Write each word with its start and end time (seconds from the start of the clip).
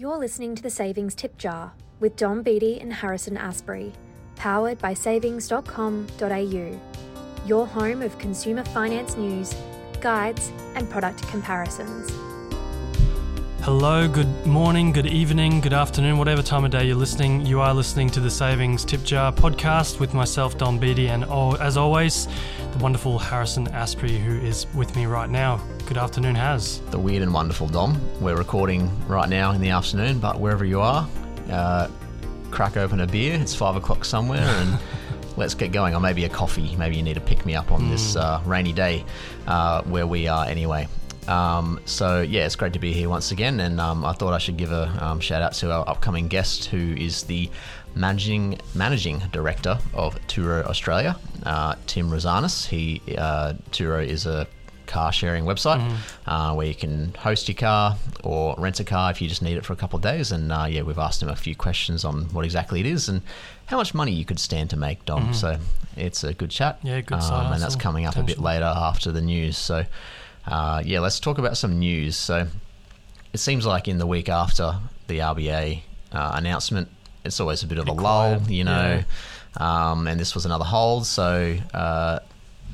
You're 0.00 0.16
listening 0.16 0.54
to 0.54 0.62
the 0.62 0.70
Savings 0.70 1.16
Tip 1.16 1.36
Jar 1.38 1.72
with 1.98 2.14
Dom 2.14 2.44
Beatty 2.44 2.80
and 2.80 2.92
Harrison 2.92 3.36
Asprey, 3.36 3.92
powered 4.36 4.78
by 4.78 4.94
savings.com.au, 4.94 6.80
your 7.44 7.66
home 7.66 8.02
of 8.02 8.16
consumer 8.20 8.62
finance 8.66 9.16
news, 9.16 9.52
guides, 10.00 10.52
and 10.76 10.88
product 10.88 11.26
comparisons. 11.26 12.12
Hello, 13.62 14.08
good 14.08 14.46
morning, 14.46 14.92
good 14.92 15.06
evening, 15.06 15.60
good 15.60 15.72
afternoon, 15.72 16.16
whatever 16.16 16.42
time 16.42 16.64
of 16.64 16.70
day 16.70 16.86
you're 16.86 16.96
listening. 16.96 17.44
You 17.44 17.60
are 17.60 17.74
listening 17.74 18.08
to 18.10 18.20
the 18.20 18.30
Savings 18.30 18.84
Tip 18.84 19.02
Jar 19.02 19.32
podcast 19.32 19.98
with 19.98 20.14
myself, 20.14 20.56
Dom 20.56 20.78
Beatty, 20.78 21.08
and 21.08 21.24
oh, 21.28 21.54
as 21.56 21.76
always, 21.76 22.28
the 22.72 22.78
wonderful 22.78 23.18
Harrison 23.18 23.66
Asprey, 23.68 24.16
who 24.16 24.38
is 24.38 24.66
with 24.74 24.94
me 24.96 25.06
right 25.06 25.28
now. 25.28 25.60
Good 25.86 25.98
afternoon, 25.98 26.36
Has. 26.36 26.80
The 26.92 26.98
weird 27.00 27.20
and 27.20 27.34
wonderful 27.34 27.66
Dom. 27.66 28.00
We're 28.20 28.36
recording 28.36 28.90
right 29.08 29.28
now 29.28 29.50
in 29.50 29.60
the 29.60 29.70
afternoon, 29.70 30.20
but 30.20 30.40
wherever 30.40 30.64
you 30.64 30.80
are, 30.80 31.06
uh, 31.50 31.88
crack 32.50 32.76
open 32.76 33.00
a 33.00 33.06
beer. 33.06 33.34
It's 33.38 33.56
five 33.56 33.74
o'clock 33.74 34.04
somewhere, 34.04 34.40
and 34.40 34.78
let's 35.36 35.54
get 35.54 35.72
going. 35.72 35.94
Or 35.94 36.00
maybe 36.00 36.24
a 36.24 36.28
coffee. 36.30 36.74
Maybe 36.76 36.96
you 36.96 37.02
need 37.02 37.14
to 37.14 37.20
pick 37.20 37.44
me 37.44 37.56
up 37.56 37.72
on 37.72 37.82
mm. 37.82 37.90
this 37.90 38.14
uh, 38.16 38.40
rainy 38.46 38.72
day 38.72 39.04
uh, 39.48 39.82
where 39.82 40.06
we 40.06 40.28
are 40.28 40.46
anyway. 40.46 40.86
Um, 41.28 41.80
so 41.84 42.22
yeah, 42.22 42.46
it's 42.46 42.56
great 42.56 42.72
to 42.72 42.78
be 42.78 42.92
here 42.92 43.08
once 43.08 43.30
again, 43.30 43.60
and 43.60 43.80
um, 43.80 44.04
I 44.04 44.12
thought 44.12 44.32
I 44.32 44.38
should 44.38 44.56
give 44.56 44.72
a 44.72 44.96
um, 45.00 45.20
shout 45.20 45.42
out 45.42 45.52
to 45.54 45.70
our 45.70 45.88
upcoming 45.88 46.28
guest, 46.28 46.66
who 46.66 46.94
is 46.94 47.24
the 47.24 47.50
managing 47.94 48.58
managing 48.74 49.18
director 49.32 49.78
of 49.92 50.14
Turo 50.26 50.64
Australia, 50.64 51.16
uh, 51.44 51.74
Tim 51.86 52.10
Rossanis. 52.10 52.66
He 52.66 53.02
uh, 53.16 53.54
Turo 53.70 54.04
is 54.04 54.26
a 54.26 54.46
car 54.86 55.12
sharing 55.12 55.44
website 55.44 55.86
mm-hmm. 55.86 56.30
uh, 56.30 56.54
where 56.54 56.66
you 56.66 56.74
can 56.74 57.12
host 57.14 57.46
your 57.46 57.54
car 57.54 57.96
or 58.24 58.54
rent 58.56 58.80
a 58.80 58.84
car 58.84 59.10
if 59.10 59.20
you 59.20 59.28
just 59.28 59.42
need 59.42 59.56
it 59.56 59.64
for 59.64 59.74
a 59.74 59.76
couple 59.76 59.98
of 59.98 60.02
days. 60.02 60.32
And 60.32 60.50
uh, 60.50 60.66
yeah, 60.68 60.82
we've 60.82 60.98
asked 60.98 61.22
him 61.22 61.28
a 61.28 61.36
few 61.36 61.54
questions 61.54 62.04
on 62.04 62.24
what 62.32 62.44
exactly 62.44 62.80
it 62.80 62.86
is 62.86 63.08
and 63.08 63.22
how 63.66 63.76
much 63.76 63.94
money 63.94 64.12
you 64.12 64.24
could 64.24 64.40
stand 64.40 64.70
to 64.70 64.76
make, 64.76 65.04
Dom. 65.04 65.24
Mm-hmm. 65.24 65.32
So 65.34 65.58
it's 65.96 66.24
a 66.24 66.32
good 66.32 66.50
chat. 66.50 66.78
Yeah, 66.82 67.02
good. 67.02 67.20
Um, 67.20 67.52
and 67.52 67.62
that's 67.62 67.76
coming 67.76 68.06
up 68.06 68.14
potential. 68.14 68.32
a 68.32 68.36
bit 68.36 68.42
later 68.42 68.72
after 68.74 69.12
the 69.12 69.20
news. 69.20 69.56
So. 69.56 69.84
Uh, 70.48 70.82
yeah, 70.84 71.00
let's 71.00 71.20
talk 71.20 71.38
about 71.38 71.56
some 71.56 71.78
news. 71.78 72.16
So 72.16 72.48
it 73.32 73.38
seems 73.38 73.66
like 73.66 73.86
in 73.86 73.98
the 73.98 74.06
week 74.06 74.28
after 74.28 74.78
the 75.06 75.18
RBA 75.18 75.82
uh, 76.12 76.32
announcement, 76.34 76.88
it's 77.24 77.38
always 77.38 77.62
a 77.62 77.66
bit 77.66 77.78
of 77.78 77.86
a 77.86 77.92
lull, 77.92 78.42
you 78.48 78.64
know. 78.64 79.02
Yeah. 79.58 79.90
Um, 79.90 80.06
and 80.06 80.18
this 80.18 80.34
was 80.34 80.46
another 80.46 80.64
hold, 80.64 81.04
so 81.06 81.56
uh, 81.74 82.20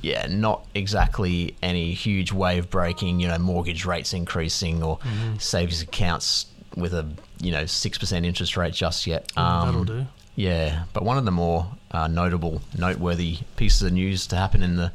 yeah, 0.03 0.27
not 0.29 0.67
exactly 0.75 1.57
any 1.63 1.95
huge 1.95 2.31
wave 2.31 2.71
breaking, 2.71 3.21
you 3.21 3.29
know, 3.29 3.39
mortgage 3.39 3.85
rates 3.85 4.13
increasing 4.13 4.83
or 4.83 4.99
mm-hmm. 4.99 5.39
savings 5.39 5.83
accounts 5.83 6.47
with 6.77 6.93
a 6.93 7.09
you 7.41 7.53
know 7.53 7.65
six 7.67 7.97
percent 7.99 8.27
interest 8.27 8.57
rate 8.57 8.75
just 8.75 9.07
yet. 9.07 9.33
Um, 9.37 9.67
That'll 9.67 9.85
do. 9.85 10.07
Yeah, 10.37 10.85
but 10.93 11.05
one 11.05 11.17
of 11.17 11.25
the 11.25 11.31
more 11.31 11.67
uh, 11.93 12.09
notable, 12.09 12.61
noteworthy 12.77 13.39
pieces 13.57 13.83
of 13.83 13.93
news 13.93 14.27
to 14.29 14.37
happen 14.37 14.63
in 14.63 14.77
the 14.77 14.93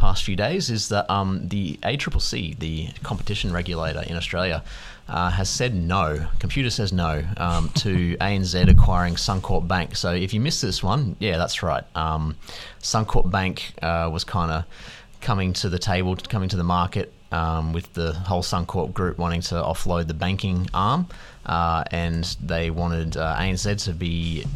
past 0.00 0.24
few 0.24 0.34
days 0.34 0.70
is 0.70 0.88
that 0.88 1.08
um, 1.10 1.46
the 1.48 1.78
ACCC, 1.82 2.58
the 2.58 2.88
competition 3.02 3.52
regulator 3.52 4.02
in 4.06 4.16
Australia, 4.16 4.64
uh, 5.08 5.30
has 5.30 5.48
said 5.50 5.74
no. 5.74 6.26
Computer 6.38 6.70
says 6.70 6.92
no 6.92 7.22
um, 7.36 7.68
to 7.74 8.16
ANZ 8.20 8.68
acquiring 8.68 9.14
Suncorp 9.16 9.68
Bank. 9.68 9.96
So 9.96 10.12
if 10.12 10.32
you 10.32 10.40
missed 10.40 10.62
this 10.62 10.82
one, 10.82 11.16
yeah, 11.18 11.36
that's 11.36 11.62
right. 11.62 11.84
Um, 11.94 12.36
Suncorp 12.80 13.30
Bank 13.30 13.74
uh, 13.82 14.08
was 14.10 14.24
kind 14.24 14.50
of 14.50 14.64
coming 15.20 15.52
to 15.52 15.68
the 15.68 15.78
table, 15.78 16.16
coming 16.16 16.48
to 16.48 16.56
the 16.56 16.64
market 16.64 17.12
um, 17.30 17.74
with 17.74 17.92
the 17.92 18.12
whole 18.12 18.42
Suncorp 18.42 18.94
group 18.94 19.18
wanting 19.18 19.42
to 19.42 19.56
offload 19.56 20.06
the 20.08 20.14
banking 20.14 20.68
arm, 20.72 21.08
uh, 21.44 21.84
and 21.90 22.24
they 22.42 22.70
wanted 22.70 23.18
uh, 23.18 23.36
ANZ 23.36 23.84
to 23.84 23.92
be 23.92 24.46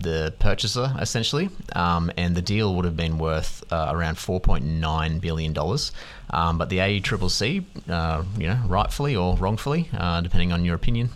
the 0.00 0.34
purchaser 0.38 0.92
essentially, 0.98 1.48
um, 1.74 2.10
and 2.16 2.34
the 2.34 2.42
deal 2.42 2.74
would 2.74 2.84
have 2.84 2.96
been 2.96 3.18
worth 3.18 3.62
uh, 3.72 3.88
around 3.90 4.16
4.9 4.16 5.20
billion 5.20 5.52
dollars. 5.52 5.92
Um, 6.30 6.58
but 6.58 6.68
the 6.68 6.78
ACCC, 6.78 7.64
uh, 7.88 8.22
you 8.38 8.46
know, 8.46 8.60
rightfully 8.66 9.16
or 9.16 9.36
wrongfully, 9.36 9.88
uh, 9.96 10.20
depending 10.20 10.52
on 10.52 10.64
your 10.64 10.74
opinion, 10.74 11.10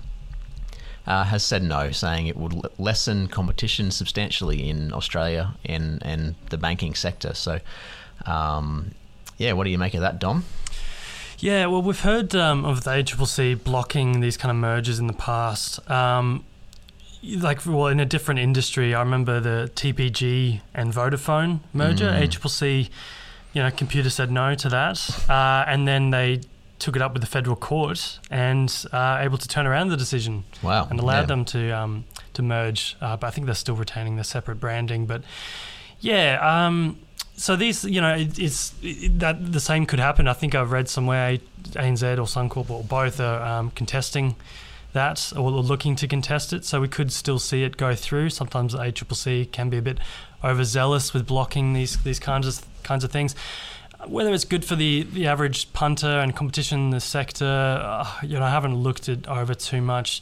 uh, 1.06 1.24
has 1.24 1.44
said 1.44 1.62
no, 1.62 1.90
saying 1.90 2.26
it 2.26 2.36
would 2.36 2.54
lessen 2.78 3.28
competition 3.28 3.90
substantially 3.90 4.68
in 4.68 4.92
Australia 4.92 5.54
and 5.64 6.02
and 6.04 6.34
the 6.50 6.58
banking 6.58 6.94
sector. 6.94 7.34
So, 7.34 7.60
um, 8.26 8.92
yeah, 9.38 9.52
what 9.52 9.64
do 9.64 9.70
you 9.70 9.78
make 9.78 9.94
of 9.94 10.00
that, 10.00 10.18
Dom? 10.18 10.44
Yeah, 11.38 11.66
well, 11.66 11.82
we've 11.82 12.00
heard 12.00 12.34
um, 12.34 12.64
of 12.64 12.84
the 12.84 12.90
ACCC 12.92 13.62
blocking 13.62 14.20
these 14.20 14.36
kind 14.36 14.50
of 14.50 14.56
mergers 14.56 14.98
in 14.98 15.08
the 15.08 15.12
past. 15.12 15.90
Um, 15.90 16.44
like 17.38 17.64
well 17.66 17.86
in 17.86 18.00
a 18.00 18.04
different 18.04 18.40
industry 18.40 18.94
i 18.94 19.00
remember 19.00 19.40
the 19.40 19.70
tpg 19.74 20.60
and 20.74 20.92
vodafone 20.92 21.60
merger. 21.72 22.10
Mm. 22.10 22.22
ACCC 22.22 22.90
you 23.52 23.62
know 23.62 23.70
computer 23.70 24.10
said 24.10 24.30
no 24.30 24.54
to 24.54 24.68
that 24.68 25.28
uh, 25.30 25.64
and 25.66 25.88
then 25.88 26.10
they 26.10 26.40
took 26.78 26.96
it 26.96 27.02
up 27.02 27.12
with 27.12 27.22
the 27.22 27.26
federal 27.26 27.56
court 27.56 28.18
and 28.30 28.84
uh, 28.92 29.18
able 29.20 29.38
to 29.38 29.48
turn 29.48 29.66
around 29.66 29.88
the 29.88 29.96
decision 29.96 30.44
wow. 30.62 30.86
and 30.90 31.00
allowed 31.00 31.20
yeah. 31.20 31.26
them 31.26 31.44
to 31.44 31.70
um, 31.70 32.04
to 32.34 32.42
merge. 32.42 32.96
Uh, 33.00 33.16
but 33.16 33.28
i 33.28 33.30
think 33.30 33.46
they're 33.46 33.54
still 33.54 33.76
retaining 33.76 34.16
their 34.16 34.24
separate 34.24 34.56
branding. 34.56 35.06
But 35.06 35.22
yeah 36.00 36.38
um, 36.42 36.98
so 37.36 37.56
these 37.56 37.84
you 37.84 38.00
know 38.00 38.14
it, 38.14 38.38
it's 38.38 38.74
it, 38.82 39.18
that 39.18 39.52
the 39.52 39.60
same 39.60 39.86
could 39.86 40.00
happen. 40.00 40.28
I 40.28 40.34
think 40.34 40.54
i've 40.54 40.72
read 40.72 40.88
somewhere 40.88 41.38
anz 41.72 42.02
or 42.02 42.26
suncorp 42.26 42.68
or 42.70 42.82
both 42.82 43.20
are 43.20 43.42
um, 43.42 43.70
contesting 43.70 44.36
that 44.94 45.32
or 45.36 45.50
looking 45.50 45.94
to 45.96 46.08
contest 46.08 46.52
it. 46.52 46.64
So 46.64 46.80
we 46.80 46.88
could 46.88 47.12
still 47.12 47.38
see 47.38 47.62
it 47.62 47.76
go 47.76 47.94
through. 47.94 48.30
Sometimes 48.30 48.72
the 48.72 48.78
ACCC 48.78 49.52
can 49.52 49.68
be 49.68 49.76
a 49.76 49.82
bit 49.82 49.98
overzealous 50.42 51.12
with 51.12 51.26
blocking 51.26 51.74
these 51.74 52.02
these 52.02 52.18
kinds 52.18 52.46
of 52.46 52.64
kinds 52.82 53.04
of 53.04 53.12
things. 53.12 53.34
Whether 54.06 54.34
it's 54.34 54.44
good 54.44 54.64
for 54.64 54.76
the, 54.76 55.04
the 55.04 55.26
average 55.26 55.72
punter 55.72 56.06
and 56.06 56.36
competition 56.36 56.78
in 56.78 56.90
the 56.90 57.00
sector, 57.00 57.46
uh, 57.82 58.06
you 58.22 58.38
know, 58.38 58.44
I 58.44 58.50
haven't 58.50 58.76
looked 58.76 59.08
it 59.08 59.26
over 59.26 59.54
too 59.54 59.80
much. 59.80 60.20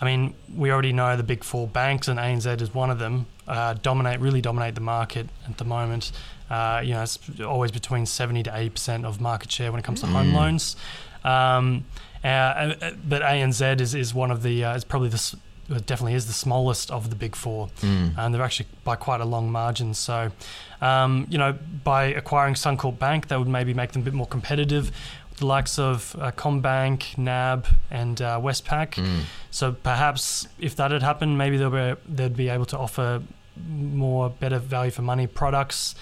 I 0.00 0.04
mean, 0.04 0.34
we 0.56 0.72
already 0.72 0.92
know 0.92 1.16
the 1.16 1.22
big 1.22 1.44
four 1.44 1.68
banks, 1.68 2.08
and 2.08 2.18
ANZ 2.18 2.60
is 2.60 2.74
one 2.74 2.90
of 2.90 2.98
them. 2.98 3.26
Uh, 3.46 3.74
dominate, 3.74 4.18
really 4.18 4.40
dominate 4.40 4.74
the 4.74 4.80
market 4.80 5.28
at 5.48 5.58
the 5.58 5.64
moment. 5.64 6.10
Uh, 6.48 6.80
you 6.82 6.94
know, 6.94 7.02
it's 7.02 7.18
always 7.40 7.70
between 7.70 8.06
seventy 8.06 8.42
to 8.42 8.56
eighty 8.56 8.70
percent 8.70 9.04
of 9.04 9.20
market 9.20 9.52
share 9.52 9.70
when 9.70 9.78
it 9.78 9.84
comes 9.84 10.00
to 10.00 10.06
mm. 10.06 10.12
home 10.12 10.32
loans. 10.32 10.76
Um, 11.22 11.84
uh, 12.24 12.26
uh, 12.26 12.92
but 13.08 13.22
ANZ 13.22 13.80
is, 13.80 13.94
is 13.94 14.14
one 14.14 14.30
of 14.30 14.42
the 14.42 14.64
uh, 14.64 14.74
is 14.76 14.84
probably 14.84 15.08
the 15.08 15.36
it 15.70 15.86
definitely 15.86 16.14
is 16.14 16.26
the 16.26 16.32
smallest 16.32 16.90
of 16.90 17.10
the 17.10 17.16
big 17.16 17.36
four, 17.36 17.68
mm. 17.80 18.12
and 18.18 18.34
they're 18.34 18.42
actually 18.42 18.68
by 18.84 18.96
quite 18.96 19.20
a 19.20 19.24
long 19.24 19.50
margin. 19.52 19.94
So, 19.94 20.32
um, 20.80 21.26
you 21.30 21.38
know, 21.38 21.56
by 21.84 22.06
acquiring 22.06 22.54
Suncorp 22.54 22.98
Bank, 22.98 23.28
that 23.28 23.38
would 23.38 23.48
maybe 23.48 23.72
make 23.72 23.92
them 23.92 24.02
a 24.02 24.04
bit 24.04 24.14
more 24.14 24.26
competitive. 24.26 24.90
The 25.36 25.46
likes 25.46 25.78
of 25.78 26.16
uh, 26.18 26.32
CommBank, 26.32 27.16
NAB, 27.16 27.66
and 27.90 28.20
uh, 28.20 28.40
Westpac. 28.40 28.94
Mm. 28.94 29.20
So 29.50 29.72
perhaps 29.72 30.48
if 30.58 30.76
that 30.76 30.90
had 30.90 31.02
happened, 31.02 31.38
maybe 31.38 31.56
they'll 31.56 31.70
be, 31.70 32.00
they'd 32.08 32.36
be 32.36 32.48
able 32.48 32.66
to 32.66 32.78
offer 32.78 33.22
more 33.68 34.28
better 34.28 34.58
value 34.58 34.90
for 34.90 35.02
money 35.02 35.26
products. 35.26 35.94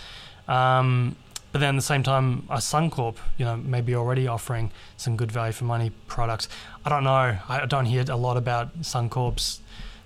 Um, 0.48 1.14
but 1.58 1.62
then 1.62 1.74
at 1.74 1.78
the 1.78 1.82
same 1.82 2.04
time, 2.04 2.46
a 2.50 2.58
Suncorp, 2.58 3.16
you 3.36 3.44
know, 3.44 3.56
maybe 3.56 3.92
already 3.92 4.28
offering 4.28 4.70
some 4.96 5.16
good 5.16 5.32
value 5.32 5.52
for 5.52 5.64
money 5.64 5.90
products. 6.06 6.48
I 6.84 6.88
don't 6.88 7.02
know. 7.02 7.36
I 7.48 7.66
don't 7.66 7.86
hear 7.86 8.04
a 8.08 8.14
lot 8.14 8.36
about 8.36 8.82
Suncorp's 8.82 9.58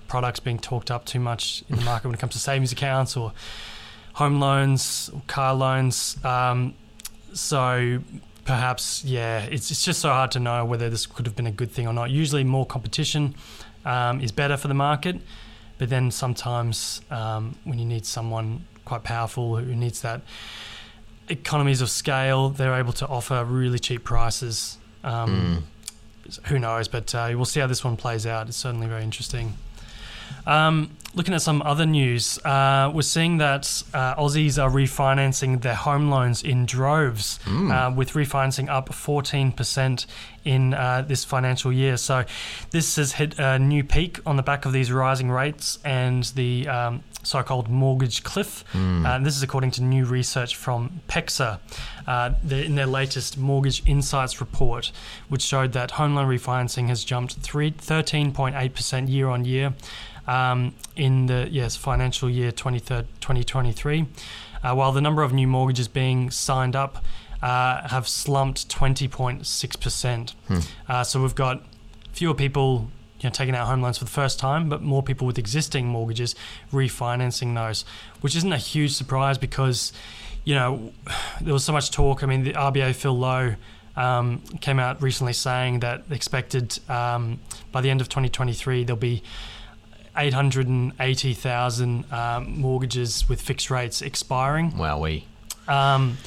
products 0.09 0.41
being 0.41 0.59
talked 0.59 0.91
up 0.91 1.05
too 1.05 1.21
much 1.21 1.63
in 1.69 1.77
the 1.77 1.83
market 1.83 2.09
when 2.09 2.15
it 2.15 2.21
comes 2.21 2.33
to 2.33 2.39
savings 2.39 2.73
accounts 2.73 3.19
or 3.19 3.35
home 4.15 4.41
loans 4.41 5.11
or 5.13 5.21
car 5.27 5.53
loans. 5.53 6.17
Um, 6.25 6.73
so 7.35 7.99
perhaps, 8.47 9.05
yeah, 9.05 9.41
it's, 9.41 9.71
it's 9.71 9.85
just 9.85 10.01
so 10.01 10.09
hard 10.09 10.31
to 10.31 10.41
know 10.41 10.65
whether 10.65 10.89
this 10.89 11.05
could 11.05 11.27
have 11.27 11.37
been 11.37 11.47
a 11.47 11.53
good 11.53 11.71
thing 11.71 11.87
or 11.87 11.93
not. 11.93 12.11
Usually, 12.11 12.45
more 12.45 12.65
competition 12.65 13.35
um, 13.85 14.23
is 14.23 14.33
better 14.33 14.57
for 14.57 14.69
the 14.69 14.75
market, 14.89 15.21
but 15.77 15.91
then 15.91 16.11
sometimes 16.11 17.03
um, 17.11 17.57
when 17.65 17.79
you 17.79 17.85
need 17.85 18.07
someone 18.07 18.65
quite 18.87 19.03
powerful 19.03 19.59
who 19.59 19.75
needs 19.75 20.01
that 20.01 20.23
economies 21.29 21.81
of 21.81 21.91
scale, 21.91 22.51
they're 22.51 22.75
able 22.75 22.93
to 22.95 23.07
offer 23.07 23.45
really 23.45 23.79
cheap 23.79 24.05
prices. 24.05 24.79
Um, 25.05 25.67
mm. 26.29 26.47
Who 26.47 26.59
knows? 26.59 26.89
But 26.89 27.15
uh, 27.15 27.33
we'll 27.35 27.45
see 27.45 27.61
how 27.61 27.67
this 27.67 27.85
one 27.85 27.97
plays 27.97 28.27
out. 28.27 28.49
It's 28.49 28.57
certainly 28.57 28.87
very 28.87 29.03
interesting. 29.03 29.55
Um, 30.47 30.91
looking 31.15 31.35
at 31.35 31.43
some 31.43 31.61
other 31.63 31.85
news, 31.85 32.39
uh, 32.45 32.91
we're 32.95 33.03
seeing 33.03 33.39
that 33.39 33.83
uh, 33.93 34.15
Aussies 34.17 34.63
are 34.63 34.71
refinancing 34.71 35.61
their 35.61 35.75
home 35.75 36.11
loans 36.11 36.43
in 36.43 36.65
droves, 36.65 37.39
uh, 37.47 37.93
with 37.95 38.13
refinancing 38.13 38.69
up 38.69 38.89
14% 38.89 40.07
in 40.45 40.75
uh, 40.75 41.05
this 41.07 41.25
financial 41.25 41.73
year. 41.73 41.97
So, 41.97 42.25
this 42.71 42.97
has 42.97 43.13
hit 43.13 43.39
a 43.39 43.59
new 43.59 43.85
peak 43.85 44.21
on 44.27 44.37
the 44.37 44.43
back 44.43 44.65
of 44.65 44.73
these 44.73 44.91
rising 44.91 45.31
rates 45.31 45.79
and 45.85 46.25
the 46.25 46.67
um, 46.69 47.05
so 47.23 47.43
called 47.43 47.69
mortgage 47.69 48.23
cliff. 48.25 48.65
Uh, 48.75 49.19
this 49.19 49.37
is 49.37 49.43
according 49.43 49.71
to 49.73 49.83
new 49.83 50.05
research 50.05 50.57
from 50.57 51.01
PEXA 51.09 51.61
uh, 52.07 52.31
the, 52.43 52.65
in 52.65 52.75
their 52.75 52.87
latest 52.87 53.39
Mortgage 53.39 53.83
Insights 53.87 54.41
report, 54.41 54.91
which 55.29 55.43
showed 55.43 55.73
that 55.73 55.93
home 55.93 56.15
loan 56.15 56.27
refinancing 56.27 56.89
has 56.89 57.05
jumped 57.05 57.35
three, 57.35 57.71
13.8% 57.71 59.09
year 59.09 59.29
on 59.29 59.45
year 59.45 59.75
um, 60.27 60.75
in 60.97 61.27
the 61.27 61.49
yes 61.51 61.77
financial 61.77 62.29
year 62.31 62.53
2023, 62.53 64.07
uh, 64.63 64.75
while 64.75 64.93
the 64.93 65.01
number 65.01 65.23
of 65.23 65.33
new 65.33 65.47
mortgages 65.47 65.89
being 65.89 66.31
signed 66.31 66.77
up 66.77 67.05
uh, 67.43 67.89
have 67.89 68.07
slumped 68.07 68.69
20.6%. 68.69 70.35
Uh, 70.89 71.05
so 71.05 71.21
we've 71.21 71.35
got 71.35 71.65
fewer 72.13 72.35
people 72.35 72.89
you 73.21 73.29
know, 73.29 73.33
taking 73.33 73.55
out 73.55 73.67
home 73.67 73.83
loans 73.83 73.99
for 73.99 74.05
the 74.05 74.11
first 74.11 74.39
time, 74.39 74.69
but 74.69 74.83
more 74.83 75.03
people 75.03 75.27
with 75.27 75.39
existing 75.39 75.87
mortgages 75.87 76.35
refinancing 76.73 77.55
those, 77.55 77.85
which 78.21 78.37
isn't 78.37 78.53
a 78.53 78.59
huge 78.59 78.93
surprise 78.93 79.39
because, 79.39 79.93
you 80.45 80.55
know, 80.55 80.93
there 81.41 81.53
was 81.53 81.65
so 81.65 81.73
much 81.73 81.91
talk. 81.91 82.23
I 82.23 82.27
mean, 82.27 82.45
the 82.45 82.53
RBA 82.53 82.95
Phil 82.95 83.17
Lowe 83.17 83.55
um, 83.97 84.43
came 84.61 84.79
out 84.79 85.03
recently 85.03 85.33
saying 85.33 85.81
that 85.81 86.05
expected 86.11 86.79
um, 86.89 87.41
by 87.71 87.81
the 87.81 87.91
end 87.91 88.01
of 88.01 88.09
2023 88.09 88.85
there'll 88.85 88.97
be 88.97 89.23
880,000 90.17 92.13
um, 92.13 92.61
mortgages 92.61 93.29
with 93.29 93.41
fixed 93.41 93.71
rates 93.71 94.03
expiring. 94.03 94.77
Wow, 94.77 94.99
we. 95.01 95.27
Um, 95.69 96.19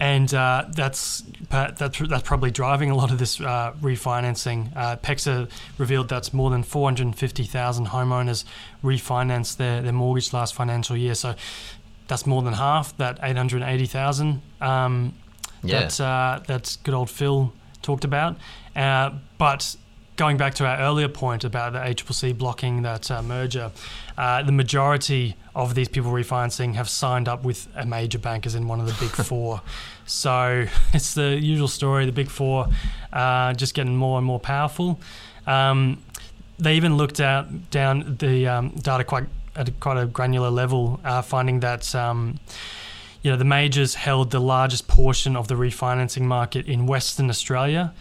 and 0.00 0.32
uh, 0.32 0.66
that's 0.74 1.24
that's 1.50 1.98
that's 1.98 2.22
probably 2.22 2.52
driving 2.52 2.90
a 2.90 2.94
lot 2.94 3.10
of 3.10 3.18
this 3.18 3.40
uh, 3.40 3.72
refinancing. 3.80 4.70
Uh, 4.76 4.96
PEXA 4.96 5.50
revealed 5.76 6.08
that's 6.08 6.32
more 6.32 6.50
than 6.50 6.62
450,000 6.62 7.86
homeowners 7.88 8.44
refinanced 8.84 9.56
their, 9.56 9.82
their 9.82 9.92
mortgage 9.92 10.32
last 10.32 10.54
financial 10.54 10.96
year. 10.96 11.14
So 11.16 11.34
that's 12.06 12.26
more 12.26 12.42
than 12.42 12.54
half 12.54 12.96
that 12.98 13.18
880,000 13.22 14.40
um, 14.60 15.14
Yeah. 15.64 15.80
that 15.80 16.00
uh, 16.00 16.40
that 16.46 16.76
good 16.84 16.94
old 16.94 17.10
Phil 17.10 17.52
talked 17.82 18.04
about. 18.04 18.36
Uh, 18.76 19.10
but 19.36 19.74
going 20.18 20.36
back 20.36 20.52
to 20.52 20.66
our 20.66 20.78
earlier 20.78 21.08
point 21.08 21.44
about 21.44 21.72
the 21.72 21.78
ACCC 21.78 22.36
blocking 22.36 22.82
that 22.82 23.08
uh, 23.10 23.22
merger, 23.22 23.70
uh, 24.18 24.42
the 24.42 24.52
majority 24.52 25.36
of 25.54 25.76
these 25.76 25.88
people 25.88 26.10
refinancing 26.10 26.74
have 26.74 26.88
signed 26.88 27.28
up 27.28 27.44
with 27.44 27.68
a 27.76 27.86
major 27.86 28.18
bank, 28.18 28.44
as 28.44 28.56
in 28.56 28.66
one 28.66 28.80
of 28.80 28.86
the 28.86 28.96
big 29.00 29.10
four. 29.26 29.62
So 30.04 30.66
it's 30.92 31.14
the 31.14 31.38
usual 31.38 31.68
story. 31.68 32.04
The 32.04 32.12
big 32.12 32.28
four 32.28 32.66
uh, 33.12 33.54
just 33.54 33.74
getting 33.74 33.96
more 33.96 34.18
and 34.18 34.26
more 34.26 34.40
powerful. 34.40 35.00
Um, 35.46 36.02
they 36.58 36.74
even 36.74 36.96
looked 36.96 37.20
out 37.20 37.70
down 37.70 38.16
the 38.18 38.48
um, 38.48 38.70
data 38.70 39.04
quite 39.04 39.24
at 39.54 39.78
quite 39.80 39.98
a 39.98 40.06
granular 40.06 40.50
level, 40.50 41.00
uh, 41.04 41.22
finding 41.22 41.60
that. 41.60 41.94
Um, 41.94 42.40
you 43.22 43.30
know, 43.30 43.36
the 43.36 43.44
majors 43.44 43.94
held 43.96 44.30
the 44.30 44.40
largest 44.40 44.86
portion 44.86 45.36
of 45.36 45.48
the 45.48 45.54
refinancing 45.54 46.22
market 46.22 46.66
in 46.66 46.86
Western 46.86 47.28
Australia. 47.30 47.92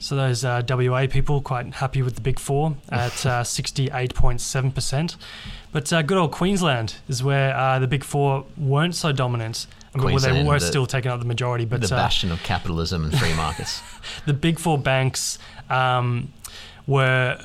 So 0.00 0.16
those 0.16 0.44
uh, 0.44 0.62
WA 0.68 1.06
people 1.06 1.40
quite 1.40 1.74
happy 1.74 2.02
with 2.02 2.16
the 2.16 2.20
big 2.20 2.40
four 2.40 2.74
at 2.88 3.24
uh, 3.26 3.44
68.7%. 3.44 5.16
But 5.70 5.92
uh, 5.92 6.02
good 6.02 6.18
old 6.18 6.32
Queensland 6.32 6.96
is 7.08 7.22
where 7.22 7.54
uh, 7.56 7.78
the 7.78 7.86
big 7.86 8.02
four 8.02 8.44
weren't 8.56 8.96
so 8.96 9.12
dominant. 9.12 9.68
I 9.94 9.98
mean, 9.98 10.06
well, 10.06 10.18
they 10.18 10.42
were 10.42 10.58
the- 10.58 10.66
still 10.66 10.86
taking 10.86 11.10
up 11.10 11.20
the 11.20 11.26
majority, 11.26 11.64
but 11.64 11.80
the 11.80 11.86
uh, 11.94 11.98
bastion 11.98 12.32
of 12.32 12.42
capitalism 12.42 13.04
and 13.04 13.16
free 13.18 13.34
markets. 13.34 13.80
the 14.26 14.32
big 14.34 14.58
four 14.58 14.78
banks 14.78 15.38
um, 15.70 16.32
were 16.86 17.38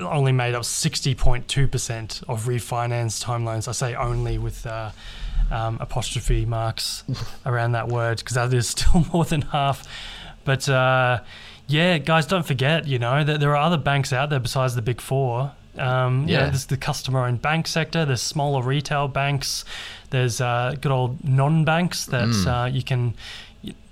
only 0.00 0.32
made 0.32 0.54
up 0.54 0.62
60.2% 0.62 2.24
of 2.28 2.44
refinanced 2.46 3.22
home 3.22 3.44
loans. 3.44 3.68
I 3.68 3.72
say 3.72 3.94
only 3.94 4.38
with 4.38 4.66
uh, 4.66 4.90
um, 5.50 5.78
apostrophe 5.80 6.44
marks 6.46 7.04
around 7.46 7.72
that 7.72 7.88
word 7.88 8.18
because 8.18 8.34
that 8.34 8.52
is 8.52 8.68
still 8.68 9.04
more 9.12 9.24
than 9.24 9.42
half. 9.42 9.86
But 10.44 10.68
uh, 10.68 11.20
yeah, 11.66 11.98
guys, 11.98 12.26
don't 12.26 12.46
forget, 12.46 12.86
you 12.86 12.98
know, 12.98 13.24
that 13.24 13.40
there 13.40 13.50
are 13.50 13.56
other 13.56 13.76
banks 13.78 14.12
out 14.12 14.30
there 14.30 14.40
besides 14.40 14.74
the 14.74 14.82
big 14.82 15.00
four. 15.00 15.52
Um, 15.76 16.26
yeah, 16.26 16.46
there's 16.46 16.66
the 16.66 16.76
customer-owned 16.78 17.42
bank 17.42 17.66
sector. 17.66 18.06
There's 18.06 18.22
smaller 18.22 18.62
retail 18.62 19.08
banks. 19.08 19.64
There's 20.08 20.40
uh, 20.40 20.74
good 20.80 20.90
old 20.92 21.22
non-banks 21.22 22.06
that 22.06 22.28
Mm. 22.28 22.46
uh, 22.46 22.66
you 22.66 22.82
can, 22.82 23.14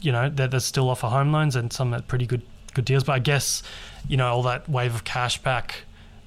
you 0.00 0.10
know, 0.12 0.30
that, 0.30 0.50
that 0.52 0.60
still 0.62 0.88
offer 0.88 1.08
home 1.08 1.30
loans 1.32 1.56
and 1.56 1.70
some 1.72 1.92
at 1.92 2.06
pretty 2.08 2.26
good 2.26 2.42
good 2.72 2.84
deals. 2.86 3.04
But 3.04 3.12
I 3.12 3.18
guess, 3.18 3.62
you 4.08 4.16
know, 4.16 4.28
all 4.28 4.42
that 4.44 4.66
wave 4.68 4.94
of 4.94 5.04
cashback 5.04 5.72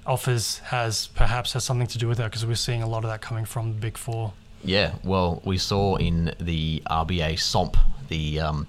offers 0.05 0.59
has 0.65 1.07
perhaps 1.07 1.53
has 1.53 1.63
something 1.63 1.87
to 1.87 1.97
do 1.97 2.07
with 2.07 2.17
that 2.19 2.25
because 2.25 2.45
we're 2.45 2.55
seeing 2.55 2.83
a 2.83 2.87
lot 2.87 3.03
of 3.03 3.09
that 3.09 3.21
coming 3.21 3.45
from 3.45 3.73
the 3.73 3.79
big 3.79 3.97
four. 3.97 4.33
Yeah, 4.63 4.95
well, 5.03 5.41
we 5.45 5.57
saw 5.57 5.95
in 5.95 6.33
the 6.39 6.81
RBA 6.89 7.39
SOMP, 7.39 7.77
the 8.09 8.39
um, 8.39 8.67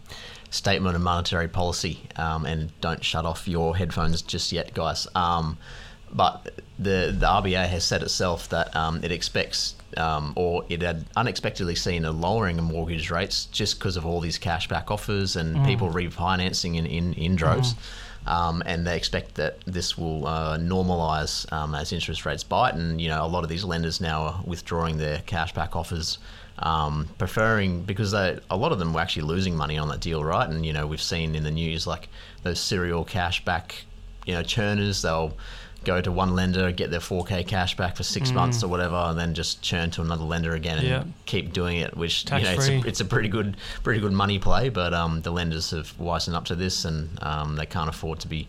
Statement 0.50 0.96
of 0.96 1.02
Monetary 1.02 1.48
Policy, 1.48 2.00
um, 2.16 2.44
and 2.46 2.78
don't 2.80 3.04
shut 3.04 3.24
off 3.24 3.48
your 3.48 3.76
headphones 3.76 4.22
just 4.22 4.52
yet, 4.52 4.74
guys. 4.74 5.06
Um, 5.14 5.58
but 6.12 6.60
the, 6.78 7.14
the 7.16 7.26
RBA 7.26 7.68
has 7.68 7.84
said 7.84 8.02
itself 8.02 8.48
that 8.50 8.74
um, 8.74 9.02
it 9.02 9.12
expects, 9.12 9.74
um, 9.96 10.32
or 10.36 10.64
it 10.68 10.80
had 10.82 11.04
unexpectedly 11.16 11.74
seen 11.74 12.04
a 12.04 12.12
lowering 12.12 12.58
of 12.58 12.64
mortgage 12.64 13.10
rates 13.10 13.46
just 13.46 13.78
because 13.78 13.96
of 13.96 14.06
all 14.06 14.20
these 14.20 14.38
cashback 14.38 14.90
offers 14.90 15.36
and 15.36 15.64
people 15.66 15.90
refinancing 15.90 16.76
in, 16.76 16.86
in, 16.86 17.12
in 17.14 17.36
droves. 17.36 17.74
Um, 18.28 18.62
and 18.66 18.86
they 18.86 18.94
expect 18.94 19.36
that 19.36 19.58
this 19.66 19.96
will 19.96 20.26
uh, 20.26 20.58
normalise 20.58 21.50
um, 21.50 21.74
as 21.74 21.94
interest 21.94 22.26
rates 22.26 22.44
bite. 22.44 22.74
And 22.74 23.00
you 23.00 23.08
know, 23.08 23.24
a 23.24 23.26
lot 23.26 23.42
of 23.42 23.48
these 23.48 23.64
lenders 23.64 24.02
now 24.02 24.22
are 24.22 24.40
withdrawing 24.44 24.98
their 24.98 25.20
cashback 25.20 25.74
offers, 25.74 26.18
um, 26.58 27.08
preferring 27.16 27.84
because 27.84 28.10
they, 28.10 28.38
a 28.50 28.56
lot 28.56 28.70
of 28.70 28.78
them 28.78 28.92
were 28.92 29.00
actually 29.00 29.22
losing 29.22 29.56
money 29.56 29.78
on 29.78 29.88
that 29.88 30.00
deal, 30.00 30.22
right? 30.22 30.46
And 30.46 30.66
you 30.66 30.74
know, 30.74 30.86
we've 30.86 31.00
seen 31.00 31.34
in 31.34 31.42
the 31.42 31.50
news 31.50 31.86
like 31.86 32.10
those 32.42 32.60
serial 32.60 33.02
cashback, 33.06 33.72
you 34.26 34.34
know, 34.34 34.42
churners. 34.42 35.00
They'll 35.00 35.32
go 35.84 36.00
to 36.00 36.10
one 36.12 36.34
lender, 36.34 36.70
get 36.72 36.90
their 36.90 37.00
4K 37.00 37.46
cash 37.46 37.76
back 37.76 37.96
for 37.96 38.02
six 38.02 38.30
months 38.34 38.62
or 38.62 38.68
whatever, 38.68 38.96
and 38.96 39.18
then 39.18 39.32
just 39.32 39.62
churn 39.62 39.90
to 39.92 40.02
another 40.02 40.24
lender 40.24 40.52
again 40.52 40.78
and 40.78 40.86
keep 41.26 41.52
doing 41.52 41.78
it. 41.78 41.96
Which 41.96 42.24
you 42.40 42.44
know, 42.44 42.52
it's 42.52 42.68
a, 42.84 42.88
it's 42.88 43.00
a 43.00 43.04
pretty 43.04 43.28
good, 43.28 43.56
pretty 43.82 44.00
good 44.00 44.12
money 44.12 44.38
play. 44.38 44.68
But 44.68 44.92
um, 44.92 45.22
the 45.22 45.30
lenders 45.30 45.70
have 45.70 45.96
wisened 45.98 46.34
up 46.34 46.44
to 46.46 46.54
this, 46.54 46.84
and 46.84 47.08
um, 47.22 47.56
they 47.56 47.66
can't 47.66 47.88
afford 47.88 48.18
to 48.20 48.28
be 48.28 48.48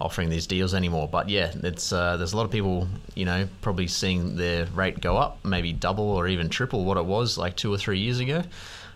offering 0.00 0.30
these 0.30 0.46
deals 0.46 0.74
anymore. 0.74 1.08
But 1.08 1.28
yeah, 1.28 1.52
it's 1.62 1.92
uh, 1.92 2.16
there's 2.16 2.32
a 2.32 2.36
lot 2.36 2.44
of 2.44 2.50
people, 2.50 2.88
you 3.14 3.24
know, 3.24 3.46
probably 3.60 3.86
seeing 3.86 4.36
their 4.36 4.66
rate 4.66 5.00
go 5.00 5.16
up, 5.16 5.44
maybe 5.44 5.72
double 5.72 6.04
or 6.10 6.26
even 6.28 6.48
triple 6.48 6.84
what 6.84 6.96
it 6.96 7.04
was 7.04 7.38
like 7.38 7.56
two 7.56 7.72
or 7.72 7.78
three 7.78 7.98
years 7.98 8.18
ago. 8.20 8.42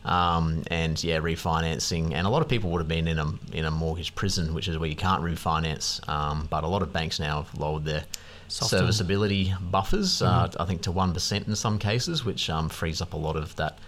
Um, 0.09 0.63
and 0.69 1.03
yeah, 1.05 1.19
refinancing, 1.19 2.15
and 2.15 2.27
a 2.27 2.31
lot 2.31 2.43
of 2.43 2.49
people 2.49 2.71
would 2.71 2.81
have 2.81 2.89
been 2.89 3.09
in 3.09 3.19
a 3.19 3.27
in 3.53 3.65
a 3.65 3.71
mortgage 3.71 4.15
prison, 4.15 4.55
which 4.55 4.69
is 4.69 4.79
where 4.79 4.89
you 4.89 4.97
can't 4.97 5.23
refinance. 5.23 6.07
Um, 6.09 6.47
but 6.51 6.65
a 6.65 6.67
lot 6.67 6.83
of 6.83 6.93
banks 6.93 7.21
now 7.21 7.43
have 7.43 7.59
lowered 7.59 7.85
their 7.85 8.05
Softened. 8.49 8.81
serviceability 8.81 9.55
buffers, 9.61 10.23
uh, 10.23 10.51
I 10.59 10.65
think 10.65 10.83
to 10.83 10.93
one 10.93 11.13
percent 11.13 11.47
in 11.47 11.55
some 11.55 11.79
cases, 11.79 12.25
which 12.25 12.49
um, 12.49 12.69
frees 12.69 13.03
up 13.03 13.13
a 13.13 13.17
lot 13.17 13.37
of 13.37 13.55
that 13.57 13.79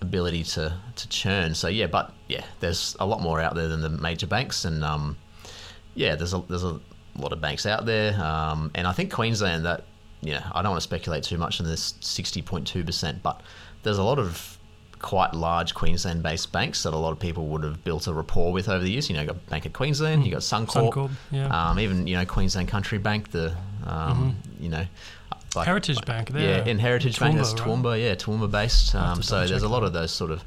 ability 0.00 0.44
to 0.44 0.74
to 0.96 1.08
churn. 1.08 1.54
So 1.54 1.68
yeah, 1.68 1.86
but 1.86 2.12
yeah, 2.28 2.44
there's 2.60 2.96
a 3.00 3.06
lot 3.06 3.20
more 3.20 3.40
out 3.40 3.54
there 3.54 3.68
than 3.68 3.82
the 3.82 3.90
major 3.90 4.26
banks, 4.26 4.64
and 4.64 4.82
um, 4.82 5.16
yeah, 5.94 6.14
there's 6.16 6.34
a 6.34 6.42
there's 6.48 6.64
a 6.64 6.80
lot 7.16 7.32
of 7.32 7.40
banks 7.40 7.66
out 7.66 7.84
there, 7.84 8.18
um, 8.22 8.70
and 8.74 8.86
I 8.86 8.92
think 8.92 9.12
Queensland 9.12 9.64
that 9.66 9.84
you 10.22 10.32
know 10.32 10.42
I 10.52 10.62
don't 10.62 10.70
want 10.70 10.80
to 10.80 10.88
speculate 10.88 11.24
too 11.24 11.38
much 11.38 11.60
on 11.60 11.66
this 11.66 11.94
sixty 12.00 12.42
point 12.42 12.66
two 12.66 12.84
percent, 12.84 13.22
but 13.22 13.42
there's 13.82 13.98
a 13.98 14.02
lot 14.02 14.18
of 14.18 14.57
quite 15.00 15.32
large 15.34 15.74
Queensland-based 15.74 16.50
banks 16.52 16.82
that 16.82 16.92
a 16.92 16.96
lot 16.96 17.12
of 17.12 17.18
people 17.20 17.46
would 17.48 17.62
have 17.62 17.82
built 17.84 18.06
a 18.06 18.12
rapport 18.12 18.52
with 18.52 18.68
over 18.68 18.82
the 18.82 18.90
years. 18.90 19.08
You 19.08 19.16
know, 19.16 19.22
you 19.22 19.28
got 19.28 19.46
Bank 19.48 19.66
of 19.66 19.72
Queensland, 19.72 20.24
you 20.24 20.32
got 20.32 20.40
Suncorp, 20.40 20.92
Suncorp, 20.92 21.10
yeah. 21.30 21.70
um, 21.70 21.78
even 21.78 22.06
you 22.06 22.16
know 22.16 22.24
Queensland 22.26 22.68
Country 22.68 22.98
Bank, 22.98 23.30
the 23.30 23.54
um, 23.86 24.36
you 24.60 24.68
know. 24.68 24.84
like- 25.54 25.66
Heritage 25.66 26.04
Bank, 26.04 26.30
there. 26.30 26.58
yeah, 26.58 26.64
in 26.70 26.78
Heritage 26.78 27.18
Bank, 27.20 27.36
that's 27.36 27.54
Toowoomba, 27.54 27.84
right? 27.84 27.96
Yeah, 28.02 28.14
Toowoomba 28.14 28.50
based. 28.50 28.94
Um, 28.94 29.22
so 29.22 29.46
there's 29.46 29.62
a 29.62 29.68
lot 29.68 29.82
of 29.84 29.92
those 29.92 30.10
sort 30.10 30.30
of 30.30 30.42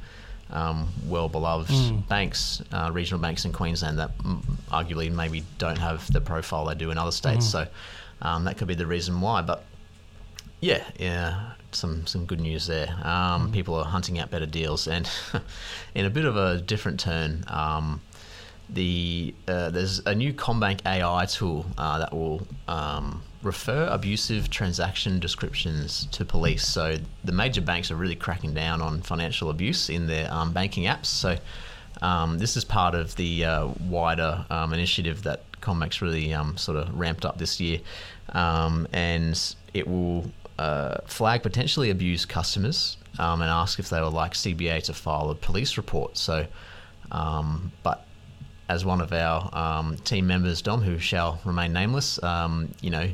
um, 0.51 0.87
well 1.07 1.29
beloved 1.29 1.69
Mm. 1.71 2.07
banks, 2.09 2.61
uh, 2.73 2.89
regional 2.91 3.21
banks 3.21 3.45
in 3.45 3.53
Queensland 3.53 3.97
that 3.99 4.17
mm, 4.17 4.41
arguably 4.69 5.09
maybe 5.11 5.43
don't 5.57 5.77
have 5.77 6.11
the 6.11 6.19
profile 6.19 6.65
they 6.65 6.75
do 6.75 6.91
in 6.91 6.97
other 6.97 7.11
states. 7.11 7.47
Mm. 7.47 7.51
So 7.51 7.67
um, 8.21 8.43
that 8.43 8.57
could 8.57 8.67
be 8.67 8.75
the 8.75 8.85
reason 8.85 9.21
why. 9.21 9.41
But 9.41 9.63
yeah, 10.59 10.83
yeah, 10.99 11.53
some 11.75 12.05
some 12.07 12.25
good 12.25 12.39
news 12.39 12.67
there. 12.67 12.89
Um, 13.03 13.49
Mm. 13.49 13.53
People 13.53 13.75
are 13.75 13.85
hunting 13.85 14.19
out 14.19 14.29
better 14.29 14.45
deals, 14.45 14.87
and 14.87 15.09
in 15.95 16.05
a 16.05 16.09
bit 16.09 16.25
of 16.25 16.35
a 16.37 16.61
different 16.61 16.99
turn. 16.99 17.43
Um, 17.47 18.01
the 18.69 19.33
uh, 19.47 19.69
there's 19.69 19.99
a 20.05 20.15
new 20.15 20.33
CommBank 20.33 20.85
AI 20.85 21.25
tool 21.25 21.65
uh, 21.77 21.99
that 21.99 22.13
will 22.13 22.47
um, 22.67 23.21
refer 23.43 23.87
abusive 23.87 24.49
transaction 24.49 25.19
descriptions 25.19 26.07
to 26.11 26.23
police. 26.23 26.65
So 26.65 26.97
the 27.23 27.31
major 27.31 27.61
banks 27.61 27.91
are 27.91 27.95
really 27.95 28.15
cracking 28.15 28.53
down 28.53 28.81
on 28.81 29.01
financial 29.01 29.49
abuse 29.49 29.89
in 29.89 30.07
their 30.07 30.31
um, 30.31 30.53
banking 30.53 30.85
apps. 30.85 31.07
So 31.07 31.37
um, 32.01 32.39
this 32.39 32.55
is 32.55 32.63
part 32.63 32.95
of 32.95 33.15
the 33.15 33.45
uh, 33.45 33.67
wider 33.89 34.45
um, 34.49 34.73
initiative 34.73 35.23
that 35.23 35.43
CommBank's 35.61 36.01
really 36.01 36.33
um, 36.33 36.57
sort 36.57 36.77
of 36.77 36.97
ramped 36.97 37.25
up 37.25 37.37
this 37.37 37.59
year, 37.59 37.79
um, 38.29 38.87
and 38.93 39.55
it 39.73 39.87
will 39.87 40.31
uh, 40.61 40.97
flag 41.05 41.41
potentially 41.43 41.89
abused 41.89 42.25
customers 42.29 42.97
um, 43.19 43.41
and 43.41 43.49
ask 43.49 43.79
if 43.79 43.87
they 43.89 44.01
would 44.01 44.13
like 44.13 44.33
CBA 44.33 44.83
to 44.83 44.93
file 44.93 45.29
a 45.29 45.35
police 45.35 45.77
report. 45.77 46.17
So, 46.17 46.45
um, 47.11 47.71
but 47.83 48.05
as 48.69 48.85
one 48.85 49.01
of 49.01 49.11
our 49.11 49.49
um, 49.53 49.97
team 49.97 50.25
members, 50.27 50.61
Dom, 50.61 50.81
who 50.81 50.97
shall 50.99 51.39
remain 51.45 51.73
nameless, 51.73 52.21
um, 52.23 52.69
you 52.81 52.89
know, 52.89 53.07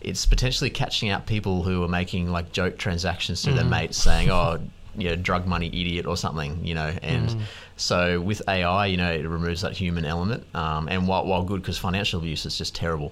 it's 0.00 0.24
potentially 0.26 0.70
catching 0.70 1.10
out 1.10 1.26
people 1.26 1.62
who 1.62 1.82
are 1.84 1.88
making 1.88 2.30
like 2.30 2.52
joke 2.52 2.78
transactions 2.78 3.42
to 3.42 3.52
their 3.52 3.64
Mm. 3.64 3.70
mates, 3.70 3.98
saying, 3.98 4.30
"Oh, 4.30 4.58
you 4.96 5.08
know, 5.10 5.16
drug 5.16 5.46
money 5.46 5.66
idiot" 5.68 6.06
or 6.06 6.16
something, 6.16 6.64
you 6.64 6.74
know, 6.74 6.92
and. 7.02 7.28
Mm. 7.30 7.40
So 7.76 8.20
with 8.20 8.42
AI, 8.46 8.84
you 8.92 8.98
know, 8.98 9.10
it 9.10 9.26
removes 9.26 9.62
that 9.62 9.74
human 9.74 10.04
element, 10.04 10.44
um, 10.54 10.86
and 10.92 11.08
while, 11.08 11.24
while 11.24 11.42
good 11.44 11.62
because 11.62 11.78
financial 11.78 12.20
abuse 12.20 12.44
is 12.44 12.58
just 12.58 12.74
terrible. 12.74 13.10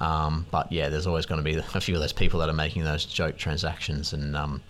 Um, 0.00 0.46
but 0.50 0.70
yeah, 0.72 0.88
there's 0.88 1.06
always 1.06 1.26
going 1.26 1.38
to 1.38 1.44
be 1.44 1.56
a 1.56 1.80
few 1.80 1.94
of 1.94 2.00
those 2.00 2.12
people 2.12 2.40
that 2.40 2.48
are 2.48 2.52
making 2.54 2.84
those 2.84 3.04
joke 3.04 3.36
transactions, 3.36 4.12
and 4.12 4.36
um, 4.36 4.60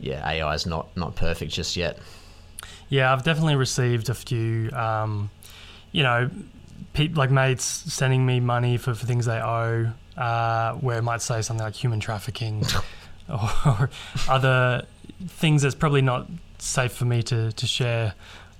yeah, 0.00 0.28
AI 0.28 0.54
is 0.54 0.66
not 0.66 0.94
not 0.96 1.14
perfect 1.16 1.52
just 1.52 1.76
yet. 1.76 1.98
Yeah, 2.88 3.12
I've 3.12 3.22
definitely 3.22 3.56
received 3.56 4.08
a 4.08 4.14
few, 4.14 4.70
um, 4.72 5.30
you 5.92 6.02
know, 6.02 6.30
pe- 6.94 7.08
like 7.08 7.30
mates 7.30 7.64
sending 7.64 8.24
me 8.24 8.40
money 8.40 8.76
for, 8.78 8.94
for 8.94 9.04
things 9.06 9.26
they 9.26 9.38
owe, 9.40 9.92
uh, 10.16 10.72
where 10.74 10.98
it 10.98 11.02
might 11.02 11.20
say 11.22 11.42
something 11.42 11.64
like 11.64 11.74
human 11.74 12.00
trafficking 12.00 12.64
or 13.28 13.90
other 14.28 14.84
things 15.26 15.62
that's 15.62 15.74
probably 15.74 16.00
not 16.02 16.26
safe 16.58 16.92
for 16.92 17.04
me 17.04 17.22
to, 17.24 17.52
to 17.52 17.66
share 17.66 18.14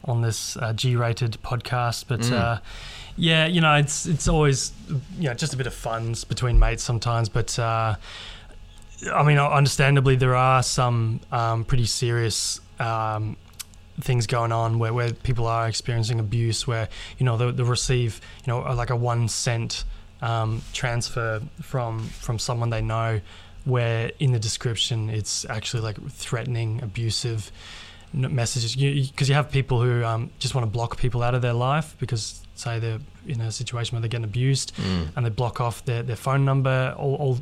on 0.05 0.21
this 0.23 0.57
uh, 0.59 0.73
G-rated 0.73 1.39
podcast. 1.43 2.05
But 2.09 2.21
Mm. 2.21 2.33
uh, 2.33 2.59
yeah, 3.19 3.47
you 3.47 3.61
know, 3.61 3.75
it's 3.75 4.07
it's 4.07 4.29
always 4.29 4.73
you 5.19 5.29
know 5.29 5.35
just 5.35 5.53
a 5.53 5.57
bit 5.57 5.67
of 5.67 5.75
fun 5.75 6.15
between 6.29 6.59
mates 6.59 6.83
sometimes, 6.83 7.29
but. 7.29 7.59
Uh, 7.59 7.97
I 9.13 9.23
mean, 9.23 9.39
understandably, 9.39 10.17
there 10.17 10.35
are 10.35 10.61
some 10.61 11.21
um, 11.31 11.65
pretty 11.65 11.87
serious 11.87 12.61
um, 12.81 13.37
things 14.01 14.27
going 14.27 14.53
on 14.53 14.79
where, 14.79 14.93
where 14.93 15.13
people 15.13 15.47
are 15.47 15.69
experiencing 15.69 16.19
abuse, 16.19 16.67
where 16.67 16.89
you 17.17 17.25
know 17.25 17.37
they, 17.37 17.51
they 17.53 17.63
receive 17.63 18.21
you 18.45 18.53
know 18.53 18.59
like 18.75 18.91
a 18.91 18.97
one 18.97 19.29
cent 19.29 19.85
um, 20.21 20.63
transfer 20.73 21.41
from 21.63 22.01
from 22.09 22.39
someone 22.39 22.71
they 22.71 22.83
know, 22.83 23.21
where 23.65 24.11
in 24.19 24.33
the 24.33 24.39
description 24.39 25.11
it's 25.11 25.45
actually 25.49 25.83
like 25.83 25.97
threatening, 26.11 26.83
abusive 26.83 27.53
messages. 28.13 28.75
Because 28.75 29.29
you, 29.29 29.33
you 29.33 29.35
have 29.35 29.51
people 29.51 29.81
who 29.81 30.05
um, 30.05 30.31
just 30.39 30.55
want 30.55 30.67
to 30.67 30.71
block 30.71 30.97
people 30.97 31.23
out 31.23 31.35
of 31.35 31.43
their 31.43 31.53
life 31.53 31.95
because 32.01 32.43
say 32.59 32.79
they're 32.79 33.01
in 33.27 33.41
a 33.41 33.53
situation 33.53 33.95
where 33.95 34.01
they're 34.01 34.09
getting 34.09 34.25
abused 34.25 34.75
Mm. 34.77 35.09
and 35.17 35.27
they 35.27 35.31
block 35.31 35.61
off 35.61 35.85
their, 35.85 36.03
their 36.03 36.17
phone 36.17 36.45
number, 36.45 36.95
all, 36.99 37.15
all 37.17 37.39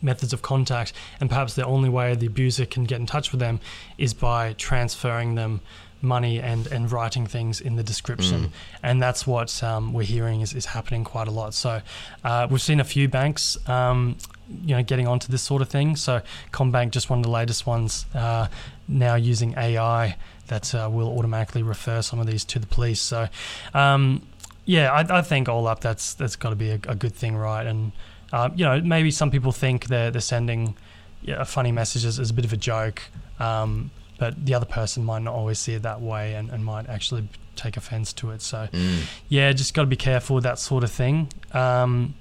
methods 0.00 0.32
of 0.32 0.42
contact, 0.42 0.92
and 1.20 1.28
perhaps 1.28 1.54
the 1.54 1.64
only 1.64 1.88
way 1.88 2.14
the 2.14 2.26
abuser 2.26 2.66
can 2.66 2.84
get 2.84 3.00
in 3.00 3.06
touch 3.06 3.32
with 3.32 3.40
them 3.40 3.60
is 3.98 4.14
by 4.14 4.52
transferring 4.54 5.34
them 5.34 5.60
money 6.04 6.40
and, 6.40 6.66
and 6.66 6.90
writing 6.90 7.26
things 7.26 7.60
in 7.60 7.76
the 7.76 7.82
description. 7.82 8.46
Mm. 8.46 8.50
And 8.82 9.02
that's 9.02 9.24
what 9.26 9.62
um, 9.62 9.92
we're 9.92 10.02
hearing 10.02 10.40
is, 10.40 10.52
is 10.52 10.66
happening 10.66 11.04
quite 11.04 11.28
a 11.28 11.30
lot. 11.30 11.54
So 11.54 11.80
uh, 12.24 12.48
we've 12.50 12.60
seen 12.60 12.80
a 12.80 12.84
few 12.84 13.08
banks, 13.08 13.56
um, 13.68 14.16
you 14.64 14.74
know, 14.74 14.82
getting 14.82 15.06
onto 15.06 15.30
this 15.30 15.42
sort 15.42 15.62
of 15.62 15.68
thing. 15.68 15.94
So 15.94 16.20
CommBank, 16.52 16.90
just 16.90 17.08
one 17.08 17.20
of 17.20 17.24
the 17.24 17.30
latest 17.30 17.66
ones, 17.66 18.06
uh, 18.14 18.48
now 18.88 19.14
using 19.14 19.54
AI 19.56 20.16
that 20.48 20.74
uh, 20.74 20.90
will 20.92 21.16
automatically 21.16 21.62
refer 21.62 22.02
some 22.02 22.18
of 22.18 22.26
these 22.26 22.44
to 22.46 22.58
the 22.58 22.66
police. 22.66 23.00
So, 23.00 23.28
um, 23.72 24.26
yeah, 24.64 24.92
I, 24.92 25.18
I 25.18 25.22
think 25.22 25.48
all 25.48 25.66
up, 25.66 25.80
that's 25.80 26.14
that's 26.14 26.36
got 26.36 26.50
to 26.50 26.56
be 26.56 26.70
a, 26.70 26.74
a 26.88 26.94
good 26.94 27.14
thing, 27.14 27.36
right? 27.36 27.66
And 27.66 27.92
uh, 28.32 28.50
you 28.54 28.64
know, 28.64 28.80
maybe 28.80 29.10
some 29.10 29.30
people 29.30 29.52
think 29.52 29.86
they're 29.86 30.10
they're 30.10 30.20
sending 30.20 30.76
yeah, 31.22 31.40
a 31.40 31.44
funny 31.44 31.72
message 31.72 32.04
as, 32.04 32.18
as 32.18 32.30
a 32.30 32.34
bit 32.34 32.44
of 32.44 32.52
a 32.52 32.56
joke, 32.56 33.02
um, 33.38 33.90
but 34.18 34.44
the 34.44 34.54
other 34.54 34.66
person 34.66 35.04
might 35.04 35.22
not 35.22 35.34
always 35.34 35.58
see 35.58 35.74
it 35.74 35.82
that 35.82 36.00
way 36.00 36.34
and, 36.34 36.50
and 36.50 36.64
might 36.64 36.88
actually 36.88 37.28
take 37.54 37.76
offense 37.76 38.12
to 38.14 38.30
it. 38.30 38.42
So, 38.42 38.68
Mm. 38.72 39.02
yeah, 39.28 39.52
just 39.52 39.74
got 39.74 39.82
to 39.82 39.86
be 39.86 39.96
careful 39.96 40.34
with 40.34 40.44
that 40.44 40.58
sort 40.58 40.82
of 40.84 40.90
thing. 40.90 41.28
Um, 41.52 42.14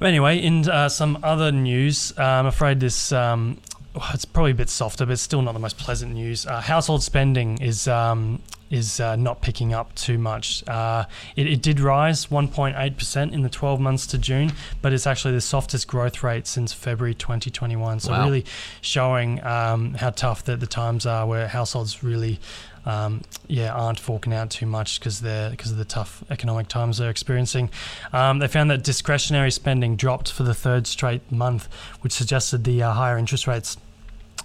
anyway, 0.00 0.38
in 0.38 0.68
uh, 0.68 0.88
some 0.88 1.18
other 1.22 1.52
news, 1.52 2.12
uh, 2.18 2.22
I'm 2.22 2.46
afraid 2.46 2.80
this 2.80 3.12
um, 3.12 3.58
oh, 3.94 4.10
it's 4.12 4.24
probably 4.24 4.50
a 4.52 4.54
bit 4.54 4.68
softer, 4.68 5.06
but 5.06 5.12
it's 5.12 5.22
still 5.22 5.42
not 5.42 5.52
the 5.52 5.58
most 5.60 5.78
pleasant 5.78 6.12
news. 6.12 6.46
Uh, 6.46 6.60
household 6.60 7.02
spending 7.02 7.58
is 7.62 7.88
um, 7.88 8.42
is 8.70 8.98
uh, 9.00 9.16
not 9.16 9.40
picking 9.42 9.72
up 9.72 9.94
too 9.94 10.18
much. 10.18 10.66
Uh, 10.68 11.04
it, 11.36 11.46
it 11.46 11.62
did 11.62 11.78
rise 11.80 12.26
1.8 12.26 12.96
percent 12.96 13.32
in 13.32 13.42
the 13.42 13.48
12 13.48 13.80
months 13.80 14.06
to 14.08 14.18
June, 14.18 14.52
but 14.82 14.92
it's 14.92 15.06
actually 15.06 15.34
the 15.34 15.40
softest 15.40 15.86
growth 15.86 16.22
rate 16.22 16.46
since 16.46 16.72
February 16.72 17.14
2021. 17.14 18.00
So 18.00 18.12
Wow. 18.12 18.24
really 18.24 18.44
showing 18.80 19.42
um, 19.44 19.94
how 19.94 20.10
tough 20.10 20.44
the, 20.44 20.56
the 20.56 20.66
times 20.66 21.06
are, 21.06 21.26
where 21.26 21.48
households 21.48 22.02
really 22.02 22.40
um, 22.86 23.22
yeah, 23.48 23.72
aren't 23.72 23.98
forking 23.98 24.32
out 24.32 24.48
too 24.50 24.64
much 24.66 25.00
because 25.00 25.20
they're 25.20 25.50
because 25.50 25.72
of 25.72 25.76
the 25.76 25.84
tough 25.84 26.22
economic 26.30 26.68
times 26.68 26.98
they're 26.98 27.10
experiencing. 27.10 27.68
Um, 28.12 28.38
they 28.38 28.46
found 28.48 28.70
that 28.70 28.84
discretionary 28.84 29.50
spending 29.50 29.96
dropped 29.96 30.30
for 30.32 30.44
the 30.44 30.54
third 30.54 30.86
straight 30.86 31.30
month, 31.32 31.68
which 32.00 32.12
suggested 32.12 32.62
the 32.64 32.82
uh, 32.84 32.92
higher 32.92 33.18
interest 33.18 33.46
rates 33.48 33.76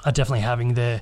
are 0.06 0.12
definitely 0.12 0.40
having 0.40 0.74
their 0.74 1.02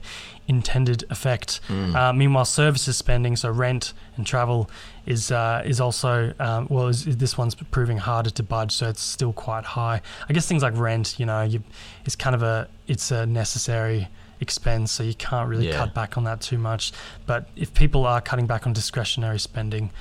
intended 0.50 1.06
effect. 1.10 1.62
Mm. 1.70 1.96
Uh, 1.96 2.12
meanwhile, 2.12 2.44
services 2.46 2.98
spending, 2.98 3.36
so 3.38 3.50
rent 3.50 3.94
and 4.18 4.26
travel, 4.26 4.70
is 5.06 5.32
uh, 5.32 5.62
is 5.66 5.80
also 5.80 6.34
um, 6.40 6.68
well, 6.70 6.88
is, 6.88 7.08
is 7.08 7.18
this 7.18 7.38
one's 7.38 7.56
proving 7.56 7.98
harder 7.98 8.32
to 8.32 8.44
budge, 8.44 8.72
so 8.72 8.90
it's 8.90 9.02
still 9.02 9.32
quite 9.32 9.64
high. 9.64 10.02
I 10.28 10.34
guess 10.34 10.48
things 10.48 10.64
like 10.64 10.76
rent, 10.76 11.20
you 11.20 11.26
know, 11.26 11.44
you, 11.44 11.64
it's 12.06 12.16
kind 12.16 12.36
of 12.36 12.44
a 12.44 12.68
it's 12.88 13.12
a 13.12 13.26
necessary 13.26 14.08
expense, 14.42 14.92
so 14.92 15.04
you 15.04 15.14
can't 15.14 15.50
really 15.50 15.68
Yeah. 15.68 15.78
cut 15.78 15.94
back 15.94 16.18
on 16.18 16.24
that 16.24 16.42
too 16.42 16.58
much. 16.58 16.92
But 17.26 17.50
if 17.56 17.74
people 17.74 18.06
are 18.06 18.22
cutting 18.22 18.48
back 18.48 18.66
on 18.66 18.74
discretionary 18.74 19.40
spending, 19.40 19.92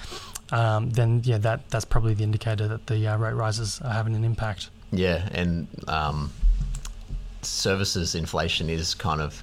um, 0.53 0.91
then 0.91 1.21
yeah, 1.25 1.39
that 1.39 1.69
that's 1.71 1.85
probably 1.85 2.15
the 2.15 2.25
indicator 2.25 2.67
that 2.69 2.87
the 2.87 3.07
uh, 3.07 3.17
rate 3.19 3.35
rises 3.35 3.81
are 3.85 3.93
having 3.93 4.15
an 4.17 4.25
impact. 4.25 4.71
Yeah, 4.91 5.29
and 5.33 5.67
um, 5.87 6.31
services 7.43 8.15
inflation 8.15 8.71
is 8.71 8.95
kind 8.95 9.21
of 9.21 9.43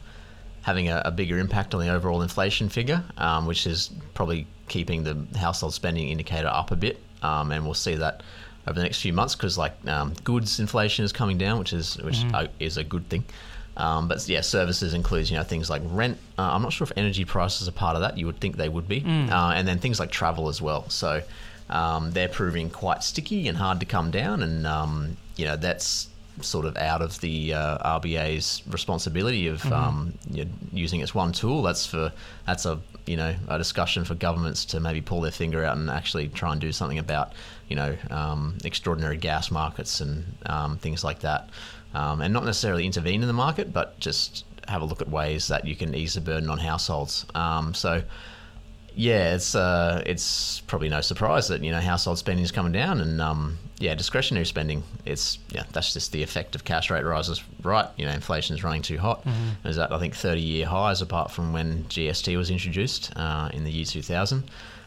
having 0.65 0.89
a, 0.89 1.01
a 1.05 1.11
bigger 1.11 1.37
impact 1.37 1.73
on 1.75 1.79
the 1.79 1.89
overall 1.89 2.21
inflation 2.23 2.69
figure, 2.69 3.03
um, 3.17 3.45
which 3.45 3.67
is 3.67 3.91
probably 4.15 4.47
keeping 4.67 5.03
the 5.03 5.15
household 5.37 5.73
spending 5.75 6.09
indicator 6.09 6.47
up 6.47 6.71
a 6.71 6.75
bit. 6.75 6.99
Um, 7.21 7.51
and 7.51 7.63
we'll 7.63 7.75
see 7.75 7.95
that 7.95 8.23
over 8.67 8.73
the 8.79 8.83
next 8.83 8.99
few 9.01 9.13
months 9.13 9.35
because 9.35 9.57
like 9.59 9.73
um, 9.87 10.13
goods 10.23 10.59
inflation 10.59 11.05
is 11.05 11.11
coming 11.13 11.37
down, 11.37 11.59
which 11.59 11.71
is 11.71 11.97
which 11.97 12.23
uh, 12.33 12.47
is 12.59 12.77
a 12.77 12.83
good 12.83 13.07
thing. 13.09 13.23
Um, 13.77 14.07
but 14.07 14.27
yeah, 14.27 14.41
services 14.41 14.93
includes 14.93 15.29
you 15.29 15.37
know 15.37 15.43
things 15.43 15.69
like 15.69 15.81
rent. 15.85 16.17
Uh, 16.39 16.49
I'm 16.53 16.61
not 16.63 16.73
sure 16.73 16.85
if 16.85 16.91
energy 16.97 17.25
prices 17.25 17.67
are 17.67 17.71
part 17.73 17.95
of 17.95 18.01
that. 18.01 18.17
You 18.17 18.25
would 18.25 18.39
think 18.39 18.57
they 18.57 18.69
would 18.69 18.87
be, 18.87 19.01
Mm. 19.01 19.29
uh, 19.29 19.51
and 19.53 19.67
then 19.67 19.77
things 19.79 19.99
like 19.99 20.09
travel 20.11 20.47
as 20.49 20.61
well. 20.61 20.89
So 20.89 21.21
um, 21.69 22.11
they're 22.11 22.29
proving 22.29 22.69
quite 22.69 23.03
sticky 23.03 23.47
and 23.47 23.57
hard 23.57 23.79
to 23.81 23.85
come 23.85 24.09
down, 24.11 24.41
and 24.43 24.65
um, 24.65 25.17
you 25.35 25.45
know 25.45 25.57
that's 25.57 26.07
sort 26.41 26.65
of 26.65 26.75
out 26.77 27.01
of 27.01 27.19
the 27.21 27.53
uh, 27.53 27.99
RBA's 27.99 28.61
responsibility 28.67 29.47
of 29.47 29.61
Mhm. 29.63 29.71
um, 29.71 30.13
you 30.29 30.45
know, 30.45 30.51
using 30.73 30.99
its 31.01 31.13
one 31.15 31.31
tool. 31.31 31.61
That's 31.61 31.85
for 31.85 32.11
that's 32.45 32.65
a 32.65 32.79
you 33.05 33.15
know 33.17 33.35
a 33.47 33.57
discussion 33.57 34.03
for 34.05 34.15
governments 34.15 34.65
to 34.65 34.79
maybe 34.79 35.01
pull 35.01 35.21
their 35.21 35.31
finger 35.31 35.63
out 35.63 35.77
and 35.77 35.89
actually 35.89 36.27
try 36.29 36.51
and 36.51 36.59
do 36.61 36.71
something 36.71 36.97
about 36.99 37.33
you 37.69 37.75
know 37.75 37.95
um, 38.09 38.57
extraordinary 38.63 39.17
gas 39.17 39.51
markets 39.51 40.01
and 40.01 40.25
um, 40.47 40.77
things 40.77 41.03
like 41.03 41.19
that, 41.19 41.49
um, 41.93 42.21
and 42.21 42.33
not 42.33 42.43
necessarily 42.45 42.85
intervene 42.85 43.21
in 43.21 43.27
the 43.27 43.33
market, 43.33 43.71
but 43.71 43.99
just 43.99 44.43
have 44.67 44.81
a 44.81 44.85
look 44.85 45.01
at 45.01 45.09
ways 45.09 45.47
that 45.47 45.65
you 45.65 45.75
can 45.75 45.93
ease 45.93 46.15
the 46.15 46.21
burden 46.21 46.49
on 46.49 46.57
households. 46.57 47.25
Um, 47.35 47.73
so 47.75 48.01
yeah, 48.95 49.35
it's 49.35 49.55
uh, 49.55 50.01
it's 50.05 50.61
probably 50.67 50.89
no 50.89 51.01
surprise 51.01 51.47
that 51.49 51.63
you 51.63 51.71
know 51.71 51.79
household 51.81 52.17
spending 52.17 52.43
is 52.43 52.51
coming 52.51 52.71
down, 52.71 53.01
and 53.01 53.21
um, 53.21 53.57
yeah, 53.79 53.93
discretionary 53.95 54.45
spending. 54.45 54.83
It's 55.05 55.37
yeah, 55.51 55.63
that's 55.73 55.93
just 55.93 56.11
the 56.11 56.23
effect 56.23 56.55
of 56.55 56.63
cash 56.63 56.89
rate 56.89 57.03
rises. 57.05 57.43
Right, 57.63 57.87
you 57.97 58.05
know, 58.05 58.11
inflation 58.11 58.55
is 58.55 58.63
running 58.63 58.81
too 58.81 58.97
hot. 58.97 59.25
Mhm. 59.25 59.33
There's 59.63 59.77
at 59.77 59.91
I 59.91 59.99
think 59.99 60.15
30 60.15 60.41
year 60.41 60.65
highs 60.67 61.01
apart 61.01 61.31
from 61.31 61.53
when 61.53 61.83
GST 61.89 62.35
was 62.37 62.49
introduced 62.49 63.11
uh, 63.15 63.49
in 63.53 63.63
the 63.63 63.71
year 63.71 63.85
2000. 63.85 64.43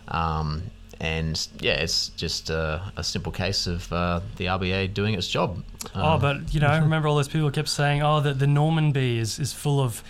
Um, 0.08 0.62
and 1.00 1.46
yeah, 1.60 1.74
it's 1.74 2.08
just 2.10 2.50
uh, 2.50 2.80
a 2.96 3.04
simple 3.04 3.30
case 3.30 3.68
of 3.68 3.92
uh, 3.92 4.20
the 4.36 4.46
RBA 4.46 4.94
doing 4.94 5.14
its 5.14 5.28
job. 5.28 5.62
Oh, 5.94 6.14
Um, 6.14 6.20
but 6.20 6.52
you 6.54 6.58
know, 6.60 6.66
I 6.66 6.78
remember 6.88 7.06
all 7.06 7.14
those 7.16 7.28
people 7.28 7.50
kept 7.52 7.68
saying, 7.68 8.02
"Oh, 8.02 8.20
the 8.20 8.34
the 8.34 8.46
Normanby 8.46 9.18
is 9.18 9.38
is 9.38 9.52
full 9.52 9.80
of 9.80 10.02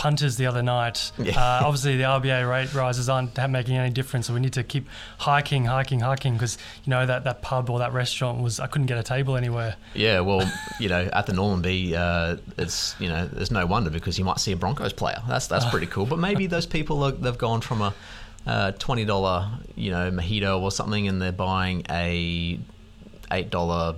punters 0.00 0.36
the 0.36 0.46
other 0.46 0.62
night. 0.62 1.12
Yeah. 1.18 1.32
Uh, 1.38 1.66
obviously, 1.66 1.98
the 1.98 2.04
RBA 2.04 2.48
rate 2.50 2.72
rises 2.72 3.10
aren't 3.10 3.36
making 3.50 3.76
any 3.76 3.90
difference, 3.90 4.28
so 4.28 4.32
we 4.32 4.40
need 4.40 4.54
to 4.54 4.62
keep 4.64 4.88
hiking, 5.18 5.66
hiking, 5.66 6.00
hiking 6.00 6.32
because 6.32 6.56
you 6.84 6.90
know 6.90 7.04
that, 7.04 7.24
that 7.24 7.42
pub 7.42 7.68
or 7.68 7.78
that 7.80 7.92
restaurant 7.92 8.40
was 8.42 8.58
I 8.60 8.66
couldn't 8.66 8.86
get 8.86 8.96
a 8.96 9.02
table 9.02 9.36
anywhere. 9.36 9.76
Yeah, 9.92 10.20
well, 10.20 10.50
you 10.78 10.88
know, 10.88 11.06
at 11.12 11.26
the 11.26 11.34
Normanby, 11.34 11.92
uh, 11.92 12.36
it's 12.56 12.96
you 12.98 13.10
know, 13.10 13.26
there's 13.26 13.50
no 13.50 13.66
wonder 13.66 13.90
because 13.90 14.18
you 14.18 14.24
might 14.24 14.38
see 14.40 14.52
a 14.52 14.56
Broncos 14.56 14.94
player. 14.94 15.20
That's 15.28 15.46
that's 15.48 15.66
pretty 15.66 15.86
cool. 15.86 16.06
But 16.06 16.18
maybe 16.18 16.46
those 16.46 16.64
people 16.64 17.02
are, 17.02 17.12
they've 17.12 17.36
gone 17.36 17.60
from 17.60 17.82
a 17.82 17.94
uh, 18.46 18.72
twenty 18.72 19.04
dollar, 19.04 19.50
you 19.76 19.90
know, 19.90 20.10
mojito 20.10 20.62
or 20.62 20.70
something, 20.70 21.08
and 21.08 21.20
they're 21.20 21.30
buying 21.30 21.84
a 21.90 22.58
eight 23.30 23.50
dollar 23.50 23.96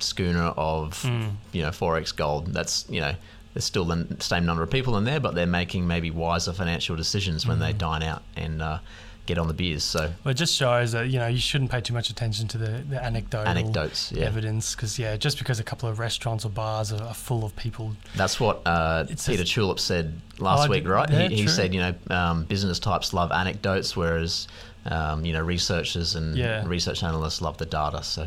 schooner 0.00 0.52
of 0.56 1.00
Hmm. 1.02 1.28
you 1.52 1.62
know 1.62 1.68
XXXX 1.70 2.16
Gold. 2.16 2.46
That's 2.48 2.86
you 2.90 3.00
know. 3.00 3.14
There's 3.54 3.64
still 3.64 3.84
the 3.84 4.06
same 4.20 4.44
number 4.44 4.62
of 4.62 4.70
people 4.70 4.96
in 4.98 5.04
there, 5.04 5.20
but 5.20 5.34
they're 5.34 5.46
making 5.46 5.86
maybe 5.86 6.10
wiser 6.10 6.52
financial 6.52 6.96
decisions 6.96 7.46
when 7.46 7.60
they 7.60 7.70
Hmm. 7.72 7.78
dine 7.78 8.02
out 8.02 8.22
and 8.36 8.60
uh, 8.60 8.78
get 9.26 9.38
on 9.38 9.46
the 9.46 9.54
beers. 9.54 9.84
So 9.84 10.12
Well, 10.24 10.32
it 10.32 10.34
just 10.34 10.54
shows 10.56 10.90
that 10.92 11.08
you 11.08 11.18
know 11.20 11.28
you 11.28 11.38
shouldn't 11.38 11.70
pay 11.70 11.80
too 11.80 11.94
much 11.94 12.10
attention 12.10 12.48
to 12.48 12.58
the, 12.58 12.82
the 12.90 13.02
anecdotal 13.02 13.48
anecdotes, 13.48 14.10
yeah. 14.12 14.24
evidence 14.26 14.74
because 14.74 14.98
yeah, 14.98 15.16
just 15.16 15.38
because 15.38 15.60
a 15.60 15.64
couple 15.64 15.88
of 15.88 16.00
restaurants 16.00 16.44
or 16.44 16.48
bars 16.50 16.92
are, 16.92 17.02
are 17.04 17.14
full 17.14 17.44
of 17.44 17.54
people, 17.54 17.94
That's 18.16 18.40
what 18.40 18.60
uh, 18.66 19.04
Peter 19.24 19.44
Tulip 19.44 19.78
said 19.78 20.20
last 20.38 20.66
Oh, 20.66 20.70
week, 20.70 20.86
right? 20.88 21.08
yeah, 21.08 21.28
he, 21.28 21.36
he 21.42 21.46
said, 21.46 21.72
you 21.72 21.80
know, 21.80 21.94
um, 22.10 22.44
business 22.44 22.80
types 22.80 23.14
love 23.14 23.30
anecdotes, 23.30 23.96
whereas, 23.96 24.48
um, 24.86 25.24
you 25.24 25.32
know, 25.32 25.40
researchers 25.42 26.16
and 26.16 26.36
Yeah. 26.36 26.66
Research 26.66 27.04
analysts 27.04 27.40
love 27.40 27.56
the 27.58 27.66
data. 27.66 28.02
So, 28.02 28.26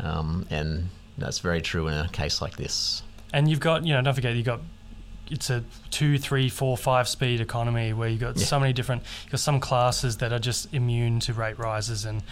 um, 0.00 0.44
and 0.50 0.88
that's 1.18 1.38
very 1.38 1.62
true 1.62 1.86
in 1.88 1.94
a 1.94 2.08
case 2.08 2.42
like 2.42 2.56
this. 2.56 3.02
And 3.32 3.48
you've 3.50 3.60
got 3.60 3.84
you 3.84 3.94
know 3.94 4.02
don't 4.02 4.14
forget 4.14 4.34
you've 4.34 4.46
got 4.46 4.60
it's 5.28 5.50
a 5.50 5.64
two, 5.90 6.18
three, 6.18 6.48
four, 6.48 6.76
five 6.76 7.08
speed 7.08 7.40
economy 7.40 7.92
where 7.92 8.08
you've 8.08 8.20
got 8.20 8.36
Yeah. 8.36 8.44
so 8.46 8.60
many 8.60 8.72
different. 8.72 9.02
you've 9.24 9.32
got 9.32 9.40
some 9.40 9.58
classes 9.58 10.18
that 10.18 10.32
are 10.32 10.38
just 10.38 10.72
immune 10.72 11.18
to 11.20 11.32
rate 11.32 11.58
rises, 11.58 12.04
and 12.04 12.22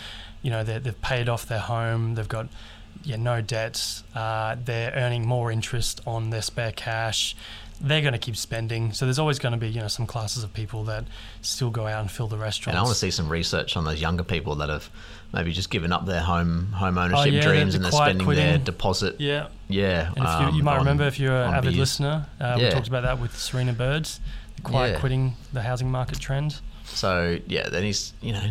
you 0.42 0.50
know 0.52 0.62
they 0.62 0.78
they've 0.78 1.00
paid 1.02 1.28
off 1.28 1.46
their 1.46 1.58
home. 1.58 2.14
They've 2.14 2.28
got 2.28 2.46
yeah 3.02 3.16
no 3.16 3.40
debts. 3.40 4.04
Uh, 4.14 4.54
they're 4.64 4.92
earning 4.92 5.26
more 5.26 5.50
interest 5.50 6.00
on 6.06 6.30
their 6.30 6.42
spare 6.42 6.70
cash. 6.70 7.34
They're 7.80 8.00
going 8.00 8.12
to 8.12 8.18
keep 8.18 8.36
spending. 8.36 8.92
So 8.92 9.04
there's 9.04 9.18
always 9.18 9.38
going 9.38 9.52
to 9.52 9.58
be 9.58 9.68
you 9.68 9.80
know 9.80 9.88
some 9.88 10.06
classes 10.06 10.42
of 10.44 10.52
people 10.54 10.84
that 10.84 11.04
still 11.42 11.70
go 11.70 11.86
out 11.86 12.00
and 12.00 12.10
fill 12.10 12.28
the 12.28 12.38
restaurants. 12.38 12.68
And 12.74 12.78
I 12.78 12.82
want 12.82 12.94
to 12.94 12.98
see 12.98 13.10
some 13.10 13.28
research 13.28 13.76
on 13.76 13.84
those 13.84 14.00
younger 14.00 14.24
people 14.24 14.54
that 14.56 14.68
have 14.68 14.88
maybe 15.32 15.52
just 15.52 15.70
given 15.70 15.92
up 15.92 16.06
their 16.06 16.20
home 16.20 16.72
home 16.72 16.96
ownership 16.98 17.18
Oh, 17.18 17.24
yeah, 17.36 17.42
dreams 17.42 17.72
the- 17.72 17.78
and 17.78 17.84
they're 17.84 17.92
spending 17.92 18.28
their 18.28 18.58
deposit. 18.58 19.16
yeah. 19.20 19.48
Yeah. 19.68 20.12
And 20.16 20.24
if 20.24 20.40
you, 20.40 20.46
you 20.56 20.58
um, 20.60 20.64
might 20.64 20.72
on- 20.74 20.78
remember, 20.80 21.04
if 21.04 21.18
you're 21.18 21.34
an 21.42 21.54
avid 21.54 21.70
beers. 21.70 21.78
listener, 21.78 22.26
uh, 22.40 22.56
we 22.58 22.68
talked 22.70 22.88
about 22.88 23.02
that 23.02 23.18
with 23.18 23.36
Serena 23.36 23.72
Birds, 23.72 24.20
the 24.56 24.62
quiet 24.62 24.92
Yeah. 24.94 25.00
quitting 25.00 25.34
the 25.52 25.62
housing 25.62 25.90
market 25.90 26.20
trend. 26.20 26.60
So 26.86 27.38
yeah, 27.46 27.68
then 27.70 27.82
he's 27.82 28.12
you 28.22 28.32
know 28.32 28.42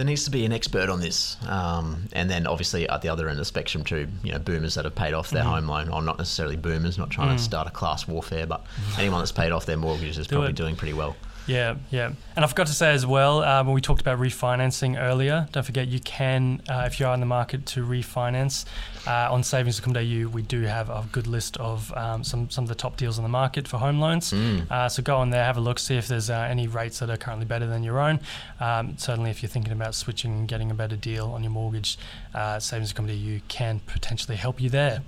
there 0.00 0.06
needs 0.06 0.24
to 0.24 0.30
be 0.30 0.46
an 0.46 0.52
expert 0.52 0.88
on 0.88 1.00
this, 1.00 1.36
um, 1.46 2.04
and 2.14 2.30
then 2.30 2.46
obviously 2.46 2.88
at 2.88 3.02
the 3.02 3.10
other 3.10 3.28
end 3.28 3.32
of 3.32 3.38
the 3.40 3.44
spectrum 3.44 3.84
too, 3.84 4.08
you 4.24 4.32
know, 4.32 4.38
boomers 4.38 4.74
that 4.76 4.86
have 4.86 4.94
paid 4.94 5.12
off 5.12 5.26
Mm-hmm. 5.26 5.34
their 5.36 5.44
home 5.44 5.68
loan, 5.68 5.90
or 5.90 6.00
not 6.00 6.16
necessarily 6.16 6.56
boomers, 6.56 6.96
not 6.96 7.10
trying 7.10 7.36
to 7.36 7.42
start 7.42 7.66
a 7.68 7.70
class 7.70 8.08
warfare, 8.08 8.46
but 8.46 8.64
anyone 8.98 9.20
that's 9.20 9.30
paid 9.30 9.52
off 9.52 9.66
their 9.66 9.76
mortgages 9.76 10.16
is 10.16 10.26
Mm-hmm. 10.26 10.30
Do 10.30 10.36
probably 10.36 10.50
it. 10.50 10.56
doing 10.56 10.76
pretty 10.76 10.94
well. 10.94 11.16
Yeah, 11.46 11.76
yeah. 11.90 12.12
And 12.36 12.44
I 12.44 12.48
forgot 12.48 12.68
to 12.68 12.72
say 12.72 12.92
as 12.92 13.04
well, 13.04 13.42
um, 13.42 13.66
when 13.66 13.74
we 13.74 13.80
talked 13.80 14.00
about 14.00 14.18
refinancing 14.18 15.00
earlier, 15.00 15.48
don't 15.52 15.64
forget 15.64 15.88
you 15.88 16.00
can, 16.00 16.62
uh, 16.68 16.84
if 16.86 17.00
you 17.00 17.06
are 17.06 17.14
in 17.14 17.20
the 17.20 17.26
market 17.26 17.66
to 17.66 17.84
refinance, 17.84 18.64
uh, 19.06 19.32
on 19.32 19.42
savings.com.au, 19.42 20.28
we 20.28 20.42
do 20.42 20.62
have 20.62 20.88
a 20.90 21.04
good 21.10 21.26
list 21.26 21.56
of 21.56 21.92
um, 21.96 22.22
some, 22.22 22.48
some 22.50 22.64
of 22.64 22.68
the 22.68 22.74
top 22.74 22.96
deals 22.96 23.18
on 23.18 23.24
the 23.24 23.28
market 23.28 23.66
for 23.66 23.78
home 23.78 24.00
loans. 24.00 24.32
Mm. 24.32 24.70
Uh, 24.70 24.88
so 24.88 25.02
go 25.02 25.16
on 25.16 25.30
there, 25.30 25.44
have 25.44 25.56
a 25.56 25.60
look, 25.60 25.78
see 25.78 25.96
if 25.96 26.08
there's 26.08 26.30
uh, 26.30 26.46
any 26.48 26.68
rates 26.68 26.98
that 27.00 27.10
are 27.10 27.16
currently 27.16 27.46
better 27.46 27.66
than 27.66 27.82
your 27.82 27.98
own. 27.98 28.20
Um, 28.60 28.96
certainly, 28.96 29.30
if 29.30 29.42
you're 29.42 29.50
thinking 29.50 29.72
about 29.72 29.94
switching 29.94 30.32
and 30.32 30.48
getting 30.48 30.70
a 30.70 30.74
better 30.74 30.96
deal 30.96 31.30
on 31.32 31.42
your 31.42 31.52
mortgage, 31.52 31.98
uh, 32.34 32.58
savings.com.au 32.58 33.40
can 33.48 33.80
potentially 33.80 34.36
help 34.36 34.60
you 34.60 34.70
there. 34.70 35.02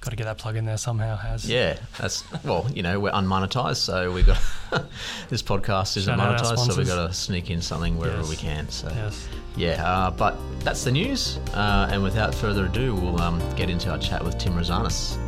Got 0.00 0.10
to 0.10 0.16
get 0.16 0.24
that 0.24 0.38
plug 0.38 0.54
in 0.56 0.64
there 0.64 0.76
somehow, 0.76 1.16
has. 1.16 1.48
Yeah, 1.50 1.76
that's 1.98 2.22
well, 2.44 2.66
you 2.72 2.82
know, 2.84 3.00
we're 3.00 3.10
unmonetized, 3.10 3.78
so 3.78 4.12
we 4.12 4.22
got 4.22 4.40
this 5.28 5.42
podcast 5.42 5.96
isn't 5.96 6.16
Shout 6.16 6.38
monetized, 6.38 6.44
so 6.44 6.50
we 6.52 6.56
sponsors. 6.56 6.88
got 6.88 7.06
to 7.08 7.12
sneak 7.12 7.50
in 7.50 7.60
something 7.60 7.98
wherever 7.98 8.18
Yes. 8.20 8.28
we 8.30 8.36
can. 8.36 8.68
So 8.68 8.88
Yes. 8.94 9.28
yeah, 9.56 9.84
uh, 9.84 10.10
but 10.12 10.36
that's 10.60 10.84
the 10.84 10.92
news, 10.92 11.38
uh, 11.52 11.88
and 11.90 12.00
without 12.02 12.32
further 12.32 12.66
ado, 12.66 12.94
we'll 12.94 13.20
um, 13.20 13.40
get 13.56 13.70
into 13.70 13.90
our 13.90 13.98
chat 13.98 14.24
with 14.24 14.38
Tim 14.38 14.52
Rossanis. 14.54 15.18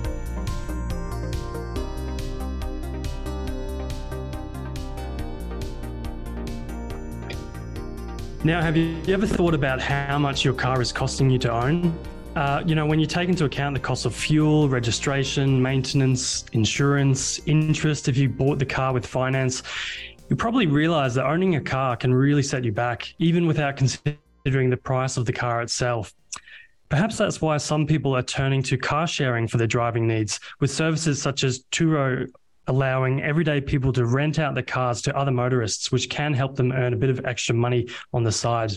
Now, 8.42 8.62
have 8.62 8.76
you 8.76 8.96
ever 9.12 9.26
thought 9.26 9.52
about 9.54 9.80
how 9.80 10.18
much 10.18 10.44
your 10.44 10.54
car 10.54 10.80
is 10.80 10.92
costing 10.92 11.28
you 11.28 11.38
to 11.40 11.52
own? 11.52 11.96
Uh, 12.36 12.62
you 12.64 12.76
know, 12.76 12.86
when 12.86 13.00
you 13.00 13.06
take 13.06 13.28
into 13.28 13.44
account 13.44 13.74
the 13.74 13.80
cost 13.80 14.06
of 14.06 14.14
fuel, 14.14 14.68
registration, 14.68 15.60
maintenance, 15.60 16.44
insurance, 16.52 17.40
interest, 17.46 18.06
if 18.06 18.16
you 18.16 18.28
bought 18.28 18.60
the 18.60 18.66
car 18.66 18.92
with 18.92 19.04
finance, 19.04 19.64
you 20.28 20.36
probably 20.36 20.68
realize 20.68 21.12
that 21.14 21.26
owning 21.26 21.56
a 21.56 21.60
car 21.60 21.96
can 21.96 22.14
really 22.14 22.42
set 22.42 22.64
you 22.64 22.70
back, 22.70 23.12
even 23.18 23.48
without 23.48 23.76
considering 23.76 24.70
the 24.70 24.76
price 24.76 25.16
of 25.16 25.26
the 25.26 25.32
car 25.32 25.60
itself. 25.60 26.14
Perhaps 26.88 27.18
that's 27.18 27.40
why 27.40 27.56
some 27.56 27.84
people 27.84 28.16
are 28.16 28.22
turning 28.22 28.62
to 28.62 28.78
car 28.78 29.08
sharing 29.08 29.48
for 29.48 29.58
their 29.58 29.66
driving 29.66 30.06
needs, 30.06 30.38
with 30.60 30.70
services 30.70 31.20
such 31.20 31.42
as 31.42 31.64
Turo 31.72 32.28
allowing 32.68 33.20
everyday 33.22 33.60
people 33.60 33.92
to 33.92 34.06
rent 34.06 34.38
out 34.38 34.54
their 34.54 34.62
cars 34.62 35.02
to 35.02 35.16
other 35.16 35.32
motorists, 35.32 35.90
which 35.90 36.08
can 36.08 36.32
help 36.32 36.54
them 36.54 36.70
earn 36.70 36.92
a 36.92 36.96
bit 36.96 37.10
of 37.10 37.24
extra 37.24 37.54
money 37.54 37.88
on 38.12 38.22
the 38.22 38.30
side. 38.30 38.72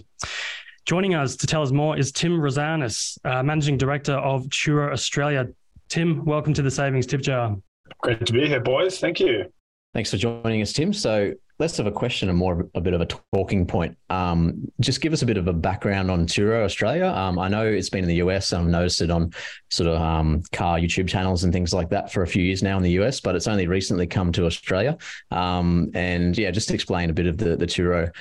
Joining 0.85 1.15
us 1.15 1.37
to 1.37 1.47
tell 1.47 1.61
us 1.61 1.71
more 1.71 1.97
is 1.97 2.11
Tim 2.11 2.33
Rossanis, 2.33 3.17
uh, 3.23 3.41
Managing 3.41 3.77
Director 3.77 4.15
of 4.15 4.43
Turo 4.47 4.91
Australia. 4.91 5.47
Tim, 5.87 6.25
welcome 6.25 6.53
to 6.55 6.61
the 6.61 6.69
Savings 6.69 7.05
Tip 7.05 7.21
Jar. 7.21 7.55
Great 7.99 8.25
to 8.25 8.33
be 8.33 8.47
here, 8.49 8.59
boys. 8.59 8.99
Thank 8.99 9.21
you. 9.21 9.45
Thanks 9.93 10.11
for 10.11 10.17
joining 10.17 10.61
us, 10.61 10.73
Tim. 10.73 10.91
So 10.91 11.31
less 11.57 11.79
of 11.79 11.87
a 11.87 11.91
question 11.91 12.27
and 12.27 12.37
more 12.37 12.59
of 12.59 12.69
a 12.75 12.81
bit 12.81 12.93
of 12.93 12.99
a 12.99 13.07
talking 13.33 13.65
point. 13.65 13.95
Um, 14.09 14.69
just 14.81 14.99
give 14.99 15.13
us 15.13 15.21
a 15.21 15.25
bit 15.25 15.37
of 15.37 15.47
a 15.47 15.53
background 15.53 16.11
on 16.11 16.25
Turo 16.25 16.65
Australia. 16.65 17.07
Um, 17.07 17.39
I 17.39 17.47
know 17.47 17.65
it's 17.65 17.89
been 17.89 18.03
in 18.03 18.09
the 18.09 18.15
US. 18.15 18.51
I've 18.51 18.65
noticed 18.65 19.01
it 19.01 19.09
on 19.09 19.31
sort 19.69 19.87
of 19.87 20.01
um, 20.01 20.43
car 20.51 20.79
YouTube 20.79 21.07
channels 21.07 21.45
and 21.45 21.53
things 21.53 21.73
like 21.73 21.89
that 21.91 22.11
for 22.11 22.23
a 22.23 22.27
few 22.27 22.43
years 22.43 22.61
now 22.61 22.75
in 22.75 22.83
the 22.83 22.91
US, 23.01 23.21
but 23.21 23.37
it's 23.37 23.47
only 23.47 23.67
recently 23.67 24.05
come 24.05 24.33
to 24.33 24.45
Australia. 24.45 24.97
Um, 25.31 25.91
and 25.93 26.37
yeah, 26.37 26.51
just 26.51 26.71
explain 26.71 27.09
a 27.09 27.13
bit 27.13 27.27
of 27.27 27.37
the, 27.37 27.55
the 27.55 27.67
Turo 27.67 28.11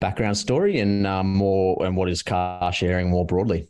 background 0.00 0.36
story 0.36 0.80
and 0.80 1.06
um, 1.06 1.34
more 1.34 1.84
and 1.84 1.96
what 1.96 2.08
is 2.08 2.22
car 2.22 2.72
sharing 2.72 3.10
more 3.10 3.26
broadly. 3.26 3.68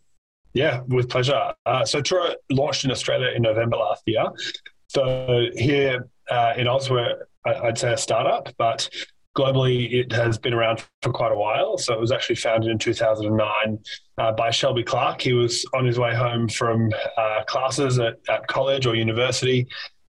Yeah, 0.52 0.80
with 0.88 1.08
pleasure. 1.08 1.52
Uh, 1.66 1.84
so 1.84 2.00
Turo 2.00 2.34
launched 2.50 2.84
in 2.84 2.90
Australia 2.90 3.28
in 3.34 3.42
November 3.42 3.76
last 3.76 4.02
year. 4.06 4.24
So 4.88 5.46
here 5.54 6.08
uh, 6.30 6.54
in 6.56 6.66
Oz, 6.66 6.90
we're 6.90 7.26
I'd 7.46 7.78
say 7.78 7.92
a 7.92 7.96
startup, 7.96 8.48
but 8.58 8.88
globally 9.36 9.92
it 9.92 10.12
has 10.12 10.38
been 10.38 10.52
around 10.52 10.84
for 11.02 11.12
quite 11.12 11.32
a 11.32 11.36
while. 11.36 11.78
So 11.78 11.94
it 11.94 12.00
was 12.00 12.12
actually 12.12 12.36
founded 12.36 12.70
in 12.70 12.78
2009 12.78 13.78
uh, 14.18 14.32
by 14.32 14.50
Shelby 14.50 14.82
Clark. 14.82 15.20
He 15.22 15.32
was 15.32 15.64
on 15.74 15.86
his 15.86 15.98
way 15.98 16.14
home 16.14 16.48
from 16.48 16.90
uh, 17.16 17.44
classes 17.46 17.98
at, 17.98 18.16
at 18.28 18.46
college 18.46 18.86
or 18.86 18.94
university. 18.94 19.68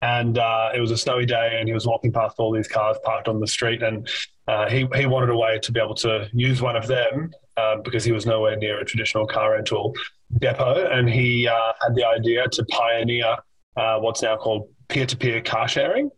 And 0.02 0.36
uh, 0.36 0.70
it 0.74 0.80
was 0.80 0.90
a 0.90 0.98
snowy 0.98 1.24
day, 1.24 1.56
and 1.58 1.66
he 1.66 1.72
was 1.72 1.86
walking 1.86 2.12
past 2.12 2.34
all 2.38 2.52
these 2.52 2.68
cars 2.68 2.98
parked 3.04 3.26
on 3.26 3.40
the 3.40 3.46
street. 3.46 3.82
And 3.82 4.06
uh, 4.46 4.68
he, 4.68 4.86
he 4.94 5.06
wanted 5.06 5.30
a 5.30 5.36
way 5.36 5.58
to 5.60 5.72
be 5.72 5.80
able 5.80 5.94
to 5.94 6.28
use 6.32 6.60
one 6.60 6.76
of 6.76 6.86
them 6.86 7.32
uh, 7.56 7.76
because 7.84 8.04
he 8.04 8.12
was 8.12 8.26
nowhere 8.26 8.56
near 8.56 8.80
a 8.80 8.84
traditional 8.84 9.26
car 9.26 9.52
rental 9.52 9.94
depot. 10.40 10.86
And 10.90 11.08
he 11.08 11.48
uh, 11.48 11.72
had 11.82 11.94
the 11.94 12.04
idea 12.04 12.46
to 12.48 12.64
pioneer 12.66 13.36
uh, 13.76 13.98
what's 13.98 14.22
now 14.22 14.36
called 14.36 14.68
peer 14.88 15.06
to 15.06 15.16
peer 15.16 15.40
car 15.40 15.68
sharing. 15.68 16.10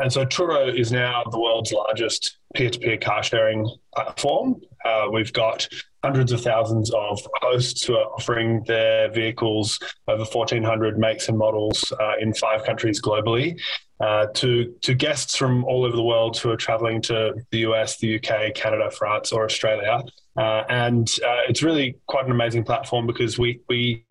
And 0.00 0.12
so 0.12 0.24
Turo 0.24 0.76
is 0.76 0.90
now 0.90 1.22
the 1.30 1.38
world's 1.38 1.72
largest 1.72 2.38
peer 2.54 2.70
to 2.70 2.78
peer 2.78 2.96
car 2.96 3.22
sharing 3.22 3.70
platform. 3.94 4.60
Uh, 4.84 5.06
we've 5.12 5.32
got 5.32 5.68
hundreds 6.04 6.32
of 6.32 6.40
thousands 6.42 6.90
of 6.90 7.18
hosts 7.40 7.82
who 7.86 7.94
are 7.96 8.04
offering 8.12 8.62
their 8.64 9.10
vehicles 9.10 9.80
over 10.06 10.22
1,400 10.22 10.98
makes 10.98 11.30
and 11.30 11.38
models 11.38 11.94
uh, 11.98 12.12
in 12.20 12.34
five 12.34 12.62
countries 12.62 13.00
globally. 13.00 13.58
Uh, 14.00 14.26
to 14.34 14.74
to 14.82 14.92
guests 14.92 15.36
from 15.36 15.64
all 15.64 15.84
over 15.84 15.96
the 15.96 16.02
world 16.02 16.36
who 16.36 16.50
are 16.50 16.56
traveling 16.56 17.00
to 17.00 17.32
the 17.52 17.60
US, 17.60 17.96
the 17.98 18.16
UK, 18.16 18.52
Canada, 18.52 18.90
France, 18.90 19.32
or 19.32 19.44
Australia, 19.44 20.02
uh, 20.36 20.62
and 20.68 21.08
uh, 21.24 21.48
it's 21.48 21.62
really 21.62 21.96
quite 22.06 22.26
an 22.26 22.32
amazing 22.32 22.64
platform 22.64 23.06
because 23.06 23.38
we 23.38 23.60
we 23.68 24.04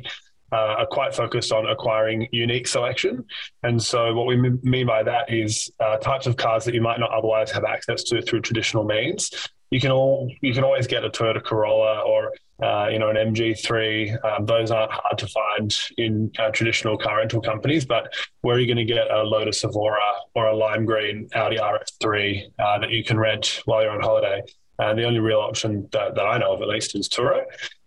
uh, 0.53 0.75
are 0.79 0.85
quite 0.85 1.13
focused 1.13 1.51
on 1.51 1.67
acquiring 1.67 2.27
unique 2.31 2.67
selection. 2.67 3.25
And 3.63 3.81
so, 3.81 4.13
what 4.13 4.25
we 4.25 4.35
m- 4.35 4.59
mean 4.63 4.87
by 4.87 5.03
that 5.03 5.33
is 5.33 5.71
uh, 5.79 5.97
types 5.97 6.27
of 6.27 6.37
cars 6.37 6.63
that 6.65 6.73
you 6.73 6.81
might 6.81 6.99
not 6.99 7.11
otherwise 7.11 7.51
have 7.51 7.65
access 7.65 8.03
to 8.05 8.21
through 8.21 8.41
traditional 8.41 8.85
means. 8.85 9.31
You 9.73 9.79
can 9.79 9.89
all 9.89 10.31
you 10.41 10.53
can 10.53 10.63
always 10.63 10.85
get 10.85 11.03
a 11.03 11.09
Toyota 11.09 11.43
Corolla 11.43 12.01
or 12.01 12.31
uh, 12.61 12.89
you 12.89 12.99
know 12.99 13.09
an 13.09 13.15
MG3. 13.15 14.23
Um, 14.23 14.45
those 14.45 14.69
aren't 14.69 14.91
hard 14.91 15.17
to 15.17 15.27
find 15.27 15.75
in 15.97 16.31
uh, 16.37 16.51
traditional 16.51 16.95
car 16.95 17.17
rental 17.17 17.41
companies. 17.41 17.83
But 17.83 18.13
where 18.41 18.55
are 18.55 18.59
you 18.59 18.67
going 18.67 18.85
to 18.87 18.93
get 18.93 19.09
a 19.09 19.23
Lotus 19.23 19.63
Evora 19.63 20.11
or 20.35 20.45
a 20.45 20.55
lime 20.55 20.85
green 20.85 21.27
Audi 21.33 21.57
RS3 21.57 22.51
uh, 22.59 22.79
that 22.79 22.91
you 22.91 23.03
can 23.03 23.17
rent 23.17 23.61
while 23.65 23.81
you're 23.81 23.91
on 23.91 24.01
holiday? 24.01 24.43
And 24.77 24.97
the 24.97 25.05
only 25.05 25.19
real 25.19 25.39
option 25.39 25.89
that, 25.91 26.13
that 26.15 26.25
I 26.25 26.37
know 26.37 26.53
of, 26.53 26.61
at 26.61 26.67
least, 26.67 26.95
is 26.95 27.09
Turo. 27.09 27.43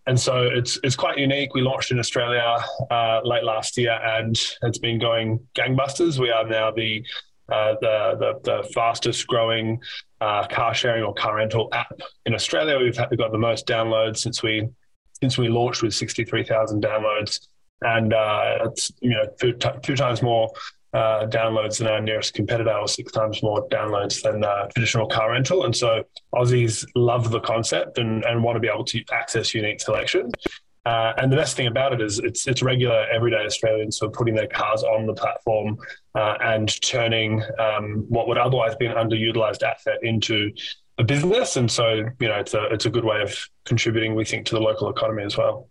And 0.09 0.18
so 0.18 0.42
it's 0.42 0.81
it's 0.83 0.96
quite 0.96 1.18
unique. 1.18 1.55
We 1.55 1.62
launched 1.62 1.92
in 1.92 2.01
Australia 2.01 2.57
uh, 2.90 3.20
late 3.22 3.44
last 3.44 3.79
year, 3.79 3.92
and 3.92 4.37
it's 4.62 4.79
been 4.79 4.99
going 4.99 5.40
gangbusters. 5.55 6.18
We 6.18 6.31
are 6.31 6.46
now 6.46 6.72
the 6.72 7.05
uh, 7.48 7.74
the, 7.80 8.16
the, 8.18 8.62
the 8.62 8.68
fastest 8.72 9.26
growing 9.26 9.80
uh, 10.20 10.46
car 10.46 10.74
sharing 10.74 11.04
or 11.04 11.14
car 11.14 11.37
rental 11.37 11.68
app 11.72 11.98
in 12.24 12.35
Australia. 12.35 12.78
We've, 12.78 12.96
had, 12.96 13.09
we've 13.11 13.18
got 13.18 13.32
the 13.32 13.38
most 13.38 13.66
downloads 13.66 14.18
since 14.18 14.42
we 14.42 14.68
since 15.20 15.38
we 15.38 15.48
launched 15.48 15.82
with 15.82 15.94
sixty 15.94 16.24
three 16.24 16.44
thousand 16.44 16.82
downloads, 16.82 17.48
and 17.82 18.12
uh, 18.12 18.59
it's 18.66 18.92
you 19.00 19.11
know 19.11 19.24
two, 19.40 19.52
two 19.82 19.96
times 19.96 20.20
more 20.22 20.50
uh, 20.92 21.26
downloads 21.26 21.78
than 21.78 21.87
our 21.87 22.00
nearest 22.00 22.35
competitor, 22.35 22.72
or 22.72 22.88
six 22.88 23.12
times 23.12 23.42
more 23.42 23.66
downloads 23.68 24.22
than 24.22 24.44
uh, 24.44 24.66
traditional 24.74 25.06
car 25.06 25.32
rental. 25.32 25.64
And 25.64 25.74
so 25.74 26.04
Aussies 26.35 26.87
love 26.94 27.30
the 27.30 27.40
concept 27.40 27.98
and, 27.98 28.24
and 28.24 28.42
want 28.42 28.56
to 28.56 28.61
be 28.61 28.68
able 28.68 28.85
to 28.85 29.04
access 29.12 29.54
unique 29.54 29.80
selection. 29.80 30.32
Uh, 30.87 31.12
and 31.18 31.33
the 31.33 31.37
best 31.37 31.57
thing 31.57 31.66
about 31.66 31.92
it 31.92 32.01
is 32.01 32.20
it's 32.20 32.46
it's 32.46 32.62
regular 32.62 33.07
everyday 33.12 33.44
Australians 33.44 33.99
who 33.99 34.07
are 34.07 34.11
putting 34.11 34.37
their 34.37 34.46
cars 34.46 34.85
on 34.85 35.05
the 35.05 35.14
platform 35.14 35.77
uh, 36.14 36.37
and 36.40 36.81
turning 36.81 37.42
um, 37.59 38.07
what 38.09 38.29
would 38.29 38.38
otherwise 38.38 38.77
be 38.77 38.87
an 38.87 38.94
underutilized 38.94 39.64
asset 39.64 39.99
into 40.03 40.53
a 40.99 41.05
business. 41.05 41.57
And 41.57 41.68
so 41.68 42.05
you 42.20 42.29
know 42.29 42.37
it's 42.37 42.55
a 42.55 42.66
it's 42.66 42.87
a 42.87 42.90
good 42.90 43.05
way 43.05 43.20
of 43.20 43.37
contributing, 43.64 44.14
we 44.14 44.25
think, 44.25 44.46
to 44.46 44.55
the 44.55 44.61
local 44.61 44.88
economy 44.88 45.25
as 45.25 45.37
well. 45.37 45.68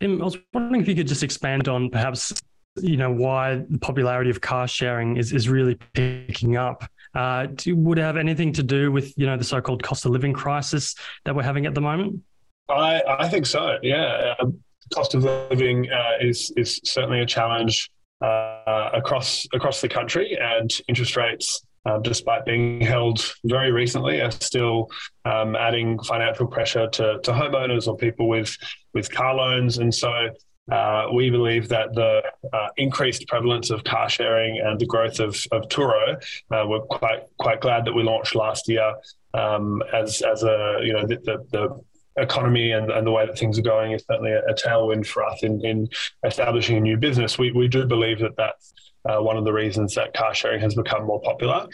Tim, 0.00 0.20
I 0.20 0.24
was 0.26 0.36
wondering 0.52 0.82
if 0.82 0.88
you 0.88 0.94
could 0.94 1.08
just 1.08 1.22
expand 1.22 1.66
on 1.66 1.88
perhaps 1.88 2.34
you 2.76 2.98
know 2.98 3.10
why 3.10 3.64
the 3.70 3.78
popularity 3.78 4.28
of 4.28 4.42
car 4.42 4.68
sharing 4.68 5.16
is 5.16 5.32
is 5.32 5.48
really 5.48 5.76
picking 5.94 6.58
up. 6.58 6.84
Uh, 7.14 7.46
do, 7.46 7.74
would 7.74 7.98
it 7.98 8.02
have 8.02 8.18
anything 8.18 8.52
to 8.52 8.62
do 8.62 8.92
with 8.92 9.16
you 9.16 9.24
know 9.24 9.38
the 9.38 9.44
so-called 9.44 9.82
cost 9.82 10.04
of 10.04 10.12
living 10.12 10.34
crisis 10.34 10.94
that 11.24 11.34
we're 11.34 11.42
having 11.42 11.64
at 11.64 11.74
the 11.74 11.80
moment? 11.80 12.20
I 12.68 13.02
I 13.06 13.28
think 13.28 13.46
so. 13.46 13.78
Yeah, 13.82 14.34
uh, 14.38 14.46
cost 14.94 15.14
of 15.14 15.24
living 15.24 15.90
uh, 15.90 16.12
is 16.20 16.52
is 16.56 16.80
certainly 16.84 17.20
a 17.20 17.26
challenge 17.26 17.90
uh, 18.20 18.90
across 18.94 19.46
across 19.52 19.80
the 19.80 19.88
country, 19.88 20.36
and 20.40 20.70
interest 20.88 21.16
rates. 21.16 21.62
Uh, 21.86 21.98
despite 22.00 22.44
being 22.44 22.80
held 22.82 23.34
very 23.44 23.72
recently, 23.72 24.20
are 24.20 24.32
still 24.32 24.90
um, 25.24 25.56
adding 25.56 25.98
financial 26.00 26.46
pressure 26.46 26.86
to, 26.88 27.18
to 27.22 27.30
homeowners 27.30 27.86
or 27.86 27.96
people 27.96 28.28
with 28.28 28.54
with 28.92 29.10
car 29.10 29.34
loans, 29.34 29.78
and 29.78 29.94
so 29.94 30.28
uh, 30.70 31.06
we 31.14 31.30
believe 31.30 31.68
that 31.68 31.94
the 31.94 32.22
uh, 32.52 32.68
increased 32.76 33.26
prevalence 33.26 33.70
of 33.70 33.84
car 33.84 34.08
sharing 34.08 34.58
and 34.58 34.78
the 34.78 34.84
growth 34.86 35.18
of, 35.18 35.42
of 35.50 35.62
Turo, 35.68 36.16
uh, 36.50 36.64
we're 36.66 36.80
quite 36.80 37.22
quite 37.38 37.60
glad 37.60 37.86
that 37.86 37.92
we 37.94 38.02
launched 38.02 38.34
last 38.34 38.68
year 38.68 38.94
um, 39.34 39.82
as 39.94 40.20
as 40.22 40.42
a 40.42 40.80
you 40.82 40.92
know 40.92 41.06
the, 41.06 41.16
the, 41.24 41.46
the 41.52 41.80
economy 42.20 42.72
and, 42.72 42.90
and, 42.90 43.06
the 43.06 43.10
way 43.10 43.26
that 43.26 43.38
things 43.38 43.58
are 43.58 43.62
going 43.62 43.92
is 43.92 44.04
certainly 44.10 44.32
a, 44.32 44.40
a 44.44 44.54
tailwind 44.54 45.06
for 45.06 45.24
us 45.24 45.42
in, 45.42 45.64
in, 45.64 45.88
establishing 46.24 46.76
a 46.76 46.80
new 46.80 46.96
business. 46.96 47.38
We, 47.38 47.52
we 47.52 47.68
do 47.68 47.86
believe 47.86 48.18
that 48.20 48.36
that's 48.36 48.72
uh, 49.08 49.22
one 49.22 49.36
of 49.36 49.44
the 49.44 49.52
reasons 49.52 49.94
that 49.94 50.14
car 50.14 50.34
sharing 50.34 50.60
has 50.60 50.74
become 50.74 51.06
more 51.06 51.20
popular 51.22 51.68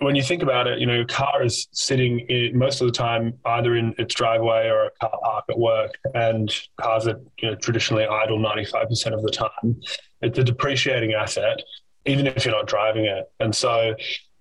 when 0.00 0.16
you 0.16 0.22
think 0.22 0.42
about 0.42 0.66
it, 0.66 0.80
you 0.80 0.86
know, 0.86 0.94
your 0.94 1.06
car 1.06 1.42
is 1.42 1.68
sitting 1.72 2.20
in, 2.20 2.58
most 2.58 2.80
of 2.80 2.88
the 2.88 2.92
time 2.92 3.34
either 3.44 3.76
in 3.76 3.94
its 3.96 4.14
driveway 4.14 4.68
or 4.68 4.86
a 4.86 4.90
car 5.00 5.12
park 5.22 5.44
at 5.48 5.58
work, 5.58 5.96
and 6.14 6.52
cars 6.80 7.06
are 7.06 7.20
you 7.38 7.50
know, 7.50 7.54
traditionally 7.56 8.04
idle 8.04 8.38
95% 8.38 9.14
of 9.14 9.22
the 9.22 9.30
time. 9.30 9.80
It's 10.20 10.38
a 10.38 10.44
depreciating 10.44 11.12
asset, 11.12 11.62
even 12.06 12.26
if 12.26 12.44
you're 12.44 12.54
not 12.54 12.66
driving 12.66 13.04
it. 13.04 13.30
And 13.38 13.54
so, 13.54 13.94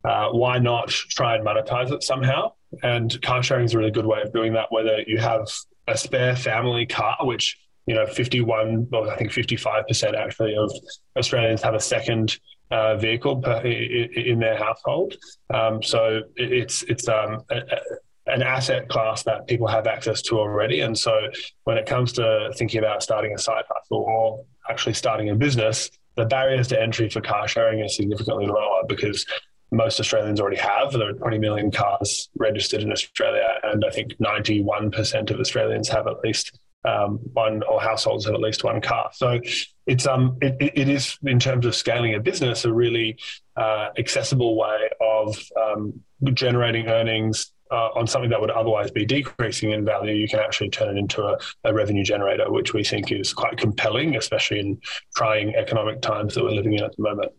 uh, 0.07 0.29
why 0.29 0.57
not 0.57 0.89
try 0.89 1.35
and 1.35 1.45
monetize 1.45 1.91
it 1.91 2.03
somehow? 2.03 2.53
And 2.83 3.21
car 3.21 3.43
sharing 3.43 3.65
is 3.65 3.73
a 3.73 3.77
really 3.77 3.91
good 3.91 4.05
way 4.05 4.21
of 4.21 4.31
doing 4.33 4.53
that, 4.53 4.71
whether 4.71 5.01
you 5.05 5.17
have 5.17 5.47
a 5.87 5.97
spare 5.97 6.35
family 6.35 6.85
car, 6.85 7.17
which 7.21 7.57
you 7.87 7.95
know, 7.95 8.05
51, 8.05 8.87
well, 8.91 9.09
I 9.09 9.15
think 9.15 9.31
55% 9.31 10.13
actually 10.13 10.55
of 10.55 10.71
Australians 11.17 11.61
have 11.61 11.73
a 11.73 11.79
second 11.79 12.37
uh, 12.69 12.97
vehicle 12.97 13.37
per, 13.37 13.61
in 13.61 14.39
their 14.39 14.57
household. 14.57 15.15
Um, 15.53 15.81
so 15.81 16.21
it's 16.35 16.83
it's 16.83 17.07
um, 17.07 17.43
a, 17.49 17.61
an 18.27 18.43
asset 18.43 18.89
class 18.89 19.23
that 19.23 19.47
people 19.47 19.67
have 19.67 19.87
access 19.87 20.21
to 20.23 20.37
already. 20.37 20.81
And 20.81 20.97
so 20.97 21.17
when 21.63 21.77
it 21.77 21.85
comes 21.85 22.11
to 22.13 22.51
thinking 22.57 22.79
about 22.79 23.01
starting 23.01 23.33
a 23.33 23.37
side 23.37 23.63
hustle 23.69 23.99
or 23.99 24.45
actually 24.69 24.93
starting 24.93 25.29
a 25.29 25.35
business, 25.35 25.89
the 26.15 26.25
barriers 26.25 26.67
to 26.67 26.81
entry 26.81 27.07
for 27.07 27.21
car 27.21 27.47
sharing 27.47 27.81
are 27.81 27.87
significantly 27.87 28.47
lower 28.47 28.81
because 28.89 29.25
most 29.71 29.99
Australians 29.99 30.39
already 30.39 30.57
have. 30.57 30.93
There 30.93 31.09
are 31.09 31.13
20 31.13 31.39
million 31.39 31.71
cars 31.71 32.29
registered 32.37 32.81
in 32.81 32.91
Australia, 32.91 33.47
and 33.63 33.83
I 33.85 33.89
think 33.89 34.13
91% 34.17 35.31
of 35.31 35.39
Australians 35.39 35.89
have 35.89 36.07
at 36.07 36.19
least 36.23 36.59
um, 36.85 37.19
one 37.33 37.63
or 37.63 37.81
households 37.81 38.25
have 38.25 38.33
at 38.33 38.39
least 38.39 38.63
one 38.63 38.81
car. 38.81 39.09
So 39.13 39.39
it's 39.85 40.05
um 40.05 40.37
it, 40.41 40.55
it 40.59 40.89
is 40.89 41.17
in 41.23 41.39
terms 41.39 41.65
of 41.65 41.75
scaling 41.75 42.15
a 42.15 42.19
business 42.19 42.65
a 42.65 42.73
really 42.73 43.17
uh, 43.55 43.89
accessible 43.97 44.55
way 44.55 44.89
of 45.01 45.37
um, 45.61 46.01
generating 46.33 46.87
earnings 46.87 47.51
uh, 47.71 47.89
on 47.95 48.07
something 48.07 48.29
that 48.29 48.39
would 48.39 48.51
otherwise 48.51 48.91
be 48.91 49.05
decreasing 49.05 49.71
in 49.71 49.83
value. 49.83 50.13
You 50.13 50.27
can 50.27 50.39
actually 50.39 50.69
turn 50.69 50.95
it 50.95 50.99
into 50.99 51.23
a, 51.23 51.37
a 51.65 51.73
revenue 51.73 52.03
generator, 52.03 52.49
which 52.51 52.73
we 52.73 52.83
think 52.83 53.11
is 53.11 53.33
quite 53.33 53.57
compelling, 53.57 54.15
especially 54.15 54.59
in 54.59 54.79
trying 55.15 55.55
economic 55.55 56.01
times 56.01 56.35
that 56.35 56.43
we're 56.43 56.51
living 56.51 56.73
in 56.73 56.83
at 56.83 56.95
the 56.95 57.03
moment. 57.03 57.31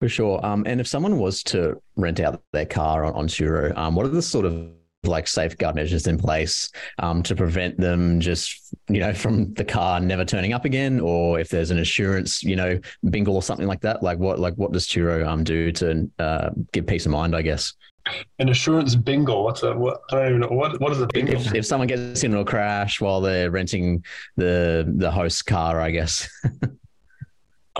For 0.00 0.08
sure. 0.08 0.44
Um, 0.44 0.64
and 0.66 0.80
if 0.80 0.88
someone 0.88 1.18
was 1.18 1.42
to 1.44 1.80
rent 1.96 2.20
out 2.20 2.42
their 2.52 2.64
car 2.64 3.04
on, 3.04 3.12
on 3.12 3.28
Turo, 3.28 3.76
um, 3.76 3.94
what 3.94 4.06
are 4.06 4.10
the 4.10 4.22
sort 4.22 4.46
of 4.46 4.70
like 5.04 5.26
safeguard 5.26 5.74
measures 5.74 6.06
in 6.06 6.18
place 6.18 6.70
um, 6.98 7.22
to 7.22 7.34
prevent 7.34 7.78
them 7.78 8.20
just 8.20 8.74
you 8.88 9.00
know 9.00 9.14
from 9.14 9.52
the 9.54 9.64
car 9.64 10.00
never 10.00 10.24
turning 10.24 10.54
up 10.54 10.64
again? 10.64 11.00
Or 11.00 11.38
if 11.38 11.50
there's 11.50 11.70
an 11.70 11.78
insurance 11.78 12.42
you 12.42 12.56
know 12.56 12.78
bingle 13.10 13.34
or 13.34 13.42
something 13.42 13.66
like 13.66 13.82
that? 13.82 14.02
Like 14.02 14.18
what 14.18 14.38
like 14.38 14.54
what 14.54 14.72
does 14.72 14.86
Turo 14.86 15.26
um 15.26 15.44
do 15.44 15.70
to 15.72 16.10
uh, 16.18 16.50
give 16.72 16.86
peace 16.86 17.04
of 17.04 17.12
mind 17.12 17.36
I 17.36 17.42
guess? 17.42 17.74
An 18.38 18.48
assurance 18.48 18.94
bingle 18.94 19.44
what's 19.44 19.62
a 19.62 19.74
what 19.74 20.00
I 20.12 20.16
don't 20.16 20.28
even 20.28 20.40
know. 20.40 20.48
What 20.48 20.80
what 20.80 20.92
is 20.92 21.00
a 21.02 21.06
bingle 21.08 21.34
if, 21.34 21.54
if 21.54 21.66
someone 21.66 21.88
gets 21.88 22.24
into 22.24 22.38
a 22.38 22.44
crash 22.44 23.02
while 23.02 23.20
they're 23.20 23.50
renting 23.50 24.02
the 24.36 24.90
the 24.96 25.10
host 25.10 25.44
car 25.44 25.80
I 25.80 25.90
guess 25.90 26.28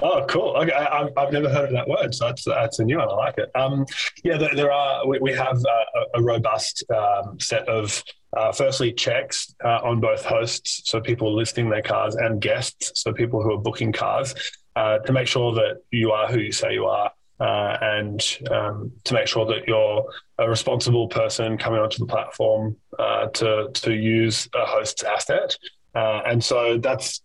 Oh, 0.03 0.25
cool. 0.29 0.57
Okay, 0.57 0.73
I, 0.73 1.09
have 1.17 1.33
never 1.33 1.49
heard 1.49 1.67
of 1.67 1.73
that 1.73 1.89
word, 1.89 2.15
so 2.15 2.27
that's 2.27 2.45
that's 2.45 2.79
a 2.79 2.85
new 2.85 2.99
one. 2.99 3.09
I 3.09 3.13
like 3.13 3.39
it. 3.39 3.51
Um, 3.55 3.85
yeah, 4.25 4.39
there, 4.39 4.55
there 4.55 4.73
are. 4.73 5.07
We, 5.07 5.19
we 5.19 5.33
have 5.33 5.57
uh, 5.57 6.01
a, 6.15 6.21
a 6.21 6.23
robust 6.23 6.85
um, 6.91 7.39
set 7.39 7.69
of, 7.69 8.03
uh, 8.37 8.53
firstly, 8.53 8.93
checks 8.93 9.55
uh, 9.65 9.81
on 9.83 10.01
both 10.01 10.25
hosts, 10.25 10.83
so 10.89 11.01
people 11.01 11.35
listing 11.35 11.69
their 11.69 11.83
cars, 11.83 12.15
and 12.15 12.41
guests, 12.41 12.93
so 12.95 13.13
people 13.13 13.43
who 13.43 13.53
are 13.53 13.59
booking 13.59 13.93
cars, 13.93 14.35
uh, 14.77 14.99
to 15.01 15.13
make 15.13 15.27
sure 15.27 15.53
that 15.53 15.83
you 15.91 16.13
are 16.13 16.29
who 16.29 16.39
you 16.39 16.53
say 16.53 16.73
you 16.73 16.87
are, 16.87 17.13
uh, 17.41 17.77
and 17.83 18.39
um, 18.51 18.93
to 19.05 19.15
make 19.15 19.27
sure 19.27 19.45
that 19.47 19.69
you're 19.69 20.05
a 20.39 20.49
responsible 20.49 21.09
person 21.09 21.59
coming 21.59 21.81
onto 21.81 21.99
the 21.99 22.07
platform 22.07 22.77
uh, 22.99 23.27
to 23.29 23.69
to 23.75 23.93
use 23.93 24.49
a 24.55 24.65
host's 24.65 25.03
asset. 25.03 25.57
and 25.95 26.43
so 26.43 26.79
that's 26.79 27.21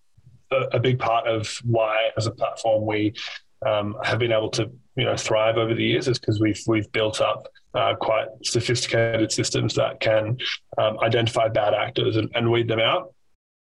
a, 0.51 0.79
big 0.79 0.99
part 0.99 1.27
of 1.27 1.47
why, 1.63 2.10
as 2.17 2.27
a 2.27 2.31
platform, 2.31 2.86
we 2.86 3.13
um, 3.65 3.95
have 4.03 4.19
been 4.19 4.31
able 4.31 4.49
to 4.51 4.71
you 4.95 5.05
know 5.05 5.17
thrive 5.17 5.58
over 5.58 5.73
the 5.73 5.84
years 5.84 6.08
is 6.08 6.19
because 6.19 6.39
we've 6.39 6.62
we've 6.67 6.91
built 6.91 7.21
up 7.21 7.47
uh, 7.73 7.95
quite 7.95 8.27
sophisticated 8.43 9.31
systems 9.31 9.75
that 9.75 9.99
can 9.99 10.38
um, 10.77 10.97
identify 10.99 11.47
bad 11.47 11.73
actors 11.73 12.15
and, 12.15 12.29
and 12.36 12.49
weed 12.49 12.67
them 12.67 12.79
out. 12.79 13.13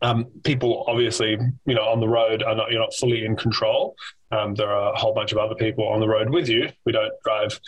Um, 0.02 0.26
people 0.44 0.84
obviously 0.88 1.38
you 1.66 1.74
know 1.74 1.82
on 1.82 2.00
the 2.00 2.08
road 2.08 2.42
are 2.42 2.54
not 2.54 2.70
you're 2.70 2.80
not 2.80 2.94
fully 2.94 3.24
in 3.24 3.36
control. 3.36 3.94
Um, 4.32 4.54
there 4.54 4.70
are 4.70 4.92
a 4.92 4.98
whole 4.98 5.14
bunch 5.14 5.32
of 5.32 5.38
other 5.38 5.54
people 5.54 5.86
on 5.88 6.00
the 6.00 6.08
road 6.08 6.30
with 6.30 6.48
you. 6.48 6.70
We 6.84 6.92
don't 6.92 7.12
drive 7.24 7.60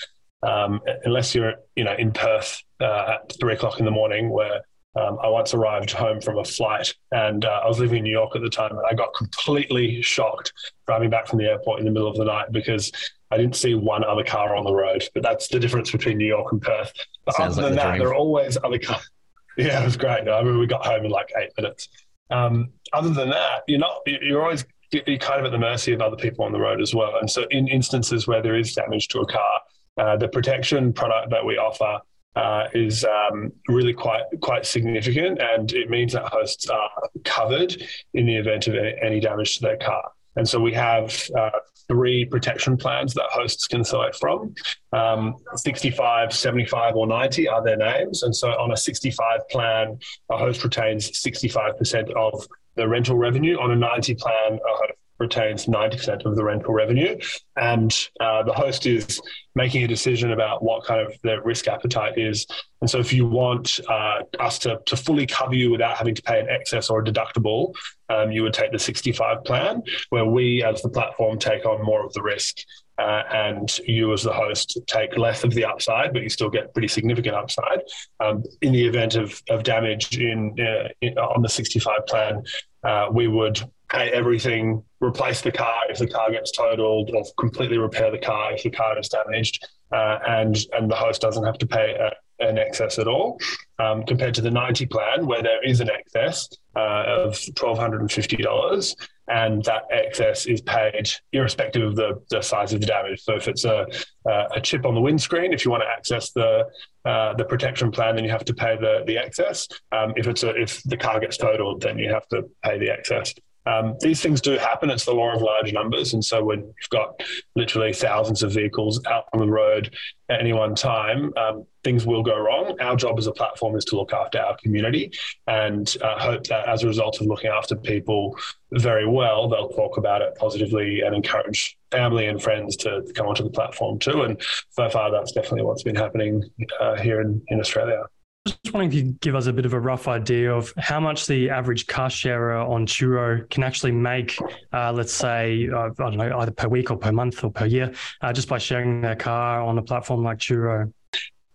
um, 0.42 0.80
unless 1.04 1.34
you're 1.34 1.54
you 1.76 1.84
know 1.84 1.94
in 1.94 2.12
Perth 2.12 2.62
uh, 2.80 3.16
at 3.16 3.32
three 3.40 3.54
o'clock 3.54 3.78
in 3.78 3.84
the 3.84 3.90
morning 3.90 4.30
where 4.30 4.62
um, 4.94 5.18
I 5.22 5.28
once 5.28 5.54
arrived 5.54 5.90
home 5.90 6.20
from 6.20 6.38
a 6.38 6.44
flight 6.44 6.92
and 7.12 7.44
uh, 7.44 7.60
I 7.64 7.66
was 7.66 7.78
living 7.78 7.98
in 7.98 8.04
New 8.04 8.10
York 8.12 8.36
at 8.36 8.42
the 8.42 8.50
time 8.50 8.72
and 8.72 8.82
I 8.88 8.94
got 8.94 9.14
completely 9.14 10.02
shocked 10.02 10.52
driving 10.86 11.08
back 11.08 11.26
from 11.26 11.38
the 11.38 11.46
airport 11.46 11.78
in 11.78 11.86
the 11.86 11.90
middle 11.90 12.08
of 12.08 12.16
the 12.16 12.24
night 12.24 12.52
because 12.52 12.92
I 13.30 13.38
didn't 13.38 13.56
see 13.56 13.74
one 13.74 14.04
other 14.04 14.22
car 14.22 14.54
on 14.54 14.64
the 14.64 14.74
road. 14.74 15.08
But 15.14 15.22
that's 15.22 15.48
the 15.48 15.58
difference 15.58 15.90
between 15.90 16.18
New 16.18 16.26
York 16.26 16.52
and 16.52 16.60
Perth. 16.60 16.92
But 17.24 17.36
Sounds 17.36 17.56
other 17.56 17.62
like 17.62 17.70
than 17.70 17.76
that, 17.78 17.88
dream. 17.88 17.98
there 18.00 18.08
are 18.08 18.14
always 18.14 18.58
other 18.62 18.78
cars. 18.78 19.08
Yeah, 19.58 19.82
it 19.82 19.84
was 19.84 19.98
great. 19.98 20.26
I 20.26 20.42
mean, 20.42 20.58
we 20.58 20.66
got 20.66 20.86
home 20.86 21.04
in 21.04 21.10
like 21.10 21.30
eight 21.36 21.50
minutes. 21.58 21.88
Um, 22.30 22.70
other 22.94 23.10
than 23.10 23.28
that, 23.28 23.64
you're 23.68 23.78
not, 23.78 23.98
you're 24.06 24.40
always, 24.40 24.64
you're 24.90 25.18
kind 25.18 25.40
of 25.40 25.44
at 25.44 25.52
the 25.52 25.58
mercy 25.58 25.92
of 25.92 26.00
other 26.00 26.16
people 26.16 26.46
on 26.46 26.52
the 26.52 26.58
road 26.58 26.80
as 26.80 26.94
well. 26.94 27.18
And 27.20 27.30
so 27.30 27.44
in 27.50 27.68
instances 27.68 28.26
where 28.26 28.40
there 28.40 28.56
is 28.56 28.72
damage 28.72 29.08
to 29.08 29.20
a 29.20 29.26
car, 29.26 29.60
uh, 29.98 30.16
the 30.16 30.28
protection 30.28 30.90
product 30.94 31.28
that 31.32 31.44
we 31.44 31.58
offer 31.58 32.00
uh, 32.34 32.64
is 32.72 33.04
um, 33.04 33.52
really 33.68 33.92
quite 33.92 34.22
quite 34.40 34.64
significant, 34.64 35.40
and 35.40 35.72
it 35.72 35.90
means 35.90 36.12
that 36.12 36.24
hosts 36.24 36.68
are 36.68 36.90
covered 37.24 37.82
in 38.14 38.26
the 38.26 38.36
event 38.36 38.68
of 38.68 38.74
any 39.02 39.20
damage 39.20 39.56
to 39.56 39.62
their 39.62 39.76
car. 39.76 40.10
And 40.36 40.48
so 40.48 40.58
we 40.58 40.72
have 40.72 41.28
uh, 41.36 41.50
three 41.88 42.24
protection 42.24 42.76
plans 42.76 43.12
that 43.14 43.26
hosts 43.30 43.66
can 43.66 43.84
select 43.84 44.16
from. 44.16 44.54
Um, 44.92 45.36
65, 45.54 46.32
75, 46.32 46.96
or 46.96 47.06
90 47.06 47.48
are 47.48 47.62
their 47.62 47.76
names. 47.76 48.22
And 48.22 48.34
so 48.34 48.50
on 48.50 48.72
a 48.72 48.76
65 48.76 49.48
plan, 49.50 49.98
a 50.30 50.38
host 50.38 50.64
retains 50.64 51.10
65% 51.10 52.12
of 52.12 52.46
the 52.76 52.88
rental 52.88 53.16
revenue. 53.16 53.58
On 53.58 53.70
a 53.70 53.76
90 53.76 54.14
plan, 54.14 54.54
a 54.54 54.76
host 54.76 54.92
retains 55.22 55.66
90% 55.66 56.26
of 56.26 56.36
the 56.36 56.44
rental 56.44 56.74
revenue. 56.74 57.18
And 57.56 57.92
uh, 58.20 58.42
the 58.42 58.52
host 58.52 58.86
is 58.86 59.20
making 59.54 59.84
a 59.84 59.88
decision 59.88 60.32
about 60.32 60.62
what 60.62 60.84
kind 60.84 61.00
of 61.00 61.14
their 61.22 61.42
risk 61.42 61.68
appetite 61.68 62.18
is. 62.18 62.46
And 62.80 62.90
so, 62.90 62.98
if 62.98 63.12
you 63.12 63.26
want 63.26 63.80
uh, 63.88 64.22
us 64.40 64.58
to, 64.60 64.80
to 64.86 64.96
fully 64.96 65.26
cover 65.26 65.54
you 65.54 65.70
without 65.70 65.96
having 65.96 66.14
to 66.14 66.22
pay 66.22 66.40
an 66.40 66.48
excess 66.50 66.90
or 66.90 67.00
a 67.00 67.04
deductible, 67.04 67.72
um, 68.08 68.32
you 68.32 68.42
would 68.42 68.52
take 68.52 68.72
the 68.72 68.78
65 68.78 69.44
plan, 69.44 69.82
where 70.10 70.24
we, 70.24 70.62
as 70.62 70.82
the 70.82 70.88
platform, 70.88 71.38
take 71.38 71.64
on 71.64 71.84
more 71.84 72.04
of 72.04 72.12
the 72.12 72.22
risk. 72.22 72.58
Uh, 72.98 73.22
and 73.32 73.78
you, 73.86 74.12
as 74.12 74.22
the 74.22 74.32
host, 74.32 74.78
take 74.86 75.16
less 75.16 75.44
of 75.44 75.54
the 75.54 75.64
upside, 75.64 76.12
but 76.12 76.22
you 76.22 76.28
still 76.28 76.50
get 76.50 76.72
pretty 76.74 76.88
significant 76.88 77.34
upside. 77.34 77.80
Um, 78.20 78.44
in 78.60 78.72
the 78.72 78.86
event 78.86 79.14
of, 79.14 79.42
of 79.48 79.62
damage 79.62 80.18
in, 80.18 80.54
uh, 80.60 80.88
in 81.00 81.16
on 81.18 81.42
the 81.42 81.48
65 81.48 82.06
plan, 82.06 82.42
uh, 82.84 83.08
we 83.10 83.28
would 83.28 83.60
pay 83.92 84.10
everything, 84.10 84.82
replace 85.00 85.42
the 85.42 85.52
car 85.52 85.82
if 85.90 85.98
the 85.98 86.06
car 86.06 86.30
gets 86.30 86.50
totaled, 86.50 87.10
or 87.14 87.24
completely 87.38 87.78
repair 87.78 88.10
the 88.10 88.18
car 88.18 88.52
if 88.52 88.62
the 88.62 88.70
car 88.70 88.98
is 88.98 89.08
damaged, 89.08 89.66
uh, 89.92 90.18
and 90.26 90.56
and 90.72 90.90
the 90.90 90.96
host 90.96 91.20
doesn't 91.20 91.44
have 91.44 91.58
to 91.58 91.66
pay 91.66 91.94
a, 91.94 92.12
an 92.42 92.58
excess 92.58 92.98
at 92.98 93.06
all, 93.06 93.38
um, 93.78 94.04
compared 94.04 94.34
to 94.34 94.40
the 94.40 94.50
90 94.50 94.86
plan 94.86 95.26
where 95.26 95.42
there 95.42 95.62
is 95.64 95.80
an 95.80 95.90
excess 95.90 96.48
uh, 96.74 97.04
of 97.06 97.34
$1,250 97.34 98.96
and 99.28 99.64
that 99.64 99.84
excess 99.90 100.46
is 100.46 100.60
paid 100.62 101.08
irrespective 101.32 101.82
of 101.82 101.96
the, 101.96 102.20
the 102.30 102.42
size 102.42 102.72
of 102.72 102.80
the 102.80 102.86
damage. 102.86 103.22
So 103.22 103.36
if 103.36 103.46
it's 103.46 103.64
a, 103.64 103.86
uh, 104.28 104.48
a 104.54 104.60
chip 104.60 104.84
on 104.84 104.94
the 104.94 105.00
windscreen, 105.00 105.52
if 105.52 105.64
you 105.64 105.70
want 105.70 105.84
to 105.84 105.88
access 105.88 106.32
the 106.32 106.66
uh, 107.04 107.34
the 107.34 107.44
protection 107.44 107.90
plan, 107.90 108.14
then 108.14 108.24
you 108.24 108.30
have 108.30 108.44
to 108.44 108.54
pay 108.54 108.76
the 108.76 109.02
the 109.06 109.18
excess. 109.18 109.66
Um, 109.90 110.12
if 110.16 110.26
it's 110.26 110.42
a, 110.44 110.50
if 110.50 110.82
the 110.84 110.96
car 110.96 111.18
gets 111.18 111.36
totaled, 111.36 111.82
then 111.82 111.98
you 111.98 112.12
have 112.12 112.26
to 112.28 112.44
pay 112.62 112.78
the 112.78 112.90
excess. 112.90 113.34
Um, 113.66 113.96
these 114.00 114.20
things 114.20 114.40
do 114.40 114.52
happen. 114.58 114.90
It's 114.90 115.04
the 115.04 115.12
law 115.12 115.34
of 115.34 115.42
large 115.42 115.72
numbers. 115.72 116.14
And 116.14 116.24
so 116.24 116.42
when 116.44 116.60
you've 116.60 116.90
got 116.90 117.22
literally 117.54 117.92
thousands 117.92 118.42
of 118.42 118.52
vehicles 118.52 119.00
out 119.06 119.26
on 119.32 119.40
the 119.40 119.46
road 119.46 119.94
at 120.28 120.40
any 120.40 120.52
one 120.52 120.74
time, 120.74 121.32
um, 121.36 121.64
things 121.84 122.06
will 122.06 122.22
go 122.22 122.38
wrong. 122.38 122.80
Our 122.80 122.96
job 122.96 123.18
as 123.18 123.26
a 123.26 123.32
platform 123.32 123.76
is 123.76 123.84
to 123.86 123.96
look 123.96 124.12
after 124.12 124.40
our 124.40 124.56
community 124.56 125.12
and 125.46 125.94
uh, 126.02 126.18
hope 126.18 126.44
that 126.48 126.68
as 126.68 126.82
a 126.82 126.86
result 126.86 127.20
of 127.20 127.26
looking 127.26 127.50
after 127.50 127.76
people 127.76 128.36
very 128.72 129.06
well, 129.06 129.48
they'll 129.48 129.68
talk 129.68 129.96
about 129.96 130.22
it 130.22 130.34
positively 130.36 131.02
and 131.02 131.14
encourage 131.14 131.76
family 131.90 132.26
and 132.26 132.42
friends 132.42 132.76
to, 132.76 133.02
come 133.14 133.26
onto 133.26 133.44
the 133.44 133.50
platform 133.50 133.98
too. 133.98 134.22
And 134.22 134.40
so 134.70 134.88
far, 134.88 135.10
that's 135.10 135.32
definitely 135.32 135.62
what's 135.62 135.82
been 135.82 135.96
happening 135.96 136.42
uh, 136.80 136.96
here 136.96 137.20
in, 137.20 137.42
in 137.48 137.60
Australia. 137.60 138.04
Just 138.44 138.58
wondering 138.72 138.88
if 138.88 138.94
you 138.94 139.02
could 139.04 139.20
give 139.20 139.34
us 139.36 139.46
a 139.46 139.52
bit 139.52 139.66
of 139.66 139.72
a 139.72 139.78
rough 139.78 140.08
idea 140.08 140.52
of 140.52 140.72
how 140.76 140.98
much 140.98 141.28
the 141.28 141.48
average 141.48 141.86
car 141.86 142.10
sharer 142.10 142.56
on 142.56 142.86
Turo 142.86 143.48
can 143.50 143.62
actually 143.62 143.92
make, 143.92 144.36
uh, 144.72 144.92
let's 144.92 145.12
say, 145.12 145.68
uh, 145.72 145.90
I 145.96 146.10
don't 146.10 146.16
know, 146.16 146.38
either 146.38 146.50
per 146.50 146.66
week 146.66 146.90
or 146.90 146.96
per 146.96 147.12
month 147.12 147.44
or 147.44 147.52
per 147.52 147.66
year, 147.66 147.92
uh, 148.20 148.32
just 148.32 148.48
by 148.48 148.58
sharing 148.58 149.00
their 149.00 149.14
car 149.14 149.62
on 149.62 149.78
a 149.78 149.82
platform 149.82 150.24
like 150.24 150.38
Turo. 150.38 150.92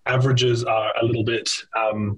Averages 0.06 0.64
are 0.64 0.94
a 1.02 1.06
little 1.06 1.26
bit 1.26 1.50
um, 1.78 2.18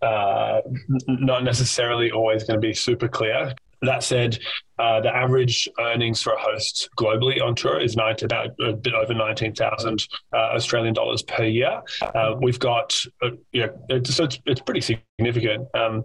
uh, 0.00 0.62
not 1.06 1.44
necessarily 1.44 2.10
always 2.10 2.44
going 2.44 2.58
to 2.58 2.66
be 2.66 2.72
super 2.72 3.06
clear. 3.08 3.54
That 3.82 4.02
said, 4.02 4.38
uh, 4.80 5.00
the 5.00 5.14
average 5.14 5.68
earnings 5.78 6.22
for 6.22 6.32
a 6.32 6.40
host 6.40 6.88
globally 6.98 7.42
on 7.42 7.54
Turo 7.54 7.84
is 7.84 7.94
about 7.94 8.50
a 8.60 8.72
bit 8.72 8.94
over 8.94 9.12
19,000 9.12 10.08
uh, 10.32 10.36
Australian 10.36 10.94
dollars 10.94 11.22
per 11.22 11.44
year. 11.44 11.82
Uh, 12.02 12.36
we've 12.40 12.58
got, 12.58 12.98
uh, 13.22 13.30
yeah, 13.52 13.66
it's, 13.90 14.14
so 14.14 14.24
it's, 14.24 14.38
it's 14.46 14.62
pretty 14.62 14.80
significant. 14.80 15.68
Um, 15.74 16.02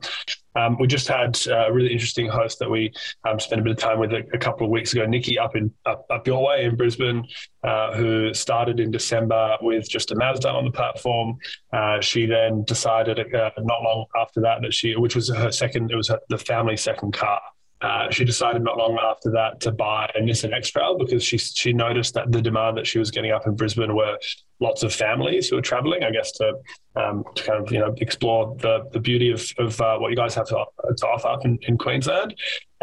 um, 0.57 0.77
we 0.77 0.87
just 0.87 1.07
had 1.07 1.37
a 1.47 1.71
really 1.71 1.91
interesting 1.91 2.27
host 2.27 2.59
that 2.59 2.69
we 2.69 2.91
um, 3.27 3.39
spent 3.39 3.61
a 3.61 3.63
bit 3.63 3.71
of 3.71 3.77
time 3.77 3.99
with 3.99 4.11
a, 4.11 4.23
a, 4.33 4.37
couple 4.37 4.65
of 4.65 4.71
weeks 4.71 4.93
ago, 4.93 5.05
Nikki 5.05 5.37
up 5.37 5.55
in 5.55 5.73
up, 5.85 6.05
up 6.09 6.25
your 6.27 6.45
way 6.45 6.63
in 6.63 6.75
Brisbane, 6.77 7.25
uh, 7.63 7.93
who 7.93 8.33
started 8.33 8.79
in 8.79 8.89
December 8.91 9.57
with 9.61 9.89
just 9.89 10.11
a 10.11 10.15
Mazda 10.15 10.49
on 10.49 10.65
the 10.65 10.71
platform. 10.71 11.37
Uh, 11.73 11.99
she 11.99 12.25
then 12.25 12.63
decided 12.63 13.19
uh, 13.33 13.51
not 13.59 13.83
long 13.83 14.05
after 14.19 14.41
that 14.41 14.61
that 14.61 14.73
she, 14.73 14.95
which 14.95 15.15
was 15.15 15.29
her 15.29 15.51
second, 15.51 15.91
it 15.91 15.95
was 15.95 16.07
her, 16.07 16.19
the 16.29 16.37
family 16.37 16.77
second 16.77 17.13
car. 17.13 17.41
Uh, 17.81 18.09
she 18.09 18.23
decided 18.23 18.63
not 18.63 18.77
long 18.77 18.97
after 19.03 19.29
that 19.31 19.59
to 19.59 19.71
buy 19.71 20.09
a 20.15 20.21
Nissan 20.21 20.53
X-Trail 20.53 20.97
because 20.97 21.23
she 21.23 21.37
she 21.37 21.73
noticed 21.73 22.13
that 22.13 22.31
the 22.31 22.41
demand 22.41 22.77
that 22.77 22.87
she 22.87 22.99
was 22.99 23.11
getting 23.11 23.31
up 23.31 23.45
in 23.47 23.55
Brisbane 23.55 23.93
were 23.95 24.17
lots 24.61 24.81
of 24.83 24.93
families 24.93 25.49
who 25.49 25.57
were 25.57 25.61
traveling, 25.61 26.03
I 26.03 26.11
guess, 26.11 26.31
to, 26.33 26.53
um, 26.95 27.25
to 27.35 27.43
kind 27.43 27.61
of 27.61 27.71
you 27.71 27.79
know 27.79 27.93
explore 27.97 28.55
the 28.59 28.87
the 28.93 28.99
beauty 28.99 29.29
of, 29.29 29.45
of 29.57 29.79
uh, 29.81 29.97
what 29.97 30.09
you 30.09 30.15
guys 30.15 30.33
have 30.35 30.47
to, 30.47 30.65
to 30.97 31.07
offer 31.07 31.27
up 31.27 31.43
in, 31.43 31.59
in 31.63 31.77
Queensland. 31.77 32.35